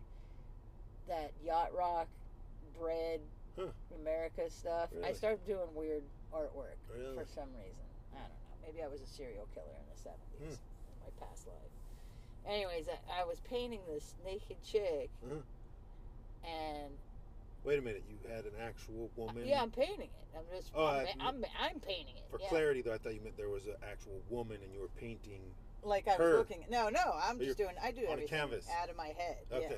that 1.08 1.32
yacht 1.44 1.74
rock, 1.76 2.08
bread, 2.80 3.22
Huh. 3.58 3.68
America 4.02 4.50
stuff, 4.50 4.90
I 5.04 5.14
started 5.14 5.46
doing 5.46 5.68
weird 5.74 6.04
artwork 6.34 6.76
Really? 6.94 7.16
for 7.16 7.26
some 7.26 7.50
reason. 7.58 7.86
I 8.14 8.20
don't 8.20 8.30
know. 8.30 8.68
Maybe 8.68 8.84
I 8.84 8.88
was 8.88 9.02
a 9.02 9.08
serial 9.08 9.48
killer 9.54 9.68
in 9.80 9.86
the 9.94 10.00
70s 10.10 10.40
Hmm. 10.40 10.52
in 10.54 10.98
my 11.20 11.26
past 11.28 11.48
life. 11.48 11.56
Anyways, 12.48 12.88
I, 12.90 13.22
I 13.22 13.24
was 13.24 13.40
painting 13.50 13.80
this 13.88 14.14
naked 14.26 14.58
chick, 14.64 15.10
Uh-huh. 15.26 15.40
and 16.46 16.94
Wait 17.64 17.80
a 17.80 17.82
minute. 17.82 18.04
You 18.08 18.30
had 18.30 18.46
an 18.46 18.52
actual 18.62 19.10
woman. 19.16 19.44
yeah, 19.48 19.60
I'm 19.62 19.72
painting 19.72 20.02
it. 20.02 20.38
I'm 20.38 20.44
just, 20.56 20.72
Oh, 20.76 20.86
I'm, 20.86 21.08
I- 21.20 21.28
I'm, 21.28 21.44
I'm 21.60 21.80
painting 21.80 22.16
it. 22.18 22.26
For 22.30 22.40
yeah. 22.40 22.48
clarity, 22.50 22.82
though, 22.84 22.94
I 22.94 23.00
thought 23.00 23.16
you 23.16 23.22
meant 23.22 23.38
there 23.38 23.50
was 23.50 23.66
an 23.66 23.74
actual 23.90 24.22
woman 24.30 24.58
and 24.64 24.72
you 24.74 24.82
were 24.82 24.90
painting. 25.00 25.42
like 25.82 26.08
I 26.08 26.12
was 26.12 26.20
her. 26.20 26.38
looking. 26.38 26.64
No, 26.70 26.90
no, 26.90 27.00
I'm 27.24 27.40
just 27.40 27.58
doing. 27.58 27.74
I 27.82 27.90
do 27.92 28.06
on 28.08 28.20
a 28.20 28.24
canvas. 28.24 28.68
out 28.82 28.90
of 28.90 28.96
my 28.98 29.08
head. 29.18 29.38
Okay. 29.52 29.68
Yeah. 29.72 29.78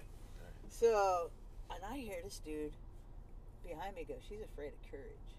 So, 0.70 1.30
and 1.74 1.80
I 1.86 1.98
hear 1.98 2.18
this 2.24 2.40
dude 2.40 2.74
behind 3.68 3.96
me 3.96 4.06
go, 4.08 4.16
"She's 4.28 4.42
afraid 4.42 4.74
of 4.74 4.92
courage. 4.92 5.30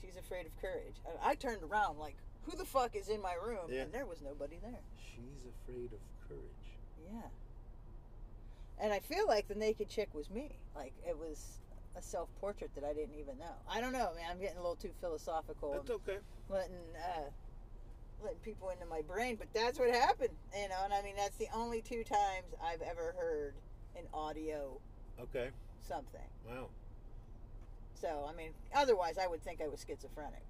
She's 0.00 0.16
afraid 0.16 0.46
of 0.46 0.60
courage." 0.60 0.96
I, 1.06 1.30
I 1.30 1.34
turned 1.34 1.62
around 1.62 1.98
like, 1.98 2.16
"Who 2.42 2.56
the 2.56 2.64
fuck 2.64 2.96
is 2.96 3.08
in 3.08 3.22
my 3.22 3.34
room?" 3.34 3.70
Yeah. 3.70 3.82
And 3.82 3.92
there 3.92 4.06
was 4.06 4.22
nobody 4.22 4.58
there. 4.62 4.80
She's 4.98 5.44
afraid 5.46 5.92
of 5.92 6.28
courage. 6.28 6.42
Yeah. 7.12 7.28
And 8.80 8.92
I 8.92 9.00
feel 9.00 9.26
like 9.26 9.48
the 9.48 9.54
naked 9.54 9.88
chick 9.88 10.08
was 10.12 10.30
me. 10.30 10.58
Like 10.74 10.92
it 11.06 11.16
was 11.16 11.60
a 11.96 12.02
self 12.02 12.28
portrait 12.40 12.70
that 12.74 12.84
I 12.84 12.92
didn't 12.92 13.16
even 13.18 13.38
know. 13.38 13.56
I 13.68 13.80
don't 13.80 13.92
know, 13.92 14.12
man. 14.14 14.26
I'm 14.30 14.40
getting 14.40 14.58
a 14.58 14.62
little 14.62 14.76
too 14.76 14.92
philosophical. 15.00 15.72
That's 15.72 15.90
okay. 15.90 16.18
letting 16.48 16.76
uh, 16.96 17.30
letting 18.22 18.38
people 18.40 18.70
into 18.70 18.86
my 18.86 19.02
brain, 19.02 19.36
but 19.36 19.48
that's 19.52 19.78
what 19.78 19.90
happened, 19.90 20.34
you 20.56 20.68
know. 20.68 20.82
And 20.84 20.92
I 20.92 21.02
mean, 21.02 21.16
that's 21.16 21.36
the 21.36 21.48
only 21.54 21.82
two 21.82 22.04
times 22.04 22.54
I've 22.62 22.82
ever 22.82 23.14
heard 23.18 23.54
an 23.96 24.04
audio 24.14 24.78
Okay. 25.20 25.48
Something. 25.88 26.20
Wow. 26.48 26.68
So 28.00 28.26
I 28.28 28.36
mean, 28.36 28.50
otherwise 28.74 29.18
I 29.18 29.26
would 29.26 29.42
think 29.42 29.60
I 29.60 29.68
was 29.68 29.84
schizophrenic. 29.86 30.42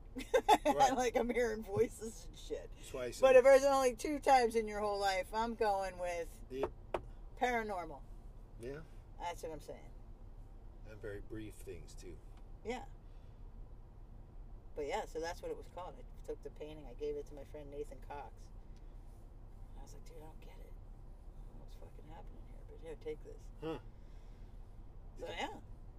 Right. 0.67 0.93
like 0.97 1.17
I'm 1.17 1.31
hearing 1.31 1.63
voices 1.63 2.27
and 2.29 2.37
shit. 2.37 2.69
That's 2.77 2.93
why 2.93 3.05
I 3.05 3.11
said. 3.13 3.23
But 3.23 3.37
if 3.37 3.45
there's 3.45 3.65
only 3.65 3.95
two 3.95 4.19
times 4.19 4.55
in 4.57 4.67
your 4.67 4.81
whole 4.81 4.99
life, 5.01 5.27
I'm 5.33 5.55
going 5.55 5.93
with 5.99 6.27
Yeah. 6.51 6.67
paranormal. 7.41 8.01
yeah. 8.61 8.83
That's 9.21 9.43
what 9.43 9.53
I'm 9.53 9.61
saying. 9.61 9.79
And 10.91 11.01
very 11.03 11.21
brief 11.31 11.55
things, 11.65 11.95
too. 12.01 12.15
Yeah. 12.65 12.83
But 14.77 14.87
yeah, 14.87 15.03
so 15.13 15.19
that's 15.21 15.43
what 15.43 15.51
it 15.51 15.57
was 15.57 15.67
called. 15.75 15.95
I 15.99 16.03
took 16.27 16.43
the 16.45 16.51
painting, 16.51 16.85
I 16.89 16.95
gave 17.01 17.17
it 17.17 17.27
to 17.29 17.35
my 17.35 17.43
friend 17.51 17.67
Nathan 17.71 17.99
Cox. 18.09 18.31
I 19.79 19.83
was 19.83 19.93
like, 19.93 20.07
dude, 20.07 20.19
I 20.23 20.27
don't 20.31 20.41
get 20.41 20.55
it. 20.59 20.73
What's 21.59 21.75
fucking 21.83 22.07
happening 22.15 22.43
here? 22.51 22.63
But 22.71 22.79
here, 22.87 22.97
take 23.03 23.19
this. 23.27 23.43
Huh. 23.63 23.79
So 25.21 25.27
yeah, 25.39 25.47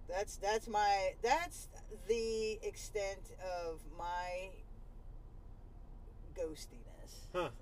that's 0.08 0.36
that's 0.36 0.68
my 0.68 1.14
that's 1.22 1.68
the 2.08 2.58
extent 2.62 3.32
of 3.68 3.80
my 3.98 4.50
ghostiness. 6.34 7.28
I 7.34 7.38
Huh. 7.38 7.48
think. 7.50 7.56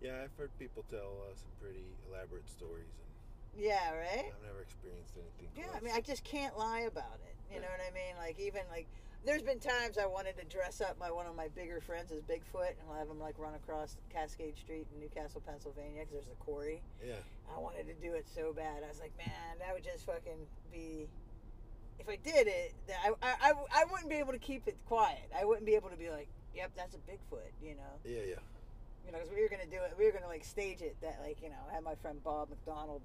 Yeah, 0.00 0.22
I've 0.22 0.34
heard 0.36 0.50
people 0.58 0.84
tell 0.90 1.22
uh, 1.30 1.34
some 1.34 1.50
pretty 1.60 1.84
elaborate 2.08 2.48
stories, 2.48 2.92
and 2.98 3.62
Yeah, 3.64 3.94
right. 3.94 4.32
I've 4.32 4.46
never 4.46 4.62
experienced 4.62 5.16
anything. 5.16 5.48
Yeah, 5.56 5.70
I 5.76 5.80
mean, 5.80 5.94
I 5.94 6.00
just 6.00 6.24
can't 6.24 6.58
lie 6.58 6.80
about 6.80 7.20
it. 7.24 7.36
You 7.52 7.60
know 7.60 7.68
what 7.68 7.80
I 7.80 7.92
mean? 7.94 8.16
Like 8.18 8.38
even 8.40 8.62
like, 8.70 8.88
there's 9.24 9.42
been 9.42 9.58
times 9.58 9.96
I 9.98 10.06
wanted 10.06 10.36
to 10.38 10.44
dress 10.44 10.80
up 10.80 10.98
my 10.98 11.10
one 11.10 11.26
of 11.26 11.34
my 11.34 11.48
bigger 11.48 11.80
friends 11.80 12.12
as 12.12 12.20
Bigfoot 12.22 12.76
and 12.80 12.98
have 12.98 13.08
him 13.08 13.18
like 13.18 13.38
run 13.38 13.54
across 13.54 13.96
Cascade 14.12 14.56
Street 14.58 14.86
in 14.92 15.00
New 15.00 15.08
Castle, 15.08 15.42
Pennsylvania, 15.46 16.00
because 16.00 16.12
there's 16.12 16.28
a 16.28 16.44
quarry. 16.44 16.82
Yeah. 17.04 17.14
I 17.54 17.58
wanted 17.58 17.86
to 17.86 17.94
do 17.94 18.14
it 18.14 18.26
so 18.28 18.52
bad. 18.52 18.82
I 18.84 18.88
was 18.88 19.00
like, 19.00 19.12
man, 19.16 19.58
that 19.60 19.72
would 19.74 19.84
just 19.84 20.06
fucking 20.06 20.46
be. 20.70 21.08
If 21.98 22.08
I 22.08 22.16
did 22.16 22.48
it, 22.48 22.74
I, 23.04 23.10
I, 23.22 23.34
I, 23.40 23.52
I 23.52 23.84
wouldn't 23.90 24.10
be 24.10 24.16
able 24.16 24.32
to 24.32 24.38
keep 24.38 24.66
it 24.66 24.76
quiet. 24.86 25.30
I 25.38 25.44
wouldn't 25.44 25.64
be 25.64 25.74
able 25.74 25.90
to 25.90 25.96
be 25.96 26.10
like, 26.10 26.28
yep, 26.54 26.72
that's 26.76 26.94
a 26.94 26.98
Bigfoot, 26.98 27.54
you 27.62 27.76
know? 27.76 27.94
Yeah, 28.04 28.20
yeah. 28.26 28.42
You 29.06 29.12
know, 29.12 29.18
because 29.18 29.30
we 29.30 29.40
were 29.40 29.48
going 29.48 29.62
to 29.62 29.70
do 29.70 29.76
it, 29.76 29.94
we 29.96 30.04
were 30.04 30.10
going 30.10 30.24
to 30.24 30.28
like 30.28 30.44
stage 30.44 30.82
it 30.82 30.96
that, 31.02 31.20
like, 31.22 31.38
you 31.40 31.50
know, 31.50 31.62
have 31.72 31.84
my 31.84 31.94
friend 31.94 32.22
Bob 32.24 32.50
McDonald 32.50 33.02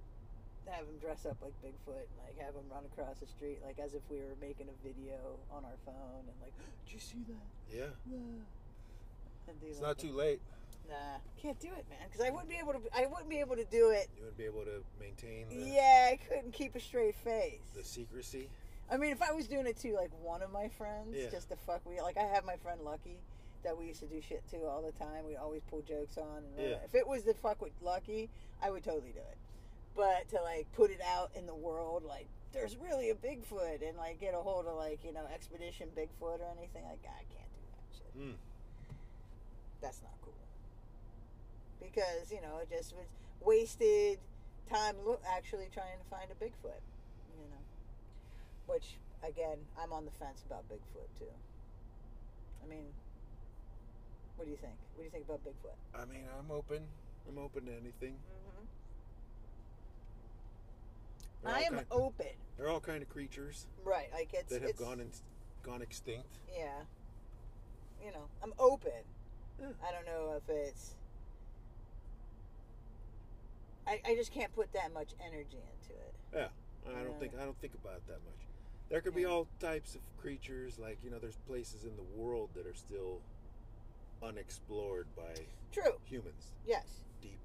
have 0.72 0.86
him 0.86 0.98
dress 1.02 1.26
up 1.26 1.38
like 1.42 1.54
Bigfoot 1.64 2.06
and 2.10 2.20
like 2.24 2.38
have 2.40 2.54
him 2.56 2.66
run 2.72 2.84
across 2.86 3.18
the 3.20 3.28
street 3.28 3.60
like 3.66 3.80
as 3.80 3.94
if 3.94 4.02
we 4.10 4.18
were 4.18 4.36
making 4.42 4.68
a 4.70 4.78
video 4.88 5.18
on 5.52 5.66
our 5.66 5.78
phone 5.86 6.24
and 6.28 6.38
like, 6.42 6.54
did 6.86 6.94
you 6.94 7.00
see 7.00 7.24
that? 7.28 7.48
Yeah. 7.76 7.92
It's 9.48 9.80
like 9.80 9.82
not 9.82 9.98
that. 9.98 10.08
too 10.08 10.14
late. 10.14 10.42
Nah, 10.88 10.96
can't 11.42 11.60
do 11.60 11.68
it, 11.68 11.86
man. 11.90 12.00
Because 12.10 12.26
I 12.26 12.30
wouldn't 12.32 12.50
be 12.50 12.56
able 12.56 12.74
to. 12.74 12.80
I 12.96 13.06
wouldn't 13.06 13.30
be 13.30 13.38
able 13.40 13.56
to 13.56 13.66
do 13.66 13.90
it. 13.92 14.10
You 14.16 14.24
wouldn't 14.24 14.38
be 14.38 14.46
able 14.46 14.64
to 14.66 14.82
maintain 15.00 15.48
the, 15.50 15.70
Yeah, 15.72 16.10
I 16.12 16.18
couldn't 16.28 16.52
keep 16.52 16.76
a 16.76 16.80
straight 16.80 17.16
face. 17.16 17.60
the 17.76 17.84
secrecy. 17.84 18.50
I 18.92 18.98
mean, 18.98 19.12
if 19.12 19.22
I 19.22 19.32
was 19.32 19.48
doing 19.48 19.68
it 19.68 19.78
to 19.82 19.94
like 19.94 20.10
one 20.24 20.42
of 20.42 20.52
my 20.52 20.68
friends, 20.68 21.16
Yeah. 21.16 21.30
just 21.30 21.50
to 21.50 21.56
fuck 21.56 21.82
we 21.86 22.02
like 22.02 22.18
I 22.18 22.24
have 22.24 22.44
my 22.44 22.56
friend 22.58 22.82
Lucky 22.84 23.18
that 23.64 23.78
we 23.78 23.86
used 23.88 24.00
to 24.00 24.08
do 24.08 24.20
shit 24.22 24.42
to 24.52 24.66
all 24.66 24.82
the 24.82 24.92
time. 24.98 25.26
We 25.28 25.36
always 25.36 25.62
pull 25.70 25.82
jokes 25.82 26.18
on. 26.18 26.44
And 26.58 26.70
Yeah. 26.72 26.78
If 26.86 26.96
it 26.96 27.08
was 27.08 27.24
the 27.24 27.34
fuck 27.36 27.62
with 27.62 27.74
Lucky, 27.82 28.30
I 28.62 28.72
would 28.72 28.84
totally 28.84 29.12
do 29.12 29.20
it. 29.20 29.38
But 30.00 30.30
to 30.30 30.42
like 30.42 30.72
put 30.72 30.92
it 30.92 31.02
out 31.04 31.32
in 31.36 31.46
the 31.46 31.54
world, 31.54 32.04
like 32.08 32.28
there's 32.54 32.78
really 32.78 33.10
a 33.10 33.16
Bigfoot, 33.16 33.86
and 33.86 33.98
like 33.98 34.22
get 34.22 34.34
a 34.34 34.38
hold 34.38 34.66
of 34.66 34.78
like 34.78 35.04
you 35.04 35.12
know 35.12 35.28
Expedition 35.28 35.90
Bigfoot 35.92 36.40
or 36.40 36.48
anything 36.58 36.88
like 36.88 37.04
I 37.04 37.28
can't 37.28 37.52
do 37.52 37.64
that 37.76 37.88
shit. 37.92 38.14
Mm. 38.16 38.36
That's 39.82 40.02
not 40.02 40.16
cool. 40.24 40.40
Because 41.84 42.32
you 42.32 42.40
know 42.40 42.60
it 42.64 42.70
just 42.72 42.96
was 42.96 43.08
wasted 43.44 44.20
time 44.72 44.96
lo- 45.06 45.20
actually 45.36 45.68
trying 45.74 46.00
to 46.00 46.08
find 46.10 46.32
a 46.32 46.36
Bigfoot. 46.40 46.80
You 47.36 47.52
know, 47.52 48.74
which 48.74 48.96
again 49.22 49.58
I'm 49.78 49.92
on 49.92 50.06
the 50.06 50.12
fence 50.12 50.46
about 50.48 50.64
Bigfoot 50.70 51.12
too. 51.20 51.36
I 52.64 52.70
mean, 52.70 52.88
what 54.38 54.46
do 54.46 54.52
you 54.52 54.58
think? 54.64 54.80
What 54.96 55.04
do 55.04 55.04
you 55.04 55.12
think 55.12 55.26
about 55.26 55.44
Bigfoot? 55.44 55.76
I 55.94 56.06
mean, 56.06 56.24
I'm 56.40 56.50
open. 56.56 56.88
I'm 57.28 57.38
open 57.38 57.66
to 57.66 57.74
anything. 57.74 58.16
They're 61.44 61.54
I 61.56 61.60
am 61.62 61.74
kind- 61.76 61.86
open, 61.92 62.28
They're 62.58 62.70
all 62.70 62.80
kind 62.82 63.02
of 63.02 63.10
creatures 63.10 63.68
right? 63.86 64.10
Like 64.14 64.30
it's 64.34 64.50
that 64.52 64.62
have 64.62 64.72
it's 64.72 64.80
gone 64.80 65.00
and 65.00 65.12
gone 65.64 65.82
extinct. 65.82 66.38
yeah. 66.56 66.82
You 68.04 68.12
know, 68.12 68.28
I'm 68.44 68.54
open. 68.60 68.92
Yeah. 69.60 69.68
I 69.86 69.92
don't 69.92 70.06
know 70.06 70.36
if 70.38 70.50
it's. 70.50 70.96
I, 73.88 74.00
I 74.06 74.16
just 74.16 74.32
can't 74.32 74.54
put 74.56 74.72
that 74.74 74.94
much 74.94 75.10
energy 75.26 75.58
into 75.58 75.94
it. 76.00 76.14
Yeah, 76.34 76.48
I 76.88 77.04
don't 77.04 77.12
Yeah. 77.14 77.18
think 77.20 77.34
I 77.42 77.44
don't 77.44 77.60
think 77.60 77.74
about 77.74 77.96
it 77.98 78.08
that 78.08 78.20
much. 78.26 78.48
There 78.90 79.02
could 79.02 79.16
be 79.16 79.26
all 79.26 79.48
types 79.60 79.96
of 79.96 80.02
creatures, 80.22 80.80
like 80.80 80.98
you 81.04 81.10
know, 81.10 81.20
there's 81.20 81.38
places 81.48 81.84
in 81.84 81.96
the 81.96 82.22
world 82.22 82.50
that 82.56 82.66
are 82.66 82.74
still 82.74 83.20
unexplored 84.24 85.08
by 85.16 85.34
True. 85.72 86.00
humans. 86.06 86.54
Yes. 86.66 86.86
Deep, 87.22 87.40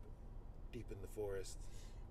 deep 0.73 0.87
in 0.91 0.99
the 1.03 1.09
forest, 1.09 1.59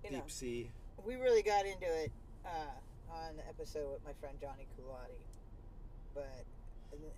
You 0.02 0.10
deep 0.10 0.18
know. 0.18 0.24
sea. 0.28 0.70
We 1.04 1.16
really 1.16 1.42
got 1.42 1.66
into 1.66 1.86
it 1.86 2.12
uh, 2.46 3.12
on 3.12 3.36
the 3.36 3.46
episode 3.48 3.90
with 3.90 4.04
my 4.04 4.12
friend 4.20 4.36
Johnny 4.40 4.66
Culati, 4.78 5.22
but 6.14 6.46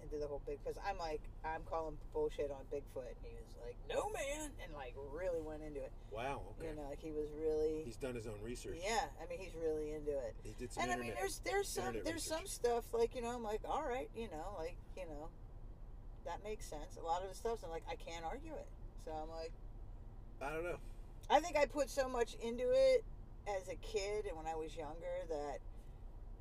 into 0.02 0.16
the 0.16 0.26
whole 0.26 0.40
big 0.46 0.58
because 0.64 0.78
I'm 0.86 0.98
like 0.98 1.20
I'm 1.44 1.62
calling 1.68 1.96
bullshit 2.12 2.50
on 2.50 2.64
Bigfoot, 2.72 3.12
and 3.12 3.22
he 3.22 3.36
was 3.36 3.54
like, 3.64 3.76
"No, 3.88 4.08
man," 4.10 4.50
and 4.64 4.72
like 4.74 4.94
really 5.12 5.40
went 5.40 5.62
into 5.62 5.80
it. 5.80 5.92
Wow. 6.10 6.42
Okay. 6.58 6.70
You 6.70 6.76
know, 6.76 6.88
like 6.88 7.00
he 7.00 7.10
was 7.10 7.28
really, 7.38 7.82
He's 7.84 7.96
done 7.96 8.14
his 8.14 8.26
own 8.26 8.38
research. 8.42 8.78
yeah. 8.82 9.06
I 9.22 9.28
mean, 9.28 9.38
he's 9.38 9.54
really 9.54 9.92
into 9.92 10.12
it. 10.12 10.34
He 10.42 10.54
did 10.58 10.72
some 10.72 10.84
And 10.84 10.92
I 10.92 10.96
mean, 10.96 11.12
there's 11.18 11.40
there's 11.44 11.68
some 11.68 11.86
internet 11.88 12.04
there's 12.04 12.26
some 12.26 12.46
stuff 12.46 12.84
like 12.92 13.14
you 13.14 13.22
know 13.22 13.28
I'm 13.28 13.42
like, 13.42 13.60
all 13.64 13.82
right, 13.82 14.08
you 14.16 14.28
know, 14.28 14.56
like 14.58 14.76
you 14.96 15.04
know, 15.04 15.28
that 16.24 16.42
makes 16.44 16.66
sense. 16.66 16.96
A 17.00 17.04
lot 17.04 17.22
of 17.22 17.28
the 17.28 17.34
stuff, 17.36 17.58
I'm 17.64 17.70
like, 17.70 17.84
I 17.90 17.96
can't 17.96 18.24
argue 18.24 18.52
it. 18.52 18.68
So 19.04 19.12
I'm 19.12 19.30
like. 19.30 19.52
I 20.40 20.52
don't 20.52 20.64
know. 20.64 20.76
I 21.30 21.40
think 21.40 21.56
I 21.56 21.64
put 21.64 21.88
so 21.88 22.08
much 22.08 22.34
into 22.42 22.70
it 22.70 23.02
as 23.46 23.68
a 23.68 23.76
kid 23.76 24.26
and 24.26 24.36
when 24.36 24.46
I 24.46 24.54
was 24.54 24.76
younger 24.76 25.22
that 25.28 25.58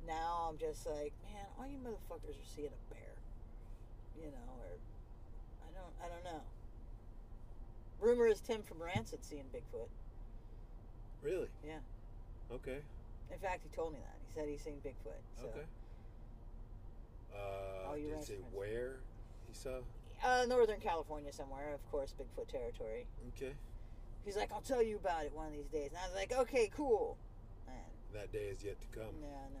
now 0.06 0.48
I'm 0.50 0.58
just 0.58 0.86
like, 0.86 1.12
man, 1.22 1.44
all 1.58 1.66
you 1.66 1.78
motherfuckers 1.78 2.34
are 2.34 2.50
seeing 2.54 2.68
a 2.68 2.94
bear, 2.94 3.14
you 4.18 4.30
know, 4.30 4.52
or 4.60 4.78
I 5.62 5.70
don't, 5.74 5.94
I 6.04 6.08
don't 6.08 6.24
know. 6.24 6.42
Rumor 8.00 8.26
is 8.26 8.40
Tim 8.40 8.62
from 8.62 8.82
Rancid 8.82 9.24
seeing 9.24 9.44
Bigfoot. 9.54 9.88
Really? 11.22 11.48
Yeah. 11.66 11.78
Okay. 12.52 12.78
In 13.32 13.38
fact, 13.38 13.62
he 13.62 13.68
told 13.74 13.92
me 13.92 13.98
that. 14.00 14.16
He 14.26 14.32
said 14.32 14.48
he's 14.48 14.62
seen 14.62 14.80
Bigfoot. 14.84 15.22
So. 15.40 15.46
Okay. 15.48 15.66
Uh, 17.34 17.88
All 17.88 17.96
you 17.98 18.10
did 18.10 18.18
it 18.18 18.24
say 18.24 18.38
where 18.52 18.96
he 19.48 19.54
saw? 19.54 19.80
Uh, 20.24 20.44
Northern 20.48 20.80
California 20.80 21.32
somewhere, 21.32 21.74
of 21.74 21.90
course, 21.90 22.14
Bigfoot 22.18 22.48
territory. 22.48 23.06
Okay. 23.36 23.52
He's 24.26 24.36
like, 24.36 24.50
I'll 24.52 24.60
tell 24.60 24.82
you 24.82 24.96
about 24.96 25.24
it 25.24 25.32
one 25.32 25.46
of 25.46 25.52
these 25.52 25.68
days. 25.68 25.90
And 25.90 25.98
I 25.98 26.06
was 26.08 26.14
like, 26.16 26.32
okay, 26.36 26.68
cool. 26.76 27.16
And 27.68 27.76
That 28.12 28.32
day 28.32 28.48
is 28.50 28.62
yet 28.64 28.76
to 28.80 28.86
come. 28.98 29.14
yeah, 29.22 29.28
no. 29.54 29.60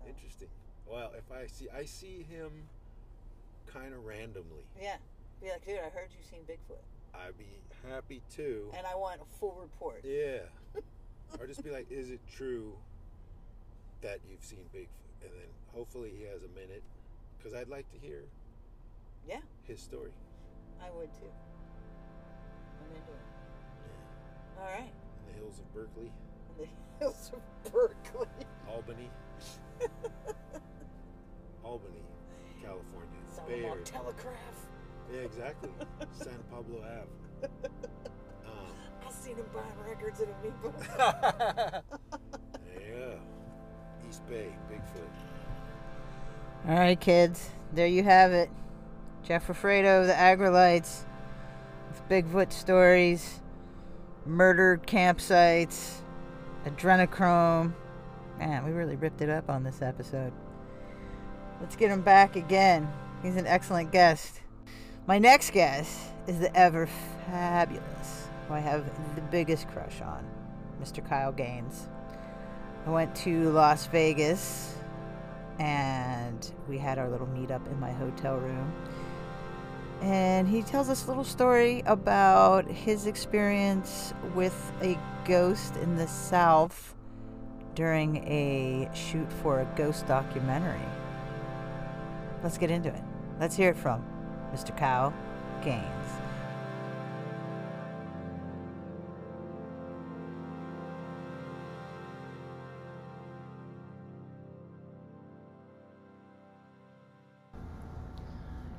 So, 0.00 0.08
Interesting. 0.08 0.48
Well, 0.86 1.12
if 1.18 1.24
I 1.32 1.48
see, 1.48 1.66
I 1.76 1.84
see 1.84 2.24
him 2.30 2.50
kind 3.66 3.92
of 3.92 4.04
randomly. 4.04 4.64
yeah. 4.80 4.96
Be 5.42 5.48
like, 5.50 5.66
dude, 5.66 5.78
I 5.80 5.88
heard 5.90 6.08
you 6.12 6.22
seen 6.30 6.40
Bigfoot. 6.48 6.78
I'd 7.14 7.36
be 7.36 7.46
happy 7.90 8.22
to. 8.36 8.70
and 8.78 8.86
I 8.86 8.94
want 8.94 9.20
a 9.20 9.24
full 9.40 9.58
report. 9.60 10.04
Yeah. 10.04 10.38
or 11.40 11.48
just 11.48 11.64
be 11.64 11.70
like, 11.70 11.90
is 11.90 12.10
it 12.10 12.20
true 12.32 12.74
that 14.02 14.20
you've 14.30 14.44
seen 14.44 14.64
Bigfoot? 14.72 14.86
And 15.24 15.30
then 15.32 15.48
hopefully 15.74 16.12
he 16.16 16.22
has 16.26 16.42
a 16.44 16.48
minute, 16.58 16.82
because 17.38 17.54
I'd 17.58 17.68
like 17.68 17.90
to 17.92 17.98
hear 17.98 18.22
Yeah, 19.28 19.40
his 19.64 19.80
story. 19.80 20.12
I 20.80 20.90
would 20.96 21.12
too. 21.14 21.26
I'm 22.82 22.96
into 22.96 23.12
it. 23.12 24.60
All 24.60 24.66
right. 24.66 24.90
In 24.90 25.32
the 25.34 25.38
hills 25.40 25.58
of 25.58 25.74
Berkeley, 25.74 26.10
In 26.50 26.64
the 26.64 26.68
hills 26.98 27.30
of 27.32 27.72
Berkeley. 27.72 28.28
Albany, 28.68 29.10
Albany, 31.64 32.02
California. 32.62 33.08
Some 33.30 33.46
Bay 33.46 33.52
Area. 33.60 33.70
our 33.70 33.78
telegraph. 33.80 34.66
Yeah, 35.12 35.20
exactly. 35.20 35.70
San 36.12 36.38
Pablo 36.50 36.80
Ave. 36.82 37.48
Um, 38.44 38.72
I 39.06 39.10
seen 39.12 39.36
him 39.36 39.46
buying 39.54 39.88
records 39.88 40.20
at 40.20 40.28
Amoeba. 40.44 41.82
yeah. 42.78 43.14
East 44.08 44.26
Bay, 44.28 44.48
Bigfoot. 44.70 45.08
All 46.68 46.76
right, 46.78 46.98
kids. 47.00 47.50
There 47.72 47.86
you 47.86 48.02
have 48.02 48.32
it. 48.32 48.50
Jeff 49.24 49.46
Roffredo, 49.46 50.06
the 50.06 50.12
Aggrolites, 50.12 51.04
with 51.92 52.08
Bigfoot 52.08 52.52
stories, 52.52 53.40
murdered 54.24 54.86
campsites, 54.86 55.96
adrenochrome. 56.64 57.74
Man, 58.38 58.64
we 58.64 58.70
really 58.70 58.96
ripped 58.96 59.20
it 59.20 59.28
up 59.28 59.50
on 59.50 59.62
this 59.62 59.82
episode. 59.82 60.32
Let's 61.60 61.76
get 61.76 61.90
him 61.90 62.00
back 62.00 62.36
again. 62.36 62.90
He's 63.22 63.36
an 63.36 63.46
excellent 63.46 63.92
guest. 63.92 64.40
My 65.06 65.18
next 65.18 65.52
guest 65.52 66.00
is 66.26 66.38
the 66.38 66.54
ever 66.56 66.88
fabulous, 67.26 68.28
who 68.48 68.54
I 68.54 68.60
have 68.60 68.86
the 69.14 69.22
biggest 69.22 69.68
crush 69.68 70.00
on, 70.00 70.24
Mr. 70.82 71.06
Kyle 71.06 71.32
Gaines. 71.32 71.88
I 72.86 72.90
went 72.90 73.14
to 73.16 73.50
Las 73.50 73.86
Vegas 73.86 74.76
and 75.58 76.50
we 76.68 76.78
had 76.78 76.98
our 76.98 77.10
little 77.10 77.26
meetup 77.26 77.66
in 77.70 77.78
my 77.78 77.92
hotel 77.92 78.36
room. 78.36 78.72
And 80.02 80.48
he 80.48 80.62
tells 80.62 80.88
us 80.88 81.04
a 81.04 81.08
little 81.08 81.24
story 81.24 81.82
about 81.86 82.66
his 82.66 83.06
experience 83.06 84.12
with 84.34 84.72
a 84.82 84.98
ghost 85.24 85.76
in 85.76 85.94
the 85.94 86.08
South 86.08 86.96
during 87.76 88.16
a 88.26 88.90
shoot 88.92 89.32
for 89.32 89.60
a 89.60 89.64
ghost 89.76 90.06
documentary. 90.08 90.80
Let's 92.42 92.58
get 92.58 92.70
into 92.70 92.88
it. 92.88 93.02
Let's 93.38 93.54
hear 93.54 93.70
it 93.70 93.76
from 93.76 94.04
Mr. 94.52 94.76
Kyle 94.76 95.14
Gaines. 95.62 96.21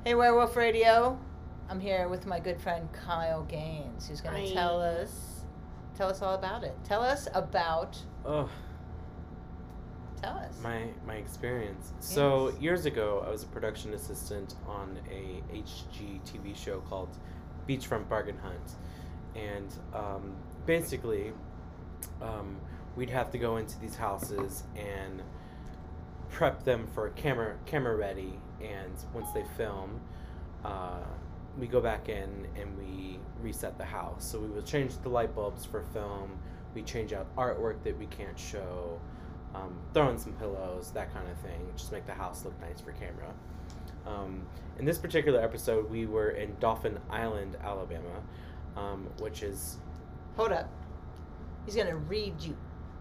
Hey, 0.04 0.12
Wherewolf 0.12 0.54
Radio. 0.56 1.18
I'm 1.70 1.80
here 1.80 2.08
with 2.08 2.26
my 2.26 2.38
good 2.38 2.60
friend 2.60 2.88
Kyle 2.92 3.42
Gaines, 3.44 4.06
who's 4.06 4.20
going 4.20 4.46
to 4.46 4.52
tell 4.52 4.80
us 4.80 5.40
tell 5.96 6.10
us 6.10 6.20
all 6.20 6.34
about 6.34 6.62
it. 6.64 6.76
Tell 6.84 7.02
us 7.02 7.26
about 7.32 7.96
Oh, 8.26 8.50
tell 10.20 10.36
us. 10.36 10.60
my 10.62 10.88
my 11.06 11.14
experience. 11.14 11.92
So 12.00 12.54
years 12.60 12.84
ago, 12.84 13.24
I 13.26 13.30
was 13.30 13.44
a 13.44 13.46
production 13.46 13.94
assistant 13.94 14.56
on 14.66 14.98
a 15.10 15.42
HG 15.54 16.20
TV 16.26 16.54
show 16.54 16.80
called 16.80 17.16
Beachfront 17.66 18.06
Bargain 18.08 18.36
Hunt, 18.36 18.72
and 19.34 19.72
um, 19.94 20.34
basically, 20.66 21.32
um, 22.20 22.58
we'd 22.94 23.10
have 23.10 23.30
to 23.30 23.38
go 23.38 23.56
into 23.56 23.78
these 23.80 23.96
houses 23.96 24.64
and 24.76 25.22
prep 26.28 26.62
them 26.64 26.86
for 26.94 27.08
camera 27.10 27.56
camera 27.64 27.96
ready. 27.96 28.38
And 28.60 28.94
once 29.14 29.28
they 29.32 29.44
film, 29.56 30.00
uh, 30.64 31.00
we 31.58 31.66
go 31.66 31.80
back 31.80 32.08
in 32.08 32.46
and 32.56 32.76
we 32.78 33.18
reset 33.42 33.78
the 33.78 33.84
house. 33.84 34.24
So 34.30 34.38
we 34.40 34.48
will 34.48 34.62
change 34.62 34.98
the 35.02 35.08
light 35.08 35.34
bulbs 35.34 35.64
for 35.64 35.82
film. 35.92 36.38
We 36.74 36.82
change 36.82 37.12
out 37.12 37.34
artwork 37.36 37.82
that 37.84 37.98
we 37.98 38.06
can't 38.06 38.38
show. 38.38 39.00
um, 39.54 39.78
throw 39.92 40.08
in 40.10 40.18
some 40.18 40.32
pillows, 40.34 40.90
that 40.94 41.12
kind 41.14 41.28
of 41.28 41.38
thing, 41.38 41.60
just 41.76 41.92
make 41.92 42.06
the 42.06 42.12
house 42.14 42.44
look 42.44 42.58
nice 42.60 42.80
for 42.80 42.92
camera. 42.92 43.32
Um, 44.06 44.46
in 44.78 44.84
this 44.84 44.98
particular 44.98 45.40
episode, 45.40 45.88
we 45.90 46.06
were 46.06 46.30
in 46.30 46.56
Dauphin 46.60 46.98
Island, 47.10 47.56
Alabama, 47.62 48.20
um, 48.76 49.06
which 49.20 49.42
is 49.42 49.78
Hold 50.36 50.50
up. 50.52 50.68
He's 51.64 51.76
going 51.76 51.86
to 51.86 51.94
read 51.96 52.34
you, 52.40 52.56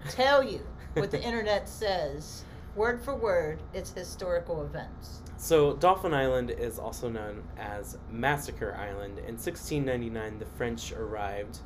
tell 0.10 0.43
you 0.43 0.62
what 0.93 1.10
the 1.10 1.22
internet 1.24 1.68
says, 1.68 2.43
word 2.76 3.03
for 3.03 3.15
word, 3.15 3.61
its 3.74 3.91
historical 3.91 4.63
events. 4.63 5.21
So, 5.38 5.74
Dauphin 5.76 6.13
Island 6.13 6.51
is 6.51 6.80
also 6.80 7.09
known 7.09 7.43
as 7.57 7.97
Massacre 8.09 8.76
Island. 8.76 9.19
In 9.19 9.36
1699, 9.36 10.39
the 10.39 10.45
French 10.57 10.91
arrived 10.93 11.59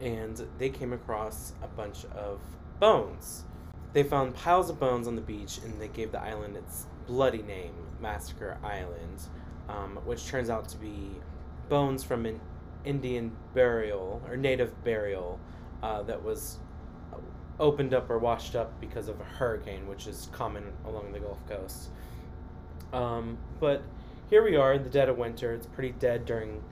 and 0.00 0.46
they 0.58 0.70
came 0.70 0.92
across 0.92 1.52
a 1.62 1.66
bunch 1.66 2.04
of 2.14 2.40
bones. 2.78 3.44
They 3.92 4.02
found 4.02 4.34
piles 4.34 4.70
of 4.70 4.78
bones 4.78 5.08
on 5.08 5.16
the 5.16 5.22
beach 5.22 5.58
and 5.64 5.80
they 5.80 5.88
gave 5.88 6.12
the 6.12 6.20
island 6.20 6.56
its 6.56 6.86
bloody 7.06 7.42
name, 7.42 7.72
Massacre 8.00 8.58
Island, 8.62 9.22
um, 9.68 9.98
which 10.04 10.26
turns 10.26 10.50
out 10.50 10.68
to 10.68 10.76
be 10.76 11.10
bones 11.68 12.04
from 12.04 12.26
an 12.26 12.40
Indian 12.84 13.32
burial 13.54 14.22
or 14.28 14.36
native 14.36 14.84
burial 14.84 15.40
uh, 15.82 16.02
that 16.02 16.22
was 16.22 16.58
opened 17.60 17.94
up 17.94 18.08
or 18.10 18.18
washed 18.18 18.54
up 18.54 18.78
because 18.80 19.08
of 19.08 19.20
a 19.20 19.24
hurricane, 19.24 19.86
which 19.88 20.06
is 20.06 20.28
common 20.32 20.64
along 20.86 21.12
the 21.12 21.20
Gulf 21.20 21.38
Coast. 21.48 21.88
Um, 22.92 23.36
but 23.60 23.82
here 24.30 24.42
we 24.44 24.56
are 24.56 24.74
in 24.74 24.84
the 24.84 24.90
dead 24.90 25.08
of 25.08 25.18
winter. 25.18 25.52
It's 25.52 25.66
pretty 25.66 25.92
dead 25.98 26.24
during, 26.24 26.62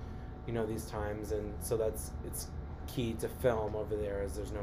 you 0.47 0.53
know, 0.53 0.65
these 0.67 0.87
times, 0.87 1.33
and 1.33 1.53
so 1.61 1.77
that's 1.77 2.13
it's 2.25 2.49
key 2.87 3.15
to 3.15 3.29
film 3.29 3.75
over 3.75 3.97
there, 3.97 4.23
as 4.23 4.35
there's 4.37 4.53
no 4.53 4.61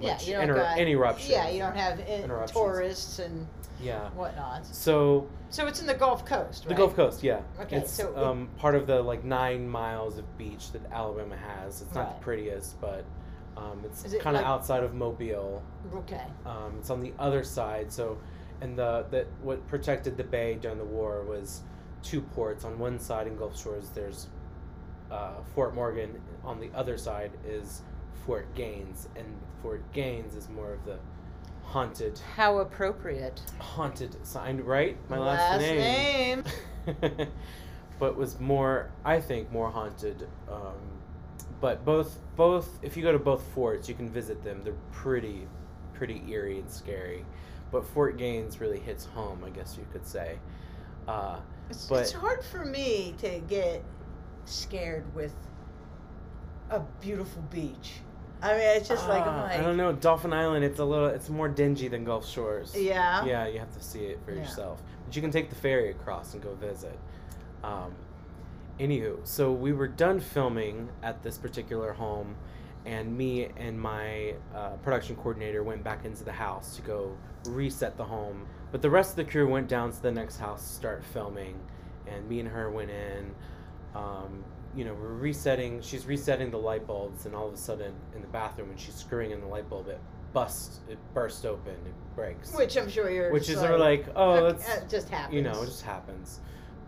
much 0.00 0.26
don't 0.26 0.42
inter- 0.42 0.54
got, 0.56 0.78
interruption. 0.78 1.32
Yeah, 1.32 1.48
you 1.50 1.58
don't 1.58 1.76
have 1.76 1.98
i- 2.00 2.02
Interruptions. 2.04 2.52
tourists 2.58 3.18
and 3.18 3.46
Yeah. 3.80 4.08
whatnot. 4.10 4.64
So 4.66 5.26
So 5.50 5.66
it's 5.66 5.80
in 5.80 5.86
the 5.86 5.94
Gulf 5.94 6.24
Coast, 6.24 6.64
right? 6.64 6.68
the 6.70 6.74
Gulf 6.76 6.94
Coast, 6.94 7.22
yeah, 7.24 7.40
Okay, 7.60 7.76
it's 7.78 7.92
so 7.92 8.08
it- 8.10 8.16
um, 8.16 8.48
part 8.56 8.74
of 8.76 8.86
the 8.86 9.02
like 9.02 9.24
nine 9.24 9.68
miles 9.68 10.16
of 10.16 10.38
beach 10.38 10.70
that 10.72 10.80
Alabama 10.92 11.36
has. 11.36 11.82
It's 11.82 11.94
not 11.94 12.06
Right. 12.06 12.14
the 12.16 12.22
prettiest, 12.24 12.80
but 12.80 13.04
um, 13.56 13.82
it's 13.84 14.04
it 14.04 14.20
kind 14.20 14.36
of 14.36 14.42
like- 14.42 14.50
outside 14.50 14.82
of 14.84 14.94
Mobile. 14.94 15.62
Okay. 15.94 16.24
Um, 16.46 16.76
it's 16.78 16.90
on 16.90 17.00
the 17.00 17.12
other 17.18 17.42
side. 17.44 17.92
So, 17.92 18.18
and 18.60 18.78
the 18.78 19.06
that 19.10 19.26
what 19.42 19.66
protected 19.66 20.16
the 20.16 20.24
bay 20.24 20.54
during 20.60 20.78
the 20.78 20.84
war 20.84 21.22
was 21.24 21.62
two 22.02 22.20
ports. 22.20 22.64
On 22.64 22.78
one 22.78 22.98
side 22.98 23.26
in 23.26 23.36
Gulf 23.36 23.60
Shores, 23.60 23.90
there's 23.94 24.28
uh, 25.10 25.34
Fort 25.54 25.74
Morgan. 25.74 26.20
On 26.44 26.60
the 26.60 26.70
other 26.74 26.96
side 26.96 27.32
is 27.46 27.82
Fort 28.26 28.52
Gaines, 28.54 29.08
and 29.16 29.26
Fort 29.62 29.82
Gaines 29.92 30.34
is 30.34 30.48
more 30.48 30.72
of 30.72 30.84
the 30.84 30.98
haunted, 31.64 32.18
How 32.36 32.58
appropriate. 32.58 33.40
haunted 33.58 34.16
sign. 34.26 34.60
Right, 34.60 34.96
my 35.08 35.18
last, 35.18 35.60
name. 35.60 36.44
but 37.98 38.16
was 38.16 38.40
more, 38.40 38.90
I 39.04 39.20
think, 39.20 39.52
more 39.52 39.70
haunted. 39.70 40.26
Um, 40.50 40.74
but 41.60 41.84
both, 41.84 42.18
both, 42.36 42.78
if 42.82 42.96
you 42.96 43.02
go 43.02 43.12
to 43.12 43.18
both 43.18 43.42
forts, 43.54 43.88
you 43.88 43.94
can 43.94 44.08
visit 44.08 44.42
them. 44.42 44.62
They're 44.64 44.72
pretty, 44.92 45.46
pretty 45.94 46.22
eerie 46.28 46.58
and 46.60 46.70
scary. 46.70 47.24
But 47.70 47.84
Fort 47.86 48.16
Gaines 48.16 48.60
really 48.60 48.80
hits 48.80 49.04
home, 49.04 49.44
I 49.44 49.50
guess 49.50 49.76
you 49.78 49.86
could 49.92 50.06
say. 50.06 50.38
Uh, 51.06 51.38
It's, 51.68 51.86
But- 51.86 52.00
it's 52.02 52.12
hard 52.12 52.42
for 52.44 52.64
me 52.64 53.14
to 53.18 53.38
get 53.40 53.84
scared 54.44 55.04
with 55.14 55.34
a 56.70 56.80
beautiful 57.00 57.42
beach. 57.50 57.92
I 58.42 58.52
mean, 58.52 58.60
it's 58.62 58.88
just 58.88 59.06
like, 59.06 59.22
I'm 59.26 59.34
ah, 59.34 59.42
like, 59.42 59.58
I 59.58 59.62
don't 59.62 59.76
know, 59.76 59.92
Dauphin 59.92 60.32
Island. 60.32 60.64
It's 60.64 60.78
a 60.78 60.84
little, 60.84 61.08
it's 61.08 61.28
more 61.28 61.48
dingy 61.48 61.88
than 61.88 62.04
Gulf 62.04 62.26
Shores. 62.26 62.74
Yeah. 62.74 63.22
Yeah, 63.24 63.46
you 63.46 63.58
have 63.58 63.72
to 63.76 63.82
see 63.82 64.06
it 64.06 64.18
for 64.24 64.32
Yeah. 64.32 64.40
yourself. 64.40 64.82
But 65.04 65.14
you 65.14 65.20
can 65.20 65.30
take 65.30 65.50
the 65.50 65.56
ferry 65.56 65.90
across 65.90 66.32
and 66.32 66.42
go 66.42 66.54
visit. 66.54 66.98
Um, 67.62 67.94
anywho, 68.80 69.18
so 69.26 69.52
we 69.52 69.72
were 69.72 69.88
done 69.88 70.18
filming 70.18 70.88
at 71.02 71.22
this 71.22 71.38
particular 71.38 71.92
home, 71.92 72.34
and 72.86 73.16
me 73.16 73.48
and 73.56 73.78
my 73.78 74.34
uh, 74.54 74.70
production 74.82 75.14
coordinator 75.16 75.62
went 75.62 75.84
back 75.84 76.04
into 76.04 76.24
the 76.24 76.32
house 76.32 76.76
to 76.76 76.82
go 76.82 77.16
reset 77.46 77.96
the 77.96 78.04
home. 78.04 78.46
But 78.72 78.82
the 78.82 78.90
rest 78.90 79.10
of 79.10 79.16
the 79.16 79.24
crew 79.24 79.48
went 79.48 79.68
down 79.68 79.92
to 79.92 80.02
the 80.02 80.12
next 80.12 80.38
house 80.38 80.66
to 80.66 80.74
start 80.74 81.04
filming, 81.04 81.58
and 82.06 82.28
me 82.28 82.40
and 82.40 82.48
her 82.48 82.70
went 82.70 82.90
in. 82.90 83.34
Um, 83.94 84.44
you 84.74 84.84
know, 84.84 84.94
we're 84.94 85.14
resetting. 85.14 85.82
She's 85.82 86.06
resetting 86.06 86.50
the 86.50 86.58
light 86.58 86.86
bulbs, 86.86 87.26
and 87.26 87.34
all 87.34 87.48
of 87.48 87.54
a 87.54 87.58
sudden, 87.58 87.92
in 88.14 88.22
the 88.22 88.28
bathroom, 88.28 88.68
when 88.68 88.78
she's 88.78 88.94
screwing 88.94 89.32
in 89.32 89.40
the 89.40 89.46
light 89.46 89.68
bulb, 89.68 89.88
it 89.88 90.00
busts. 90.32 90.80
It 90.88 90.98
burst 91.12 91.44
open. 91.44 91.72
It 91.72 92.14
breaks. 92.14 92.54
which 92.54 92.76
I'm 92.76 92.88
sure 92.88 93.10
you're. 93.10 93.32
Which 93.32 93.48
is 93.48 93.60
of 93.62 93.78
like, 93.80 94.06
oh, 94.14 94.52
that's 94.52 94.76
it 94.76 94.88
just 94.88 95.08
happens. 95.08 95.34
you 95.34 95.42
know, 95.42 95.62
it 95.62 95.66
just 95.66 95.82
happens. 95.82 96.40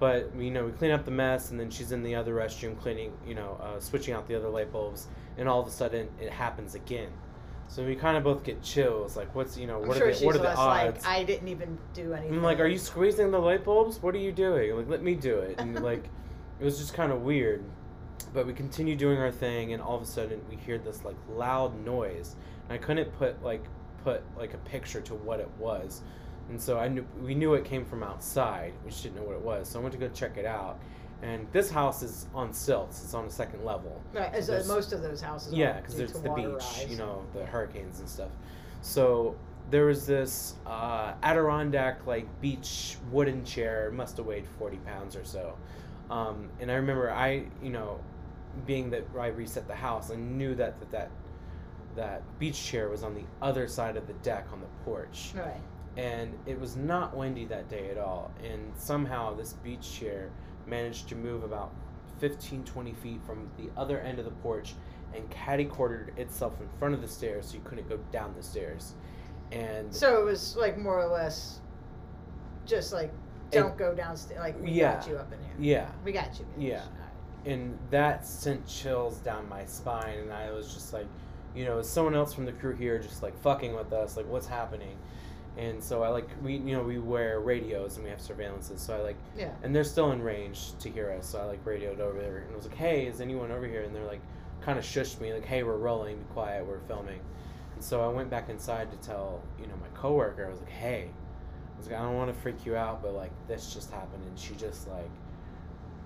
But 0.03 0.35
you 0.37 0.51
know, 0.51 0.65
we 0.65 0.73
clean 0.73 0.91
up 0.91 1.05
the 1.05 1.13
mess, 1.13 1.53
and 1.53 1.61
then 1.61 1.71
she's 1.71 1.93
in 1.93 2.03
the 2.03 2.17
other 2.17 2.35
restroom 2.35 2.77
cleaning, 2.77 3.13
you 3.25 3.37
know, 3.37 3.57
uh, 3.63 3.79
switching 3.79 4.15
out 4.15 4.27
the 4.27 4.35
other 4.35 4.49
light 4.49 4.73
bulbs, 4.73 5.07
and 5.39 5.49
all 5.49 5.61
of 5.61 5.69
a 5.69 5.71
sudden 5.71 6.09
it 6.21 6.29
happens 6.29 6.75
again. 6.75 7.11
So 7.69 7.87
we 7.87 7.95
kind 7.95 8.17
of 8.17 8.25
both 8.25 8.43
get 8.43 8.61
chills, 8.65 9.17
like, 9.17 9.33
what's 9.33 9.57
you 9.57 9.69
know, 9.69 9.81
I'm 9.81 9.87
what 9.87 9.99
sure 9.99 10.09
are 10.09 10.13
the 10.13 10.27
what 10.27 10.35
are 10.35 10.39
the 10.41 10.57
odds? 10.57 11.05
like, 11.05 11.07
I 11.07 11.23
didn't 11.23 11.47
even 11.47 11.79
do 11.95 12.15
anything. 12.15 12.35
I'm 12.37 12.43
like, 12.43 12.59
are 12.59 12.67
you 12.67 12.79
squeezing 12.79 13.31
the 13.31 13.39
light 13.39 13.65
bulbs? 13.65 14.03
What 14.03 14.17
are 14.17 14.19
you 14.19 14.33
doing? 14.33 14.77
Like, 14.77 14.89
let 14.89 15.05
me 15.05 15.15
do 15.15 15.39
it. 15.39 15.61
And 15.61 15.81
like, 15.85 16.03
it 16.61 16.65
was 16.65 16.79
just 16.79 16.95
kind 16.95 17.13
of 17.13 17.23
weird. 17.23 17.63
But 18.35 18.45
we 18.45 18.55
continued 18.55 18.99
doing 18.99 19.19
our 19.19 19.31
thing, 19.31 19.73
and 19.73 19.81
all 19.81 19.95
of 19.95 20.03
a 20.03 20.07
sudden 20.07 20.41
we 20.51 20.57
hear 20.57 20.79
this 20.79 21.05
like 21.05 21.17
loud 21.31 21.79
noise, 21.85 22.35
and 22.65 22.73
I 22.73 22.79
couldn't 22.85 23.17
put 23.21 23.41
like 23.45 23.65
put 24.03 24.25
like 24.37 24.53
a 24.53 24.59
picture 24.59 25.01
to 25.03 25.15
what 25.15 25.39
it 25.39 25.51
was, 25.61 26.03
and 26.53 26.61
so 26.61 26.79
I 26.79 26.87
knew 26.89 27.05
we 27.23 27.35
knew 27.35 27.55
it 27.55 27.65
came 27.65 27.83
from 27.85 28.03
outside. 28.03 28.75
We 28.85 28.91
just 28.91 29.03
didn't 29.03 29.17
know 29.17 29.23
what 29.23 29.37
it 29.37 29.41
was, 29.43 29.69
so 29.71 29.79
I 29.79 29.83
went 29.83 29.93
to 29.95 29.99
go 29.99 30.09
check 30.11 30.37
it 30.37 30.45
out. 30.45 30.79
And 31.23 31.47
this 31.51 31.71
house 31.71 32.03
is 32.03 32.27
on 32.35 32.53
stilts. 32.53 33.03
It's 33.03 33.15
on 33.15 33.25
the 33.27 33.33
second 33.33 33.65
level. 33.65 34.03
Right, 34.13 34.33
as 34.35 34.49
There's- 34.49 34.67
most 34.69 34.93
of 34.93 35.03
those 35.03 35.21
houses. 35.23 35.55
Yeah, 35.55 35.81
because 35.81 35.97
there's 35.97 36.13
the 36.13 36.29
beach, 36.31 36.47
rise. 36.47 36.87
you 36.91 36.97
know, 36.99 37.25
the 37.33 37.47
hurricanes 37.47 38.01
and 38.01 38.09
stuff. 38.09 38.31
So 38.83 39.35
there 39.71 39.87
was 39.87 40.05
this 40.05 40.57
uh, 40.67 41.15
Adirondack 41.23 42.07
like 42.07 42.27
beach 42.43 42.99
wooden 43.11 43.45
chair. 43.47 43.89
It 43.89 43.93
must 43.95 44.19
have 44.19 44.27
weighed 44.27 44.47
forty 44.59 44.77
pounds 44.79 45.17
or 45.17 45.25
so. 45.25 45.57
Um, 46.11 46.51
and 46.61 46.71
I 46.71 46.75
remember 46.75 47.11
I, 47.11 47.47
you 47.63 47.71
know, 47.71 47.99
being 48.67 48.91
that 48.91 49.07
I 49.19 49.29
reset 49.29 49.67
the 49.69 49.75
house, 49.75 50.11
I 50.11 50.17
knew 50.17 50.55
that 50.57 50.79
that 50.81 50.91
that, 50.91 51.11
that 51.97 52.39
beach 52.39 52.63
chair 52.63 52.91
was 52.91 53.03
on 53.03 53.15
the 53.15 53.25
other 53.41 53.67
side 53.69 53.97
of 53.97 54.07
the 54.07 54.13
deck 54.15 54.47
on 54.53 54.61
the 54.61 54.67
porch 54.85 55.33
Right. 55.35 55.61
And 55.97 56.33
it 56.47 56.59
was 56.59 56.77
not 56.77 57.15
windy 57.17 57.45
that 57.45 57.69
day 57.69 57.91
at 57.91 57.99
all 57.99 58.31
and 58.43 58.73
somehow 58.77 59.35
this 59.35 59.53
beach 59.65 59.93
chair 59.93 60.31
managed 60.67 61.09
to 61.09 61.15
move 61.15 61.43
about 61.45 61.73
15 62.19 62.65
20 62.65 62.93
feet 62.95 63.21
from 63.27 63.49
the 63.59 63.69
other 63.79 64.01
end 64.01 64.19
of 64.19 64.25
the 64.25 64.31
porch 64.31 64.75
and 65.15 65.29
caddy 65.31 65.65
quartered 65.67 66.13
itself 66.17 66.55
in 66.61 66.69
front 66.79 66.95
of 66.95 67.03
the 67.03 67.09
stairs 67.09 67.47
so 67.47 67.55
you 67.55 67.61
couldn't 67.65 67.89
go 67.89 67.99
down 68.11 68.33
the 68.37 68.43
stairs 68.43 68.95
and 69.51 69.95
So 69.95 70.19
it 70.21 70.25
was 70.25 70.57
like 70.57 70.79
more 70.79 70.99
or 70.99 71.09
less, 71.09 71.61
just 72.65 72.93
like 72.95 73.13
don't 73.51 73.77
go 73.77 73.95
downstairs. 73.95 74.41
Like 74.41 74.59
we 74.63 74.71
Yeah. 74.71 74.95
got 74.95 75.07
you 75.09 75.17
up 75.17 75.31
in 75.31 75.39
here. 75.41 75.53
yeah 75.59 75.91
We 76.05 76.13
got 76.13 76.39
you. 76.39 76.47
bitch. 76.57 76.69
Yeah. 76.69 76.77
Right. 76.77 77.53
and 77.53 77.79
that 77.91 78.27
sent 78.27 78.67
chills 78.67 79.19
down 79.19 79.47
my 79.49 79.65
spine 79.67 80.21
and 80.21 80.33
i 80.33 80.51
was 80.53 80.73
just 80.73 80.93
like 80.95 81.07
you 81.55 81.65
know 81.67 81.79
is 81.79 81.89
someone 81.91 82.15
else 82.15 82.33
from 82.33 82.47
the 82.47 82.53
crew 82.53 82.75
here 82.75 82.99
just 82.99 83.23
like 83.23 83.37
fucking 83.43 83.75
with 83.75 83.93
us 83.93 84.17
like 84.17 84.27
what's 84.29 84.47
happening 84.47 84.97
and 85.59 85.83
so 85.85 86.03
i 86.03 86.09
like 86.09 86.29
we 86.43 86.55
you 86.55 86.75
know 86.77 86.83
we 86.83 86.99
wear 86.99 87.41
radios 87.41 87.97
and 87.97 88.05
we 88.05 88.11
have 88.11 88.21
surveillances 88.21 88.79
so 88.79 88.97
i 88.97 89.01
like 89.01 89.17
Yeah. 89.37 89.51
and 89.63 89.75
they're 89.77 89.85
still 89.85 90.13
in 90.13 90.23
range 90.23 90.73
to 90.81 90.89
hear 90.91 91.11
us. 91.11 91.27
So 91.27 91.39
I 91.41 91.45
like 91.45 91.61
radioed 91.67 92.01
over 92.01 92.19
there 92.19 92.39
and 92.39 92.53
I 92.53 92.57
was 92.57 92.67
like, 92.67 92.77
"Hey, 92.77 93.07
is 93.07 93.21
anyone 93.21 93.51
over 93.53 93.67
here?" 93.67 93.83
And 93.83 93.95
they're 93.95 94.07
like, 94.07 94.21
kind 94.63 94.79
of 94.79 94.85
shushed 94.85 95.21
me, 95.21 95.33
like, 95.35 95.45
"Hey, 95.45 95.63
we're 95.63 95.77
rolling. 95.77 96.17
Be 96.19 96.25
quiet. 96.33 96.67
We're 96.67 96.81
filming." 96.81 97.21
And 97.75 97.83
so 97.85 98.01
I 98.03 98.09
went 98.09 98.31
back 98.31 98.49
inside 98.49 98.91
to 98.93 98.97
tell 99.07 99.43
you 99.61 99.67
know 99.67 99.75
my 99.81 99.89
coworker. 100.01 100.47
I 100.47 100.51
was 100.51 100.61
like, 100.61 100.71
"Hey," 100.71 101.09
I 101.75 101.79
was 101.79 101.87
like, 101.89 101.99
"I 101.99 102.03
don't 102.03 102.17
want 102.17 102.35
to 102.35 102.41
freak 102.41 102.65
you 102.65 102.77
out, 102.77 103.03
but 103.03 103.13
like 103.15 103.33
this 103.49 103.75
just 103.75 103.91
happened." 103.91 104.25
And 104.27 104.39
she 104.39 104.55
just 104.55 104.89
like, 104.89 105.11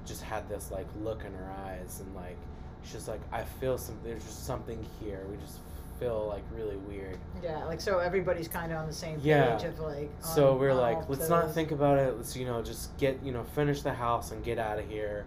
just 0.05 0.23
had 0.23 0.49
this 0.49 0.71
like 0.71 0.87
look 1.03 1.25
in 1.25 1.33
her 1.35 1.53
eyes 1.67 2.01
and 2.01 2.15
like 2.15 2.39
she's 2.83 3.07
like, 3.09 3.21
"I 3.33 3.43
feel 3.61 3.79
some. 3.79 3.97
There's 4.05 4.25
just 4.25 4.45
something 4.47 4.85
here. 5.01 5.21
We 5.31 5.37
just 5.37 5.59
feel 5.99 6.27
like 6.29 6.43
really 6.55 6.77
weird." 6.77 7.19
Yeah. 7.43 7.65
Like 7.65 7.81
so, 7.81 7.99
everybody's 7.99 8.49
kind 8.49 8.73
of 8.73 8.79
on 8.79 8.87
the 8.87 8.93
same 8.93 9.17
page 9.17 9.27
Yeah. 9.27 9.57
of 9.67 9.79
like. 9.81 10.11
So 10.21 10.57
we're 10.57 10.71
on 10.73 10.77
like, 10.79 11.09
let's 11.09 11.29
not 11.29 11.53
think 11.53 11.71
about 11.73 11.99
it. 11.99 12.17
Let's 12.17 12.37
you 12.37 12.47
know 12.47 12.63
just 12.63 12.97
get 12.99 13.23
you 13.23 13.33
know 13.33 13.45
finish 13.45 13.83
the 13.83 13.93
house 13.93 14.31
and 14.33 14.45
get 14.45 14.59
out 14.59 14.79
of 14.79 14.89
here. 14.89 15.25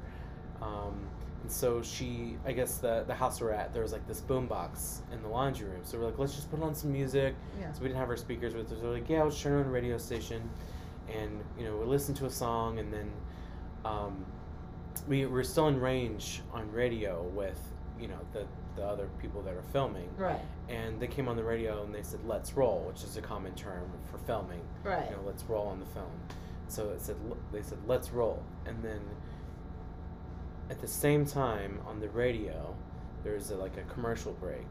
Um, 0.62 1.08
and 1.42 1.50
so 1.52 1.82
she, 1.82 2.36
I 2.46 2.52
guess 2.52 2.80
the 2.80 3.04
the 3.08 3.14
house 3.16 3.40
we're 3.40 3.52
at, 3.52 3.74
there 3.74 3.82
was 3.82 3.94
like 3.94 4.06
this 4.08 4.20
boom 4.20 4.46
box 4.48 5.02
in 5.14 5.22
the 5.22 5.30
laundry 5.30 5.68
room. 5.70 5.82
So 5.84 5.98
we're 5.98 6.06
like, 6.06 6.20
let's 6.20 6.36
just 6.36 6.52
put 6.52 6.62
on 6.62 6.76
some 6.76 6.92
music. 6.92 7.34
Yeah. 7.60 7.72
So 7.72 7.82
we 7.82 7.88
didn't 7.88 8.00
have 8.00 8.10
our 8.10 8.18
speakers 8.18 8.54
with 8.54 8.72
us. 8.72 8.78
So 8.80 8.84
We're 8.86 8.94
like, 8.96 9.10
yeah, 9.10 9.24
let's 9.24 9.42
turn 9.42 9.60
on 9.60 9.66
a 9.66 9.70
radio 9.70 9.98
station, 9.98 10.50
and 11.14 11.42
you 11.58 11.64
know 11.66 11.78
we 11.78 11.86
listen 11.86 12.14
to 12.16 12.26
a 12.26 12.30
song, 12.30 12.80
and 12.80 12.92
then 12.94 13.10
um, 13.86 14.26
we 15.08 15.26
we're 15.26 15.44
still 15.44 15.68
in 15.70 15.80
range 15.80 16.42
on 16.54 16.70
radio 16.72 17.24
with 17.34 17.60
you 18.00 18.10
know 18.10 18.20
the 18.34 18.46
the 18.76 18.84
other 18.86 19.08
people 19.22 19.42
that 19.44 19.54
are 19.54 19.64
filming. 19.72 20.10
Right. 20.18 20.42
And 20.70 21.00
they 21.00 21.08
came 21.08 21.28
on 21.28 21.36
the 21.36 21.44
radio 21.44 21.84
and 21.84 21.94
they 21.94 22.04
said 22.04 22.20
"Let's 22.26 22.54
roll," 22.54 22.84
which 22.88 23.04
is 23.04 23.18
a 23.18 23.22
common 23.22 23.56
term 23.56 23.92
for 24.12 24.20
filming. 24.20 24.62
Right. 24.84 25.10
You 25.10 25.16
know, 25.16 25.24
let's 25.26 25.44
roll 25.44 25.68
on 25.68 25.80
the 25.80 25.86
film. 25.88 26.12
So 26.68 26.90
it 26.90 27.02
said 27.02 27.16
they 27.52 27.64
said 27.64 27.80
"Let's 27.88 28.12
roll," 28.12 28.44
and 28.68 28.82
then 28.84 29.02
at 30.70 30.80
the 30.80 30.88
same 30.88 31.26
time 31.26 31.80
on 31.88 32.00
the 32.00 32.10
radio, 32.10 32.76
there's 33.24 33.50
a, 33.50 33.56
like 33.56 33.78
a 33.78 33.84
commercial 33.92 34.34
break, 34.34 34.68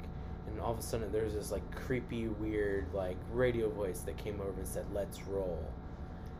and 0.46 0.60
all 0.60 0.72
of 0.72 0.78
a 0.78 0.82
sudden 0.82 1.10
there's 1.10 1.34
this 1.34 1.50
like 1.50 1.68
creepy, 1.74 2.28
weird 2.28 2.86
like 2.94 3.16
radio 3.32 3.68
voice 3.68 4.00
that 4.00 4.16
came 4.16 4.40
over 4.40 4.58
and 4.58 4.66
said 4.68 4.86
"Let's 4.94 5.22
roll." 5.26 5.58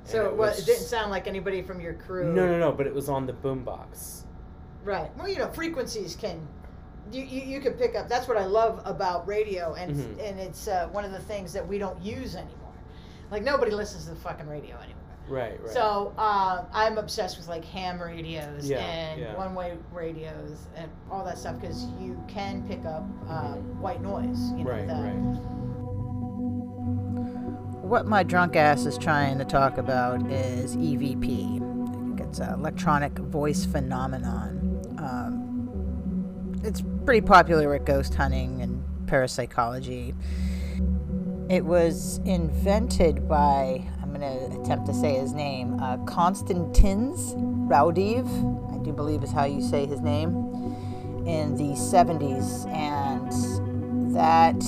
And 0.03 0.09
So 0.09 0.27
it, 0.27 0.37
was, 0.37 0.61
it 0.61 0.67
didn't 0.67 0.85
sound 0.87 1.11
like 1.11 1.27
anybody 1.27 1.63
from 1.63 1.81
your 1.81 1.95
crew. 1.95 2.33
No, 2.33 2.47
no, 2.47 2.59
no. 2.59 2.71
But 2.73 2.87
it 2.87 2.95
was 2.95 3.09
on 3.09 3.27
the 3.27 3.33
boombox. 3.33 4.23
Right. 4.85 5.11
Well, 5.17 5.29
you 5.29 5.39
know, 5.39 5.49
frequencies 5.49 6.15
can. 6.15 6.47
You, 7.13 7.23
you, 7.23 7.41
you 7.43 7.61
can 7.61 7.73
pick 7.75 7.95
up. 7.97 8.09
That's 8.09 8.29
what 8.29 8.37
I 8.37 8.45
love 8.47 8.81
about 8.85 9.27
radio, 9.27 9.75
and 9.75 9.95
Mhm. 9.97 10.29
and 10.29 10.39
it's 10.41 10.69
uh, 10.69 10.89
one 10.93 11.05
of 11.05 11.13
the 11.13 11.19
things 11.21 11.53
that 11.53 11.67
we 11.67 11.79
don't 11.79 12.01
use 12.03 12.35
anymore. 12.35 12.55
Like 13.31 13.43
nobody 13.43 13.71
listens 13.73 14.05
to 14.05 14.11
the 14.11 14.17
fucking 14.17 14.47
radio 14.49 14.77
anymore. 14.77 14.95
Right, 15.29 15.63
right. 15.63 15.73
So 15.75 16.15
uh, 16.17 16.65
I'm 16.73 16.97
obsessed 16.97 17.37
with 17.39 17.49
like 17.49 17.65
ham 17.65 18.01
radios 18.01 18.69
Yeah, 18.69 18.79
and 18.79 19.21
yeah. 19.21 19.37
one-way 19.37 19.77
radios 19.93 20.67
and 20.75 20.91
all 21.11 21.23
that 21.27 21.37
stuff 21.37 21.61
because 21.61 21.87
you 22.01 22.19
can 22.29 22.63
pick 22.67 22.83
up 22.87 23.05
uh, 23.29 23.55
white 23.81 24.01
noise. 24.01 24.51
You 24.53 24.65
know, 24.65 24.71
right, 24.71 24.87
the- 24.87 24.95
right. 24.95 25.43
What 27.83 28.07
my 28.07 28.23
drunk 28.23 28.55
ass 28.57 28.85
is 28.87 28.99
trying 28.99 29.39
to 29.39 29.45
talk 29.45 29.79
about 29.79 30.31
is 30.31 30.77
EVP. 30.77 31.57
I 31.57 31.93
think 31.93 32.21
it's 32.21 32.39
an 32.39 32.53
electronic 32.55 33.13
voice 33.19 33.65
phenomenon. 33.65 34.81
Um, 34.99 35.48
it's 36.65 36.83
pretty 37.05 37.27
popular 37.27 37.69
with 37.69 37.85
ghost 37.85 38.15
hunting 38.15 38.63
and 38.63 38.83
parapsychology. 39.07 40.15
It 41.49 41.65
was 41.65 42.19
invented 42.25 43.29
by, 43.29 43.87
I'm 44.03 44.13
going 44.13 44.21
to 44.21 44.61
attempt 44.61 44.87
to 44.87 44.95
say 44.95 45.15
his 45.15 45.33
name, 45.33 45.81
uh, 45.81 45.97
Konstantins 45.99 47.35
Raudive, 47.69 48.29
I 48.75 48.85
do 48.85 48.93
believe 48.93 49.23
is 49.23 49.33
how 49.33 49.45
you 49.45 49.63
say 49.63 49.87
his 49.87 50.01
name, 50.01 50.29
in 51.27 51.57
the 51.57 51.75
70s. 51.75 52.67
And 52.75 54.15
that 54.15 54.63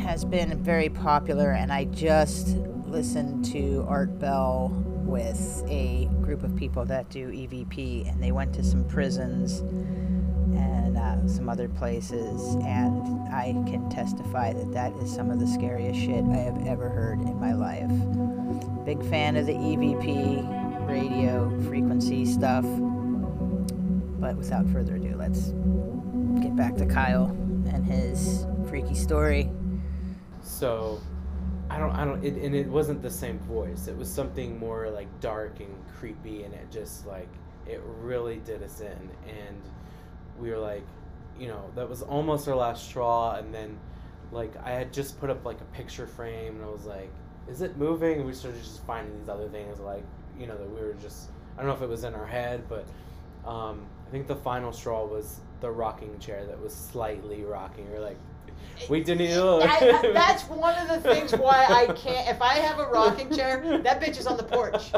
has 0.00 0.24
been 0.24 0.62
very 0.62 0.88
popular. 0.88 1.50
And 1.50 1.72
I 1.72 1.84
just 1.84 2.56
listened 2.86 3.44
to 3.46 3.84
Art 3.88 4.18
Bell 4.20 4.70
with 5.04 5.64
a 5.68 6.08
group 6.22 6.42
of 6.42 6.54
people 6.56 6.84
that 6.86 7.10
do 7.10 7.28
EVP, 7.28 8.08
and 8.10 8.22
they 8.22 8.32
went 8.32 8.54
to 8.54 8.64
some 8.64 8.84
prisons 8.84 9.62
some 11.26 11.48
other 11.48 11.68
places, 11.68 12.54
and 12.64 13.28
I 13.32 13.52
can 13.66 13.88
testify 13.90 14.52
that 14.52 14.72
that 14.72 14.92
is 14.94 15.12
some 15.12 15.30
of 15.30 15.40
the 15.40 15.46
scariest 15.46 16.00
shit 16.00 16.24
I 16.24 16.38
have 16.38 16.66
ever 16.66 16.88
heard 16.88 17.20
in 17.20 17.40
my 17.40 17.52
life. 17.52 17.90
Big 18.84 19.04
fan 19.08 19.36
of 19.36 19.46
the 19.46 19.54
EVP 19.54 20.88
radio 20.88 21.50
frequency 21.62 22.26
stuff. 22.26 22.64
But 24.20 24.36
without 24.36 24.66
further 24.68 24.96
ado, 24.96 25.16
let's 25.16 25.52
get 26.40 26.56
back 26.56 26.76
to 26.76 26.86
Kyle 26.86 27.26
and 27.70 27.84
his 27.84 28.46
freaky 28.68 28.94
story. 28.94 29.50
So, 30.42 31.00
I 31.70 31.78
don't, 31.78 31.92
I 31.92 32.04
don't, 32.04 32.22
it, 32.24 32.34
and 32.34 32.54
it 32.54 32.66
wasn't 32.66 33.02
the 33.02 33.10
same 33.10 33.38
voice. 33.40 33.88
It 33.88 33.96
was 33.96 34.12
something 34.12 34.58
more 34.58 34.90
like 34.90 35.08
dark 35.20 35.60
and 35.60 35.74
creepy, 35.98 36.44
and 36.44 36.54
it 36.54 36.70
just 36.70 37.06
like 37.06 37.28
it 37.66 37.80
really 38.00 38.36
did 38.38 38.62
us 38.62 38.80
in, 38.80 39.10
and 39.26 39.62
we 40.38 40.50
were 40.50 40.58
like, 40.58 40.84
you 41.38 41.48
know, 41.48 41.70
that 41.74 41.88
was 41.88 42.02
almost 42.02 42.48
our 42.48 42.56
last 42.56 42.86
straw, 42.86 43.36
and 43.36 43.52
then 43.52 43.78
like 44.32 44.52
I 44.64 44.70
had 44.70 44.92
just 44.92 45.18
put 45.20 45.30
up 45.30 45.44
like 45.44 45.60
a 45.60 45.76
picture 45.76 46.06
frame, 46.06 46.56
and 46.56 46.64
I 46.64 46.68
was 46.68 46.84
like, 46.84 47.10
is 47.48 47.62
it 47.62 47.76
moving? 47.76 48.18
And 48.18 48.26
we 48.26 48.32
started 48.32 48.62
just 48.62 48.84
finding 48.86 49.18
these 49.18 49.28
other 49.28 49.48
things, 49.48 49.80
like 49.80 50.04
you 50.38 50.46
know, 50.46 50.56
that 50.56 50.68
we 50.68 50.80
were 50.80 50.96
just, 51.00 51.30
I 51.56 51.58
don't 51.58 51.68
know 51.68 51.74
if 51.74 51.82
it 51.82 51.88
was 51.88 52.04
in 52.04 52.14
our 52.14 52.26
head, 52.26 52.64
but 52.68 52.86
um, 53.48 53.86
I 54.06 54.10
think 54.10 54.26
the 54.26 54.36
final 54.36 54.72
straw 54.72 55.04
was 55.06 55.40
the 55.60 55.70
rocking 55.70 56.18
chair 56.18 56.44
that 56.46 56.60
was 56.60 56.74
slightly 56.74 57.44
rocking. 57.44 57.88
Are 57.94 58.00
like. 58.00 58.18
We 58.88 59.00
didn't 59.02 59.22
even 59.22 59.40
look. 59.40 59.62
I, 59.64 59.90
I, 59.90 60.02
that's 60.12 60.42
one 60.44 60.74
of 60.78 60.88
the 60.88 61.00
things 61.14 61.32
why 61.32 61.64
I 61.68 61.86
can't. 61.94 62.28
If 62.28 62.42
I 62.42 62.54
have 62.54 62.78
a 62.78 62.86
rocking 62.86 63.34
chair, 63.34 63.80
that 63.82 64.00
bitch 64.00 64.18
is 64.18 64.26
on 64.26 64.36
the 64.36 64.42
porch. 64.42 64.92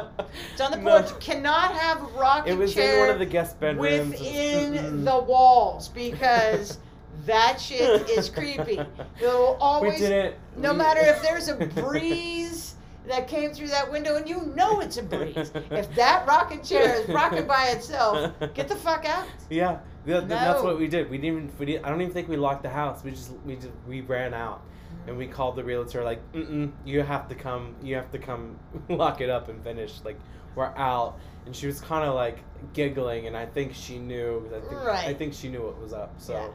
It's 0.53 0.61
on 0.61 0.71
the 0.73 0.77
No. 0.79 1.03
porch. 1.03 1.19
Cannot 1.21 1.73
have 1.73 2.01
a 2.03 2.07
rocking 2.19 2.53
It 2.53 2.57
was 2.59 2.75
chair 2.75 2.95
in 2.95 3.01
one 3.01 3.11
of 3.11 3.19
the 3.19 3.27
guest 3.27 3.61
bedrooms. 3.61 4.11
within 4.11 5.05
the 5.05 5.19
walls 5.19 5.89
because 5.89 6.79
that 7.27 7.61
shit 7.61 8.09
is 8.11 8.29
creepy. 8.29 8.79
It 8.79 8.89
will 9.23 9.57
always, 9.61 9.95
we 10.01 10.07
didn't. 10.07 10.35
no 10.57 10.73
we- 10.73 10.79
matter 10.79 11.01
if 11.03 11.23
there's 11.23 11.49
a 11.49 11.55
breeze 11.81 12.75
that 13.07 13.29
came 13.29 13.53
through 13.53 13.69
that 13.69 13.91
window, 13.93 14.17
and 14.17 14.29
you 14.29 14.41
know 14.57 14.81
it's 14.81 14.97
a 14.97 15.03
breeze. 15.03 15.53
If 15.71 15.95
that 15.95 16.27
rocking 16.27 16.61
chair 16.63 17.01
is 17.03 17.09
rocking 17.09 17.47
by 17.47 17.67
itself, 17.69 18.33
get 18.55 18.67
the 18.69 18.75
fuck 18.75 19.05
out. 19.05 19.27
Yeah, 19.49 19.79
that, 20.07 20.29
that's 20.29 20.63
what 20.63 20.79
we 20.79 20.89
did. 20.89 21.11
We 21.11 21.19
didn't 21.19 21.37
even. 21.45 21.53
We 21.59 21.67
didn't, 21.67 21.85
I 21.85 21.91
don't 21.91 22.01
even 22.01 22.13
think 22.13 22.29
we 22.29 22.37
locked 22.37 22.63
the 22.63 22.71
house. 22.71 23.03
We 23.05 23.11
just 23.11 23.33
we 23.45 23.57
just 23.57 23.71
we 23.87 24.01
ran 24.01 24.33
out, 24.35 24.63
and 25.07 25.17
we 25.19 25.27
called 25.27 25.57
the 25.57 25.65
realtor 25.65 26.03
like, 26.05 26.21
Mm-mm, 26.33 26.73
you 26.85 27.03
have 27.03 27.29
to 27.29 27.35
come. 27.35 27.75
You 27.83 27.97
have 27.97 28.11
to 28.13 28.19
come 28.19 28.59
lock 28.89 29.21
it 29.21 29.31
up 29.31 29.49
and 29.49 29.63
finish. 29.63 29.95
Like 30.05 30.19
we're 30.55 30.67
out. 30.77 31.19
And 31.45 31.55
she 31.55 31.67
was 31.69 31.81
kind 31.81 32.05
of 32.05 32.15
like 32.15 32.39
giggling, 32.73 33.27
and 33.27 33.37
I 33.37 33.47
think 33.47 33.75
she 33.75 33.99
knew. 33.99 34.49
I 34.55 34.61
think, 34.69 34.81
I 34.83 35.15
think 35.15 35.35
she 35.35 35.49
knew 35.49 35.63
what 35.63 35.81
was 35.81 35.93
up. 35.93 36.15
So 36.19 36.33
Yeah. 36.35 36.49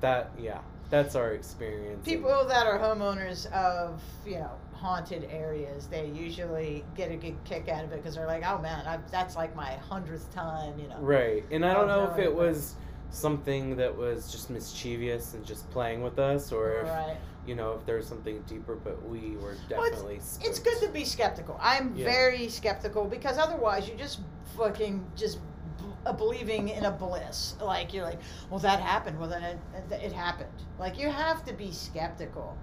that 0.00 0.30
yeah, 0.38 0.58
that's 0.90 1.14
our 1.14 1.32
experience. 1.32 2.04
People 2.04 2.44
that 2.48 2.66
are 2.66 2.78
homeowners 2.78 3.50
of 3.52 4.02
you 4.26 4.36
know 4.40 4.50
haunted 4.74 5.28
areas, 5.30 5.86
they 5.86 6.06
usually 6.08 6.84
get 6.96 7.12
a 7.12 7.16
good 7.16 7.36
kick 7.44 7.68
out 7.68 7.84
of 7.84 7.92
it 7.92 8.02
because 8.02 8.16
they're 8.16 8.26
like, 8.26 8.42
oh 8.44 8.58
man, 8.58 8.84
I, 8.84 8.98
that's 9.12 9.36
like 9.36 9.54
my 9.54 9.74
hundredth 9.76 10.32
time, 10.34 10.76
you 10.76 10.88
know. 10.88 10.98
Right. 10.98 11.44
And 11.52 11.64
I 11.64 11.72
don't 11.72 11.88
Oh, 11.88 12.06
know 12.06 12.12
if 12.12 12.18
it 12.18 12.34
but- 12.34 12.34
was 12.34 12.74
something 13.12 13.76
that 13.76 13.96
was 13.96 14.32
just 14.32 14.50
mischievous 14.50 15.34
and 15.34 15.44
just 15.44 15.70
playing 15.70 16.02
with 16.02 16.18
us 16.18 16.50
or 16.50 16.80
if 16.80 16.88
Right. 16.88 17.16
you 17.46 17.54
know 17.54 17.72
if 17.72 17.84
there 17.86 17.96
was 17.96 18.06
something 18.06 18.40
deeper 18.48 18.74
but 18.74 19.06
we 19.08 19.36
were 19.36 19.54
Well, 19.70 19.84
it's- 19.84 20.00
definitely 20.00 20.20
It's 20.40 20.58
good 20.58 20.80
to 20.80 20.88
be 20.88 21.04
skeptical. 21.04 21.58
I'm 21.60 21.94
Yeah. 21.94 22.06
very 22.06 22.48
skeptical 22.48 23.04
because 23.04 23.36
otherwise 23.38 23.86
you 23.88 23.94
just 23.96 24.20
fucking 24.56 25.04
just 25.14 25.38
b- 25.78 25.84
uh, 26.06 26.12
believing 26.14 26.70
in 26.70 26.84
a 26.86 26.90
bliss. 26.90 27.54
Like 27.60 27.92
you're 27.92 28.04
like, 28.04 28.18
well, 28.48 28.60
that 28.60 28.80
happened. 28.80 29.18
Well, 29.20 29.28
then 29.28 29.42
it, 29.44 29.58
it, 29.92 30.02
it 30.04 30.12
happened. 30.12 30.50
Like 30.78 30.98
you 30.98 31.10
have 31.10 31.44
to 31.44 31.52
be 31.52 31.70
skeptical 31.70 32.56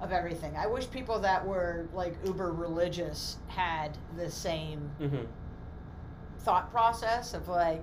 of 0.00 0.12
everything. 0.12 0.56
I 0.56 0.68
wish 0.68 0.88
people 0.92 1.18
that 1.20 1.44
were 1.44 1.88
like 1.92 2.14
uber 2.24 2.52
religious 2.52 3.38
had 3.48 3.98
the 4.16 4.30
same 4.30 4.92
Mhm. 5.00 5.26
thought 6.38 6.70
process 6.70 7.34
of 7.34 7.48
like, 7.48 7.82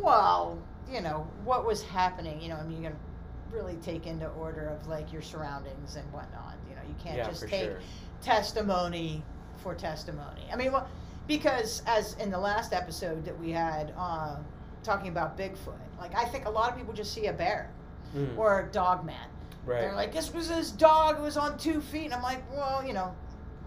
well, 0.00 0.58
you 0.92 1.00
know, 1.00 1.26
what 1.44 1.66
was 1.66 1.82
happening. 1.82 2.40
You 2.40 2.48
know, 2.50 2.56
I 2.56 2.62
mean, 2.64 2.82
you're 2.82 2.90
gonna 2.92 3.02
really 3.50 3.76
take 3.76 4.06
into 4.06 4.26
order 4.28 4.68
of 4.68 4.86
like 4.86 5.12
your 5.12 5.22
surroundings 5.22 5.96
and 5.96 6.10
whatnot. 6.12 6.56
You 6.68 6.76
know, 6.76 6.82
you 6.88 6.94
can't 7.02 7.16
yeah, 7.16 7.28
just 7.28 7.48
take 7.48 7.64
sure. 7.64 7.80
testimony 8.22 9.22
for 9.62 9.74
testimony. 9.74 10.42
I 10.52 10.56
mean, 10.56 10.72
well, 10.72 10.88
because 11.26 11.82
as 11.86 12.14
in 12.14 12.30
the 12.30 12.38
last 12.38 12.72
episode 12.72 13.24
that 13.24 13.38
we 13.38 13.50
had 13.50 13.92
uh, 13.96 14.36
talking 14.82 15.08
about 15.08 15.38
Bigfoot, 15.38 15.78
like 15.98 16.14
I 16.14 16.24
think 16.24 16.46
a 16.46 16.50
lot 16.50 16.70
of 16.70 16.76
people 16.76 16.92
just 16.94 17.12
see 17.14 17.26
a 17.26 17.32
bear 17.32 17.70
Mm, 18.14 18.38
or 18.38 18.60
a 18.60 18.70
dog 18.70 19.04
man. 19.04 19.16
right. 19.64 19.80
They're 19.80 19.94
like, 19.94 20.12
this 20.12 20.32
was 20.32 20.48
this 20.48 20.70
dog. 20.70 21.18
It 21.18 21.22
was 21.22 21.36
on 21.36 21.58
two 21.58 21.80
feet. 21.80 22.04
And 22.04 22.14
I'm 22.14 22.22
like, 22.22 22.48
well, 22.52 22.86
you 22.86 22.92
know, 22.92 23.12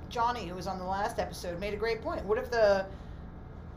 Johnny, 0.07 0.47
who 0.47 0.55
was 0.55 0.67
on 0.67 0.77
the 0.79 0.85
last 0.85 1.19
episode, 1.19 1.59
made 1.59 1.73
a 1.73 1.77
great 1.77 2.01
point. 2.01 2.23
What 2.23 2.37
if 2.37 2.49
the 2.49 2.85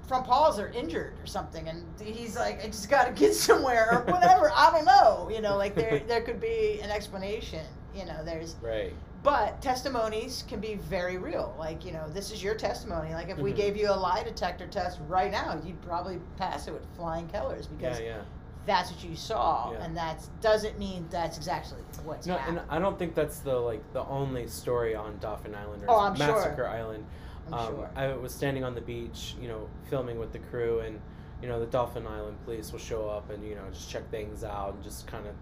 front 0.06 0.26
paws 0.26 0.58
are 0.58 0.68
injured 0.68 1.14
or 1.22 1.26
something, 1.26 1.68
and 1.68 1.84
he's 2.00 2.36
like, 2.36 2.62
I 2.64 2.66
just 2.66 2.88
got 2.90 3.06
to 3.06 3.12
get 3.12 3.34
somewhere 3.34 3.88
or 3.92 4.12
whatever. 4.12 4.50
I 4.54 4.70
don't 4.72 4.84
know. 4.84 5.28
You 5.32 5.40
know, 5.40 5.56
like 5.56 5.74
there 5.74 6.00
there 6.08 6.20
could 6.22 6.40
be 6.40 6.80
an 6.82 6.90
explanation. 6.90 7.64
You 7.94 8.04
know, 8.06 8.24
there's 8.24 8.54
right. 8.62 8.92
but 9.24 9.60
testimonies 9.60 10.44
can 10.48 10.60
be 10.60 10.74
very 10.76 11.16
real. 11.18 11.54
Like, 11.58 11.84
you 11.84 11.90
know, 11.92 12.08
this 12.08 12.30
is 12.30 12.42
your 12.42 12.54
testimony. 12.54 13.12
Like, 13.14 13.28
if 13.28 13.38
we 13.38 13.52
Mhm. 13.52 13.56
gave 13.56 13.76
you 13.76 13.90
a 13.90 13.94
lie 13.96 14.22
detector 14.22 14.66
test 14.68 15.00
right 15.08 15.30
now, 15.32 15.60
you'd 15.64 15.80
probably 15.82 16.20
pass 16.36 16.68
it 16.68 16.72
with 16.72 16.86
flying 16.96 17.28
colors 17.28 17.66
because 17.66 17.98
Yeah, 17.98 18.06
yeah. 18.06 18.20
that's 18.64 18.92
what 18.92 19.02
you 19.02 19.16
saw, 19.16 19.72
Yeah. 19.72 19.82
and 19.84 19.96
that 19.96 20.22
doesn't 20.40 20.78
mean 20.78 21.06
that's 21.10 21.36
exactly 21.36 21.78
what's 22.04 22.28
No, 22.28 22.36
happening. 22.36 22.60
and 22.60 22.70
I 22.70 22.78
don't 22.78 22.96
think 22.96 23.16
that's 23.16 23.40
the 23.40 23.56
like 23.56 23.82
the 23.92 24.04
only 24.06 24.46
story 24.46 24.94
on 24.94 25.18
Dauphin 25.18 25.54
Island 25.56 25.82
or 25.82 25.90
Oh, 25.90 25.98
I'm 26.00 26.14
sure. 26.14 26.28
Massacre 26.28 26.68
Island. 26.68 27.04
Um, 27.52 27.74
sure. 27.74 27.90
I 27.96 28.12
was 28.14 28.34
standing 28.34 28.64
on 28.64 28.74
the 28.74 28.80
beach, 28.80 29.34
you 29.40 29.48
know, 29.48 29.68
filming 29.88 30.18
with 30.18 30.32
the 30.32 30.38
crew, 30.38 30.80
and 30.80 31.00
you 31.42 31.48
know, 31.48 31.58
the 31.58 31.66
Dauphin 31.66 32.06
Island 32.06 32.36
police 32.44 32.72
will 32.72 32.78
show 32.78 33.08
up 33.08 33.30
and 33.30 33.46
you 33.46 33.54
know 33.54 33.64
just 33.72 33.90
check 33.90 34.10
things 34.10 34.44
out 34.44 34.74
and 34.74 34.82
just 34.84 35.06
kind 35.06 35.26
of 35.26 35.34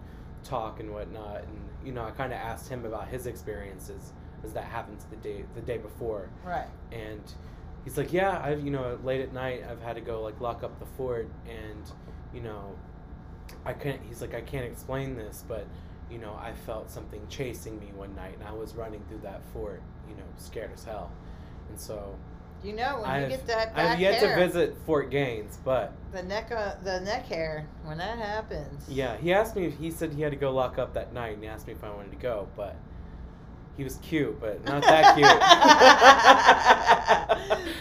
talk 0.43 0.79
and 0.79 0.91
whatnot. 0.91 1.43
And 1.43 1.69
you 1.85 1.91
know, 1.91 2.03
I 2.03 2.11
kind 2.11 2.33
of 2.33 2.39
asked 2.39 2.69
him 2.69 2.85
about 2.85 3.07
his 3.07 3.27
experiences 3.27 4.13
as 4.43 4.53
that 4.53 4.63
happened 4.63 4.97
the 5.09 5.17
day 5.17 5.43
the 5.55 5.61
day 5.61 5.77
before, 5.77 6.29
right. 6.45 6.67
and 6.91 7.21
he's 7.83 7.97
like, 7.97 8.13
"Yeah, 8.13 8.41
I've 8.43 8.63
you 8.63 8.71
know 8.71 8.97
late 9.03 9.21
at 9.21 9.33
night 9.33 9.63
I've 9.69 9.81
had 9.81 9.95
to 9.95 10.01
go 10.01 10.21
like 10.21 10.39
lock 10.39 10.63
up 10.63 10.79
the 10.79 10.85
fort, 10.85 11.29
and 11.47 11.91
you 12.33 12.41
know, 12.41 12.75
I 13.65 13.73
couldn't. 13.73 14.03
He's 14.07 14.21
like, 14.21 14.33
I 14.33 14.41
can't 14.41 14.65
explain 14.65 15.15
this, 15.15 15.43
but 15.47 15.67
you 16.09 16.17
know, 16.17 16.33
I 16.33 16.53
felt 16.65 16.89
something 16.89 17.21
chasing 17.29 17.79
me 17.79 17.91
one 17.95 18.15
night, 18.15 18.35
and 18.39 18.47
I 18.47 18.51
was 18.51 18.75
running 18.75 19.03
through 19.07 19.19
that 19.19 19.41
fort, 19.53 19.81
you 20.07 20.15
know, 20.15 20.23
scared 20.37 20.71
as 20.73 20.83
hell. 20.83 21.11
And 21.69 21.79
so 21.79 22.15
You 22.63 22.73
know, 22.73 22.97
when 23.01 23.09
I've, 23.09 23.29
get 23.29 23.47
that 23.47 23.75
back 23.75 23.91
I've 23.93 23.99
yet 23.99 24.15
hair, 24.15 24.35
to 24.35 24.45
visit 24.47 24.75
Fort 24.85 25.09
Gaines, 25.09 25.57
but 25.63 25.93
the 26.11 26.23
neck, 26.23 26.51
uh, 26.51 26.73
the 26.83 26.99
neck 27.01 27.25
hair, 27.25 27.67
when 27.83 27.97
that 27.99 28.17
happens. 28.17 28.83
yeah, 28.89 29.15
he 29.17 29.31
asked 29.33 29.55
me. 29.55 29.65
if 29.65 29.77
He 29.77 29.91
said 29.91 30.13
he 30.13 30.21
had 30.21 30.31
to 30.31 30.37
go 30.37 30.51
lock 30.51 30.77
up 30.77 30.93
that 30.95 31.13
night, 31.13 31.33
and 31.35 31.43
he 31.43 31.47
asked 31.49 31.67
me 31.67 31.73
if 31.73 31.83
I 31.83 31.89
wanted 31.89 32.11
to 32.11 32.17
go, 32.17 32.47
but. 32.55 32.75
He 33.77 33.83
was 33.85 33.95
cute, 34.01 34.37
but 34.41 34.61
not 34.65 34.81
that 34.83 35.15
cute. 35.15 35.25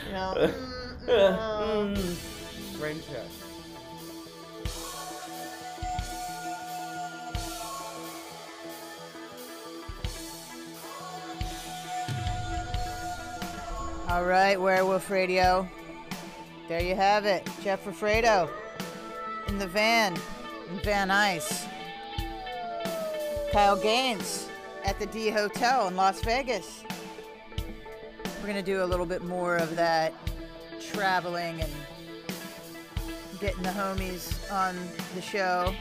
You 0.06 0.12
know, 0.12 0.34
mm, 0.48 1.06
no. 1.08 1.94
Mm. 1.96 2.80
Rain 2.80 3.00
check. 3.10 3.26
All 14.08 14.24
right, 14.24 14.56
Wherewolf 14.56 15.10
Radio. 15.10 15.68
There 16.66 16.80
you 16.80 16.94
have 16.94 17.26
it. 17.26 17.46
Jeff 17.62 17.84
Roffredo 17.84 18.48
in 19.48 19.58
the 19.58 19.66
van 19.66 20.16
in 20.70 20.78
Van 20.78 21.10
Nuys. 21.10 21.68
Kyle 23.52 23.76
Gaines 23.76 24.48
at 24.86 24.98
the 24.98 25.04
D 25.04 25.28
Hotel 25.28 25.88
in 25.88 25.94
Las 25.94 26.22
Vegas. 26.22 26.84
We're 28.40 28.48
going 28.48 28.54
to 28.54 28.62
do 28.62 28.82
a 28.82 28.86
little 28.86 29.04
bit 29.04 29.24
more 29.24 29.58
of 29.58 29.76
that 29.76 30.14
traveling 30.80 31.60
and 31.60 31.72
getting 33.40 33.62
the 33.62 33.68
homies 33.68 34.50
on 34.50 34.74
the 35.16 35.20
show. 35.20 35.74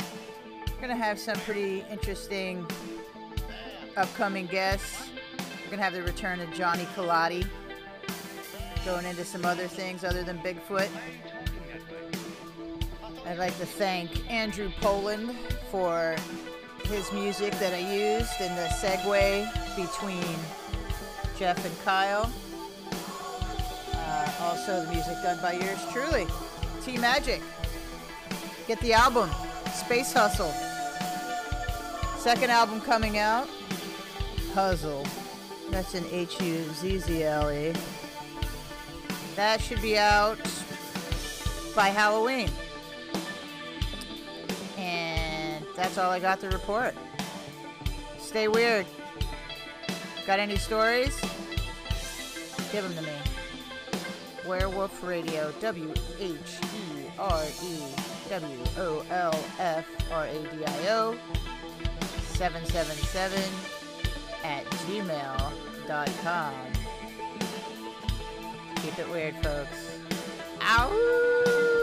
We're 0.00 0.86
going 0.86 0.96
to 0.96 1.04
have 1.04 1.18
some 1.18 1.36
pretty 1.40 1.84
interesting 1.90 2.64
upcoming 3.96 4.46
guests. 4.46 5.08
We're 5.38 5.70
going 5.70 5.78
to 5.78 5.84
have 5.84 5.92
the 5.94 6.04
return 6.04 6.38
of 6.38 6.52
Johnny 6.52 6.84
Colati 6.94 7.44
going 8.84 9.06
into 9.06 9.24
some 9.24 9.44
other 9.46 9.66
things 9.66 10.04
other 10.04 10.22
than 10.22 10.38
Bigfoot. 10.40 10.88
I'd 13.26 13.38
like 13.38 13.56
to 13.58 13.64
thank 13.64 14.30
Andrew 14.30 14.70
Poland 14.80 15.34
for 15.70 16.14
his 16.84 17.10
music 17.12 17.52
that 17.54 17.72
I 17.72 17.78
used 17.78 18.38
in 18.40 18.54
the 18.54 18.68
segue 18.80 19.48
between 19.74 20.36
Jeff 21.38 21.64
and 21.64 21.84
Kyle. 21.84 22.30
Uh, 23.94 24.32
also, 24.40 24.84
the 24.84 24.92
music 24.92 25.14
done 25.22 25.40
by 25.40 25.52
yours 25.54 25.80
truly, 25.90 26.26
T 26.84 26.98
Magik. 26.98 27.40
Get 28.66 28.78
the 28.80 28.92
album, 28.92 29.30
Space 29.72 30.12
Hustle. 30.12 30.52
Second 32.18 32.50
album 32.50 32.82
coming 32.82 33.16
out, 33.16 33.48
Huzzle. 34.52 35.06
That's 35.70 35.94
an 35.94 36.04
H 36.10 36.38
U 36.42 36.64
Z 36.74 36.98
Z 36.98 37.22
L 37.24 37.50
E. 37.50 37.72
That 39.36 39.60
should 39.60 39.82
be 39.82 39.98
out 39.98 40.38
by 41.74 41.88
Halloween. 41.88 42.50
And 44.78 45.64
that's 45.76 45.98
all 45.98 46.10
I 46.10 46.20
got 46.20 46.40
to 46.40 46.48
report. 46.50 46.94
Stay 48.18 48.48
weird. 48.48 48.86
Got 50.26 50.38
any 50.38 50.56
stories? 50.56 51.20
Give 52.72 52.82
them 52.84 52.94
to 52.94 53.02
me. 53.02 53.12
Wherewolf 54.44 55.06
Radio, 55.06 55.52
W 55.60 55.92
H 56.18 56.58
E 56.74 57.06
R 57.18 57.44
E 57.62 57.80
W 58.28 58.58
O 58.78 59.04
L 59.10 59.44
F 59.58 59.86
R 60.12 60.26
A 60.26 60.32
D 60.32 60.64
I 60.66 60.88
O 60.88 61.16
777 62.34 63.42
at 64.44 64.64
gmail.com. 64.86 66.54
Keep 68.84 68.98
it 68.98 69.10
weird, 69.10 69.34
folks. 69.36 69.96
Ow! 70.60 71.73